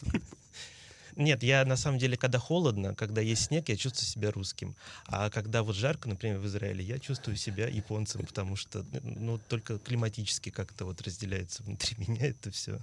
Нет, 1.15 1.43
я 1.43 1.65
на 1.65 1.77
самом 1.77 1.97
деле, 1.97 2.17
когда 2.17 2.39
холодно, 2.39 2.93
когда 2.95 3.21
есть 3.21 3.45
снег, 3.45 3.69
я 3.69 3.77
чувствую 3.77 4.07
себя 4.07 4.31
русским. 4.31 4.75
А 5.07 5.29
когда 5.29 5.63
вот 5.63 5.75
жарко, 5.75 6.09
например, 6.09 6.39
в 6.39 6.45
Израиле, 6.45 6.83
я 6.83 6.99
чувствую 6.99 7.37
себя 7.37 7.67
японцем, 7.67 8.25
потому 8.25 8.55
что 8.55 8.85
ну, 9.03 9.37
только 9.37 9.79
климатически 9.79 10.49
как-то 10.49 10.85
вот 10.85 11.01
разделяется 11.01 11.63
внутри 11.63 11.95
меня 12.07 12.27
это 12.27 12.51
все. 12.51 12.79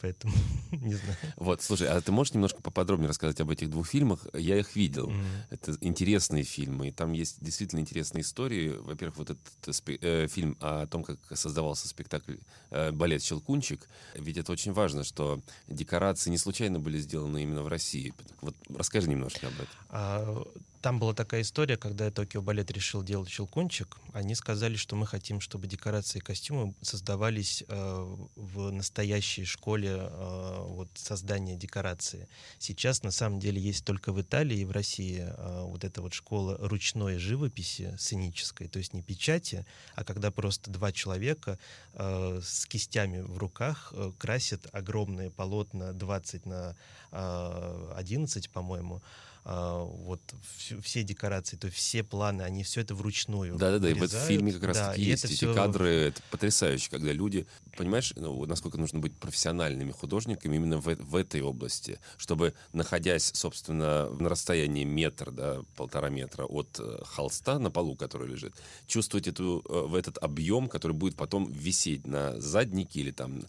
Поэтому 0.00 0.34
не 0.72 0.94
знаю. 0.94 1.16
Вот, 1.36 1.62
слушай, 1.62 1.88
а 1.88 2.00
ты 2.00 2.12
можешь 2.12 2.34
немножко 2.34 2.60
поподробнее 2.62 3.08
рассказать 3.08 3.40
об 3.40 3.50
этих 3.50 3.70
двух 3.70 3.88
фильмах? 3.88 4.26
Я 4.34 4.58
их 4.58 4.74
видел. 4.76 5.10
Mm-hmm. 5.10 5.42
Это 5.50 5.76
интересные 5.80 6.44
фильмы, 6.44 6.88
и 6.88 6.90
там 6.90 7.12
есть 7.12 7.36
действительно 7.40 7.80
интересные 7.80 8.22
истории. 8.22 8.70
Во-первых, 8.70 9.18
вот 9.18 9.30
этот 9.30 9.82
э, 10.02 10.26
фильм 10.28 10.56
о 10.60 10.86
том, 10.86 11.04
как 11.04 11.18
создавался 11.34 11.88
спектакль 11.88 12.36
э, 12.70 12.92
«Балет 12.92 13.22
Щелкунчик». 13.22 13.88
Ведь 14.14 14.36
это 14.36 14.52
очень 14.52 14.72
важно, 14.72 15.04
что 15.04 15.40
декорации 15.68 16.30
не 16.30 16.38
случайно 16.38 16.80
были 16.80 16.98
сделаны 16.98 17.42
именно 17.42 17.62
в 17.62 17.67
в 17.68 17.70
России. 17.70 18.14
Вот 18.40 18.54
расскажи 18.74 19.08
немножко 19.08 19.46
об 19.46 19.54
этом. 19.54 19.68
А, 19.90 20.44
там 20.80 20.98
была 20.98 21.12
такая 21.14 21.42
история, 21.42 21.76
когда 21.76 22.10
Токио 22.10 22.42
Балет 22.42 22.70
решил 22.70 23.02
делать 23.02 23.28
щелкунчик. 23.28 23.98
Они 24.12 24.34
сказали, 24.34 24.76
что 24.76 24.96
мы 24.96 25.06
хотим, 25.06 25.40
чтобы 25.40 25.66
декорации 25.66 26.18
и 26.18 26.22
костюмы 26.22 26.74
создавались 26.82 27.64
э, 27.68 28.16
в 28.36 28.70
настоящей 28.70 29.44
школе 29.44 29.90
э, 29.98 30.56
вот, 30.66 30.88
создания 30.94 31.56
декорации. 31.56 32.28
Сейчас, 32.58 33.02
на 33.02 33.10
самом 33.10 33.40
деле, 33.40 33.60
есть 33.60 33.84
только 33.84 34.12
в 34.12 34.20
Италии 34.20 34.58
и 34.58 34.64
в 34.64 34.70
России 34.70 35.24
э, 35.26 35.62
вот 35.62 35.84
эта 35.84 36.00
вот 36.00 36.14
школа 36.14 36.56
ручной 36.60 37.18
живописи 37.18 37.94
сценической, 37.98 38.68
то 38.68 38.78
есть 38.78 38.94
не 38.94 39.02
печати, 39.02 39.66
а 39.94 40.04
когда 40.04 40.30
просто 40.30 40.70
два 40.70 40.92
человека 40.92 41.58
э, 41.94 42.40
с 42.42 42.66
кистями 42.66 43.20
в 43.20 43.38
руках 43.38 43.92
э, 43.96 44.12
красят 44.18 44.66
огромные 44.72 45.30
полотна 45.30 45.92
20 45.92 46.46
на 46.46 46.76
э, 47.10 47.92
11, 47.96 48.50
по-моему, 48.50 48.96
а, 48.96 49.27
вот 49.48 50.20
всю- 50.56 50.80
все 50.82 51.02
декорации, 51.02 51.56
то 51.56 51.66
есть 51.68 51.78
все 51.78 52.02
планы, 52.02 52.42
они 52.42 52.62
все 52.64 52.82
это 52.82 52.94
вручную. 52.94 53.56
Да-да-да, 53.56 53.88
и 53.90 53.94
в 53.94 54.02
этом 54.02 54.20
фильме 54.20 54.52
как 54.52 54.64
раз 54.64 54.76
Да, 54.76 54.90
таки 54.90 55.02
есть 55.02 55.24
эти 55.24 55.32
всё 55.32 55.54
кадры, 55.54 55.88
это 55.88 56.20
потрясающе, 56.30 56.90
когда 56.90 57.12
люди, 57.12 57.46
понимаешь, 57.76 58.12
ну, 58.16 58.34
вот 58.34 58.48
насколько 58.48 58.76
нужно 58.76 58.98
быть 58.98 59.16
профессиональными 59.16 59.90
художниками 59.90 60.56
именно 60.56 60.78
в, 60.78 60.94
в 60.94 61.16
этой 61.16 61.40
области, 61.40 61.98
чтобы, 62.18 62.52
находясь, 62.74 63.30
собственно, 63.34 64.10
на 64.10 64.28
расстоянии 64.28 64.84
метра, 64.84 65.30
да, 65.30 65.62
полтора 65.76 66.10
метра 66.10 66.44
от 66.44 66.78
э, 66.78 66.98
холста 67.06 67.58
на 67.58 67.70
полу, 67.70 67.96
который 67.96 68.28
лежит, 68.28 68.54
чувствовать 68.86 69.28
эту, 69.28 69.64
э, 69.66 69.86
в 69.86 69.94
этот 69.94 70.18
объем, 70.18 70.68
который 70.68 70.92
будет 70.92 71.16
потом 71.16 71.50
висеть 71.50 72.06
на 72.06 72.38
заднике 72.38 73.00
или 73.00 73.12
там, 73.12 73.42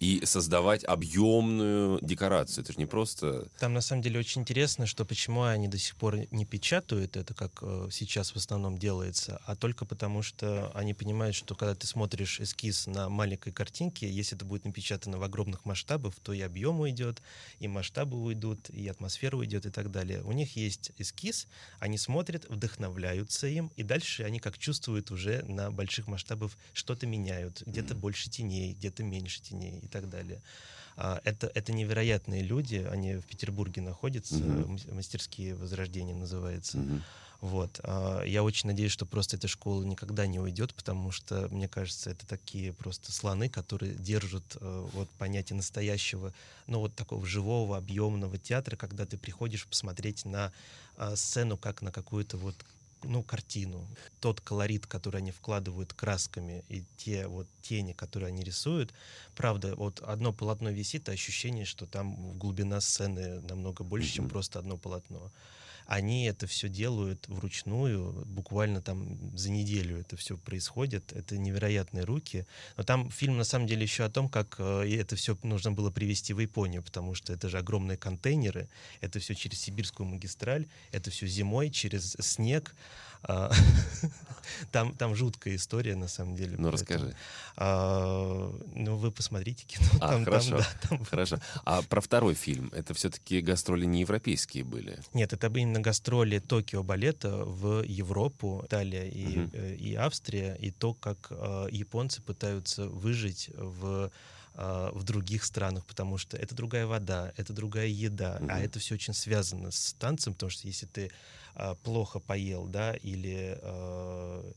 и 0.00 0.24
создавать 0.24 0.82
объемную 0.84 1.98
декорацию. 2.00 2.64
Это 2.64 2.72
же 2.72 2.78
не 2.78 2.86
просто... 2.86 3.48
Там 3.58 3.74
на 3.74 3.82
самом 3.82 4.00
деле 4.02 4.18
очень 4.18 4.40
интересно, 4.40 4.86
что 4.86 5.04
почему 5.04 5.41
они 5.50 5.68
до 5.68 5.78
сих 5.78 5.96
пор 5.96 6.16
не 6.30 6.44
печатают 6.44 7.16
это, 7.16 7.34
как 7.34 7.58
э, 7.62 7.88
сейчас 7.90 8.32
в 8.32 8.36
основном 8.36 8.78
делается, 8.78 9.40
а 9.46 9.56
только 9.56 9.84
потому, 9.84 10.22
что 10.22 10.70
они 10.74 10.94
понимают, 10.94 11.34
что 11.34 11.54
когда 11.54 11.74
ты 11.74 11.86
смотришь 11.86 12.40
эскиз 12.40 12.86
на 12.86 13.08
маленькой 13.08 13.52
картинке, 13.52 14.10
если 14.10 14.36
это 14.36 14.44
будет 14.44 14.64
напечатано 14.64 15.18
в 15.18 15.22
огромных 15.22 15.64
масштабах, 15.64 16.14
то 16.22 16.32
и 16.32 16.40
объем 16.40 16.80
уйдет, 16.80 17.22
и 17.58 17.68
масштабы 17.68 18.20
уйдут, 18.20 18.70
и 18.70 18.86
атмосфера 18.88 19.36
уйдет 19.36 19.66
и 19.66 19.70
так 19.70 19.90
далее. 19.90 20.22
У 20.22 20.32
них 20.32 20.56
есть 20.56 20.92
эскиз, 20.98 21.46
они 21.78 21.98
смотрят, 21.98 22.46
вдохновляются 22.48 23.46
им, 23.46 23.70
и 23.76 23.82
дальше 23.82 24.24
они 24.24 24.38
как 24.38 24.58
чувствуют 24.58 25.10
уже 25.10 25.42
на 25.42 25.70
больших 25.70 26.06
масштабах 26.06 26.52
что-то 26.72 27.06
меняют, 27.06 27.62
где-то 27.66 27.94
больше 27.94 28.30
теней, 28.30 28.74
где-то 28.74 29.02
меньше 29.02 29.40
теней 29.42 29.78
и 29.80 29.88
так 29.88 30.08
далее. 30.08 30.42
А, 30.96 31.20
Это, 31.24 31.50
это 31.54 31.72
невероятные 31.72 32.42
люди, 32.42 32.86
они 32.90 33.14
в 33.16 33.26
Петербурге 33.26 33.82
находятся, 33.82 34.34
мас- 34.66 34.86
мастерские 34.86 35.54
возрождения 35.54 36.14
называется. 36.14 36.78
Мгм. 36.78 37.02
Вот. 37.40 37.80
а, 37.82 38.22
Я 38.22 38.44
очень 38.44 38.68
надеюсь, 38.68 38.92
что 38.92 39.04
просто 39.04 39.36
эта 39.36 39.48
школа 39.48 39.82
никогда 39.84 40.26
не 40.26 40.38
уйдет, 40.38 40.74
потому 40.74 41.10
что, 41.10 41.48
мне 41.50 41.68
кажется, 41.68 42.10
это 42.10 42.24
такие 42.26 42.72
просто 42.72 43.10
слоны, 43.10 43.48
которые 43.48 43.94
держат 43.94 44.56
э, 44.60 44.88
вот 44.92 45.10
понятие 45.18 45.56
настоящего, 45.56 46.32
ну 46.68 46.78
вот 46.78 46.94
такого 46.94 47.26
живого, 47.26 47.76
объемного 47.76 48.38
театра, 48.38 48.76
когда 48.76 49.06
ты 49.06 49.18
приходишь 49.18 49.66
посмотреть 49.66 50.24
на 50.24 50.52
а, 50.96 51.16
сцену 51.16 51.56
как 51.56 51.82
на 51.82 51.90
какую-то 51.90 52.36
вот 52.36 52.54
ну, 53.04 53.22
картину. 53.22 53.86
Тот 54.20 54.40
колорит, 54.40 54.86
который 54.86 55.18
они 55.18 55.30
вкладывают 55.30 55.92
красками, 55.92 56.64
и 56.68 56.84
те 56.96 57.26
вот 57.26 57.48
тени, 57.62 57.92
которые 57.92 58.28
они 58.28 58.42
рисуют, 58.42 58.92
правда, 59.34 59.74
вот 59.76 60.00
одно 60.00 60.32
полотно 60.32 60.70
висит, 60.70 61.08
а 61.08 61.12
ощущение, 61.12 61.64
что 61.64 61.86
там 61.86 62.38
глубина 62.38 62.80
сцены 62.80 63.40
намного 63.40 63.84
больше, 63.84 64.12
чем 64.12 64.28
просто 64.28 64.58
одно 64.58 64.76
полотно. 64.76 65.30
Они 65.92 66.24
это 66.24 66.46
все 66.46 66.70
делают 66.70 67.28
вручную, 67.28 68.24
буквально 68.24 68.80
там 68.80 69.36
за 69.36 69.50
неделю 69.50 70.00
это 70.00 70.16
все 70.16 70.38
происходит. 70.38 71.12
Это 71.12 71.36
невероятные 71.36 72.04
руки. 72.04 72.46
Но 72.78 72.82
там 72.82 73.10
фильм 73.10 73.36
на 73.36 73.44
самом 73.44 73.66
деле 73.66 73.82
еще 73.82 74.04
о 74.04 74.08
том, 74.08 74.30
как 74.30 74.56
э, 74.58 74.88
это 74.98 75.16
все 75.16 75.36
нужно 75.42 75.70
было 75.70 75.90
привезти 75.90 76.32
в 76.32 76.38
Японию, 76.38 76.82
потому 76.82 77.14
что 77.14 77.34
это 77.34 77.50
же 77.50 77.58
огромные 77.58 77.98
контейнеры, 77.98 78.70
это 79.02 79.18
все 79.18 79.34
через 79.34 79.60
сибирскую 79.60 80.08
магистраль, 80.08 80.66
это 80.92 81.10
все 81.10 81.26
зимой 81.26 81.68
через 81.68 82.16
снег. 82.20 82.74
А, 83.24 83.50
Там, 84.70 84.94
там 84.94 85.14
жуткая 85.14 85.56
история, 85.56 85.96
на 85.96 86.08
самом 86.08 86.36
деле. 86.36 86.56
Ну, 86.58 86.70
расскажи. 86.70 87.14
а, 87.56 88.52
ну, 88.74 88.96
вы 88.96 89.10
посмотрите 89.10 89.64
кино. 89.66 89.86
А, 90.00 90.08
там, 90.08 90.10
там, 90.10 90.24
хорошо. 90.24 90.58
да, 90.58 90.88
там 90.88 91.04
Хорошо. 91.04 91.38
А 91.64 91.82
про 91.82 92.00
второй 92.00 92.34
фильм, 92.34 92.70
это 92.72 92.94
все-таки 92.94 93.40
гастроли 93.40 93.84
не 93.84 94.00
европейские 94.00 94.64
были? 94.64 94.98
Нет, 95.14 95.32
это 95.32 95.46
именно 95.46 95.80
гастроли 95.80 96.38
Токио 96.38 96.82
балета 96.82 97.44
в 97.44 97.82
Европу, 97.82 98.62
Италия 98.66 99.08
и, 99.08 99.48
э, 99.52 99.74
и 99.74 99.94
Австрия, 99.94 100.54
и 100.54 100.70
то, 100.70 100.94
как 100.94 101.28
э, 101.30 101.68
японцы 101.70 102.22
пытаются 102.22 102.86
выжить 102.86 103.50
в 103.54 104.10
э, 104.54 104.90
в 104.92 105.02
других 105.04 105.44
странах, 105.44 105.84
потому 105.86 106.18
что 106.18 106.36
это 106.36 106.54
другая 106.54 106.86
вода, 106.86 107.32
это 107.36 107.52
другая 107.52 107.86
еда, 107.88 108.36
а 108.36 108.42
Мгм. 108.42 108.64
это 108.64 108.78
все 108.78 108.94
очень 108.94 109.14
связано 109.14 109.70
с 109.70 109.94
танцем, 109.98 110.32
потому 110.34 110.50
что 110.50 110.66
если 110.66 110.86
ты 110.86 111.10
э, 111.54 111.74
плохо 111.82 112.18
поел, 112.20 112.66
да, 112.66 112.94
или 112.94 113.58
э, 113.60 114.52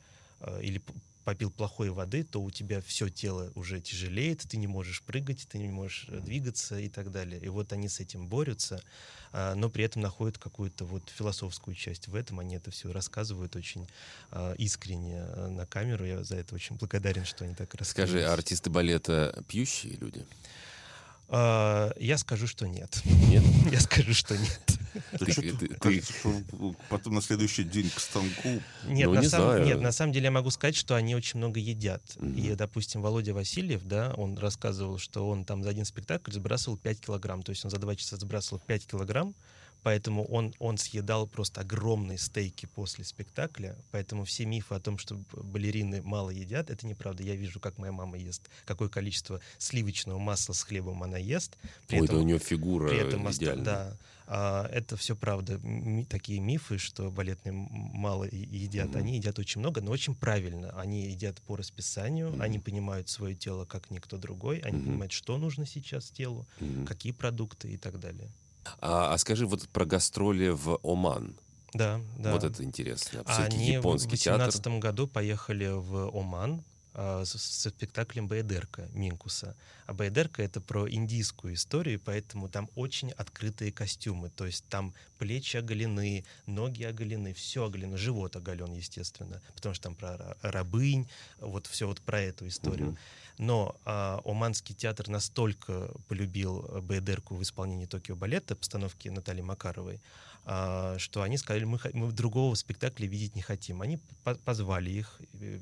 или 0.62 0.82
попил 1.26 1.50
плохой 1.50 1.90
воды, 1.90 2.24
то 2.24 2.42
у 2.42 2.52
тебя 2.52 2.80
все 2.82 3.10
тело 3.10 3.52
уже 3.56 3.82
тяжелеет, 3.82 4.42
ты 4.48 4.58
не 4.58 4.68
можешь 4.68 5.02
прыгать, 5.02 5.48
ты 5.50 5.58
не 5.58 5.68
можешь 5.68 6.06
э, 6.08 6.20
двигаться 6.20 6.78
и 6.80 6.88
так 6.88 7.12
далее. 7.12 7.42
И 7.42 7.50
вот 7.50 7.74
они 7.74 7.90
с 7.90 8.00
этим 8.00 8.28
борются, 8.28 8.82
а, 9.34 9.56
но 9.56 9.70
при 9.70 9.84
этом 9.84 10.04
находят 10.04 10.38
какую-то 10.38 10.86
вот 10.86 11.10
философскую 11.10 11.76
часть 11.76 12.08
в 12.08 12.16
этом. 12.16 12.40
Они 12.40 12.56
это 12.56 12.70
все 12.70 12.92
рассказывают 12.92 13.56
очень 13.56 13.88
а, 14.30 14.54
искренне 14.54 15.24
а, 15.24 15.48
на 15.50 15.66
камеру. 15.66 16.06
Я 16.06 16.24
за 16.24 16.36
это 16.36 16.54
очень 16.54 16.76
благодарен, 16.78 17.26
что 17.26 17.44
они 17.44 17.56
так 17.56 17.74
рассказывают. 17.74 18.22
Скажи, 18.22 18.32
а 18.32 18.34
артисты 18.34 18.70
балета 18.70 19.44
пьющие 19.48 19.94
люди? 19.94 20.24
А, 21.28 21.92
Я 22.00 22.18
скажу, 22.18 22.48
что 22.48 22.68
нет. 22.68 23.02
Нет? 23.06 23.44
Я 23.72 23.80
скажу, 23.80 24.14
что 24.14 24.38
нет. 24.38 24.62
Ты- 25.20 26.02
потом 26.90 27.16
на 27.16 27.22
следующий 27.22 27.64
день 27.64 27.90
к 27.90 28.00
станку 28.00 28.48
Нет, 28.88 29.08
Ну, 29.10 29.16
на 29.16 29.20
не 29.20 29.28
самом, 29.28 29.48
знаю. 29.48 29.66
нет, 29.66 29.82
на 29.82 29.92
самом 29.92 30.14
деле 30.14 30.26
я 30.26 30.32
могу 30.32 30.50
сказать, 30.52 30.76
что 30.76 30.96
они 30.96 31.16
очень 31.16 31.38
много 31.38 31.60
едят. 31.60 32.02
И, 32.22 32.54
допустим, 32.56 33.02
Володя 33.02 33.34
Васильев, 33.34 33.84
да, 33.84 34.14
он 34.16 34.38
рассказывал, 34.38 34.98
что 34.98 35.28
он 35.28 35.44
там 35.46 35.64
за 35.64 35.70
один 35.72 35.84
спектакль 35.86 36.32
сбрасывал 36.32 36.78
5 36.78 37.02
килограмм. 37.02 37.44
То 37.44 37.50
есть 37.50 37.66
он 37.66 37.72
за 37.72 37.78
два 37.78 37.96
часа 37.96 38.16
сбрасывал 38.18 38.62
5 38.66 38.88
килограмм, 38.88 39.36
поэтому 39.86 40.26
он, 40.26 40.52
он 40.58 40.80
съедал 40.80 41.28
просто 41.28 41.62
огромные 41.62 42.18
стейки 42.18 42.66
после 42.66 43.04
спектакля. 43.06 43.78
Поэтому 43.92 44.24
все 44.26 44.44
мифы 44.48 44.74
о 44.74 44.80
том, 44.80 44.98
что 44.98 45.22
балерины 45.32 46.02
мало 46.02 46.32
едят, 46.32 46.72
это 46.72 46.88
неправда. 46.88 47.22
Я 47.22 47.36
вижу, 47.36 47.60
как 47.60 47.78
моя 47.78 47.92
мама 47.92 48.18
ест, 48.18 48.50
какое 48.66 48.90
количество 48.90 49.42
сливочного 49.60 50.18
масла 50.18 50.54
с 50.54 50.64
хлебом 50.64 51.04
она 51.04 51.20
ест. 51.20 51.56
При 51.88 52.00
Ой, 52.00 52.06
этом 52.06 52.16
да 52.18 52.22
у 52.24 52.26
нее 52.26 52.40
фигура 52.40 52.88
при 52.88 52.98
этом 52.98 53.32
идеальная. 53.32 53.64
да, 53.64 53.98
а, 54.26 54.68
это 54.72 54.98
все 54.98 55.16
правда. 55.16 55.60
Ми- 55.62 56.04
такие 56.06 56.40
мифы, 56.40 56.80
что 56.80 57.12
балетные 57.12 57.54
мало 57.54 58.24
едят, 58.24 58.88
Мгм. 58.90 58.98
они 58.98 59.18
едят 59.18 59.38
очень 59.38 59.60
много, 59.60 59.82
но 59.82 59.92
очень 59.92 60.16
правильно. 60.16 60.72
Они 60.82 61.12
едят 61.12 61.40
по 61.44 61.56
расписанию, 61.58 62.32
Мгм. 62.32 62.42
они 62.42 62.58
понимают 62.58 63.10
свое 63.10 63.36
тело 63.36 63.66
как 63.66 63.92
никто 63.92 64.18
другой, 64.18 64.58
они 64.62 64.78
Мгм. 64.78 64.86
понимают, 64.88 65.12
что 65.12 65.38
нужно 65.38 65.68
сейчас 65.68 66.10
телу, 66.10 66.48
Мгм. 66.60 66.88
какие 66.88 67.12
продукты 67.12 67.72
и 67.72 67.78
так 67.78 68.00
далее. 68.00 68.32
А, 68.80 69.14
а 69.14 69.18
скажи 69.18 69.46
вот 69.46 69.68
про 69.70 69.86
гастроли 69.86 70.50
в 70.50 70.80
Оман. 70.84 71.36
Да, 71.74 72.00
да. 72.18 72.32
Вот 72.32 72.44
это 72.44 72.64
интересно. 72.64 73.24
Все-таки 73.26 73.56
Они 73.56 73.66
в 73.72 73.76
японский 73.76 74.18
театр. 74.18 74.46
2018 74.52 74.82
году 74.82 75.08
поехали 75.08 75.68
в 75.68 76.10
Оман 76.18 76.64
а, 76.94 77.26
с- 77.26 77.32
со 77.42 77.70
спектаклем 77.70 78.28
Баедерка 78.30 78.88
Минкуса. 78.94 79.56
А 79.86 79.94
Баедерка— 79.94 80.42
это 80.44 80.62
про 80.62 80.90
индийскую 80.90 81.54
историю, 81.56 82.00
поэтому 82.04 82.48
там 82.48 82.70
очень 82.76 83.12
открытые 83.12 83.74
костюмы. 83.74 84.30
То 84.30 84.46
есть 84.46 84.64
там 84.70 84.94
плечи 85.18 85.58
оголены, 85.58 86.24
ноги 86.46 86.84
оголены, 86.84 87.34
все 87.34 87.66
оголено, 87.66 87.98
живот 87.98 88.38
оголен, 88.38 88.72
естественно, 88.74 89.42
потому 89.54 89.76
что 89.76 89.84
там 89.84 89.96
про 89.96 90.16
ра- 90.16 90.38
рабынь, 90.42 91.08
вот 91.40 91.68
все 91.68 91.86
вот 91.88 92.00
про 92.02 92.22
эту 92.22 92.48
историю. 92.48 92.88
Мгм. 92.92 92.98
Но 93.38 93.76
а, 93.84 94.22
Оманский 94.24 94.74
театр 94.76 95.10
настолько 95.10 95.92
полюбил 96.08 96.66
э, 96.66 96.82
Баедерку 96.82 97.36
в 97.36 97.42
исполнении 97.42 97.86
Токио 97.86 98.16
балета, 98.16 98.56
постановки 98.56 99.10
Натальи 99.10 99.42
Макаровой, 99.42 100.02
а, 100.46 100.96
что 101.00 101.22
они 101.22 101.38
сказали, 101.38 101.66
мы, 101.66 101.80
мы 101.94 102.12
другого 102.12 102.56
спектакля 102.56 103.08
видеть 103.08 103.36
не 103.36 103.42
хотим. 103.42 103.82
Они 103.82 104.00
по- 104.24 104.36
позвали 104.36 104.90
их. 104.90 105.20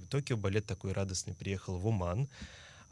Токио 0.09 0.37
балет 0.37 0.65
такой 0.65 0.91
радостный 0.91 1.33
приехал 1.33 1.79
в 1.79 1.87
Оман. 1.87 2.29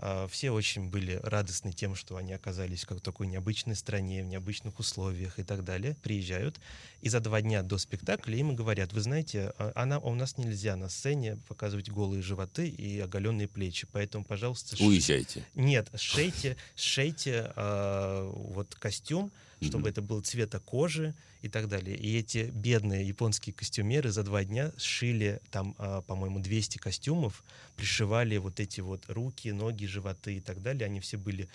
А, 0.04 0.28
Все 0.28 0.50
очень 0.52 0.90
были 0.90 1.20
радостны 1.24 1.72
тем, 1.72 1.96
что 1.96 2.18
они 2.18 2.34
оказались 2.34 2.84
в 2.84 2.88
как 2.88 3.02
такой 3.02 3.28
необычной 3.28 3.76
стране, 3.76 4.24
в 4.24 4.26
необычных 4.28 4.80
условиях 4.80 5.38
и 5.38 5.44
так 5.44 5.64
далее. 5.64 5.96
Приезжают, 6.02 6.60
и 7.02 7.10
за 7.10 7.20
два 7.20 7.40
дня 7.42 7.62
до 7.62 7.78
спектакля 7.78 8.36
им 8.36 8.56
говорят, 8.56 8.94
вы 8.94 9.02
знаете, 9.02 9.54
а, 9.58 9.72
она, 9.76 10.00
у 10.00 10.16
нас 10.16 10.38
нельзя 10.38 10.76
на 10.76 10.90
сцене 10.90 11.38
показывать 11.48 11.90
голые 11.90 12.22
животы 12.24 12.68
и 12.68 13.00
оголенные 13.00 13.48
плечи, 13.48 13.88
поэтому, 13.92 14.26
пожалуйста, 14.26 14.76
ш- 14.76 14.84
Уезжайте. 14.84 15.46
нет, 15.54 15.88
сшейте, 15.96 16.58
сшейте 16.76 17.52
а, 17.56 18.28
вот 18.34 18.74
костюм, 18.76 19.32
чтобы 19.62 19.82
Мгм. 19.84 19.88
это 19.90 20.02
был 20.02 20.22
цвета 20.22 20.60
кожи 20.60 21.14
и 21.42 21.50
так 21.50 21.68
далее. 21.68 21.96
И 21.96 22.18
эти 22.18 22.52
бедные 22.54 23.08
японские 23.08 23.54
костюмеры 23.54 24.12
за 24.12 24.24
два 24.24 24.44
дня 24.44 24.72
сшили 24.78 25.40
там, 25.52 25.76
а, 25.78 26.02
по-моему, 26.02 26.40
200 26.40 26.78
костюмов, 26.80 27.44
пришивали 27.78 28.38
вот 28.38 28.60
эти 28.60 28.82
вот 28.82 29.04
руки, 29.08 29.52
ноги, 29.52 29.86
животы 29.86 30.38
и 30.38 30.42
так 30.42 30.62
далее. 30.62 30.86
Они 30.86 31.00
все 31.00 31.18
были 31.18 31.48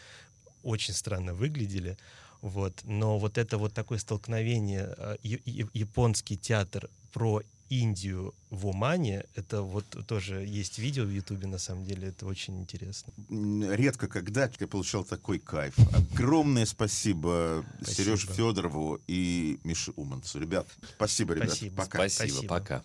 очень 0.62 0.94
странно 0.94 1.34
выглядели. 1.34 1.96
Вот. 2.42 2.80
Но 2.84 3.18
вот 3.18 3.38
это 3.38 3.59
вот 3.59 3.74
такое 3.74 3.98
столкновение, 3.98 4.84
а, 4.84 5.16
японский 5.22 6.36
театр 6.36 6.88
про 7.12 7.42
Индию 7.68 8.34
в 8.50 8.66
Омане. 8.68 9.24
Это 9.34 9.62
вот 9.62 9.84
тоже 10.06 10.44
есть 10.44 10.78
видео 10.78 11.04
в 11.04 11.10
Ютубе, 11.10 11.46
на 11.46 11.58
самом 11.58 11.84
деле, 11.84 12.08
это 12.08 12.26
очень 12.26 12.60
интересно. 12.60 13.12
Редко 13.28 14.08
когда 14.08 14.50
я 14.58 14.66
получал 14.66 15.04
такой 15.04 15.38
кайф. 15.38 15.74
Огромное 16.12 16.66
спасибо, 16.66 17.64
Спасибо. 17.80 17.94
Сереже 17.94 18.26
Федорову 18.28 19.00
и 19.06 19.58
Мише 19.64 19.92
Уманцу. 19.96 20.40
Ребят, 20.40 20.66
спасибо, 20.96 21.34
ребят. 21.34 21.50
Спасибо. 21.50 21.76
Пока. 21.76 21.98
Спасибо, 21.98 22.32
Спасибо. 22.32 22.48
пока. 22.48 22.82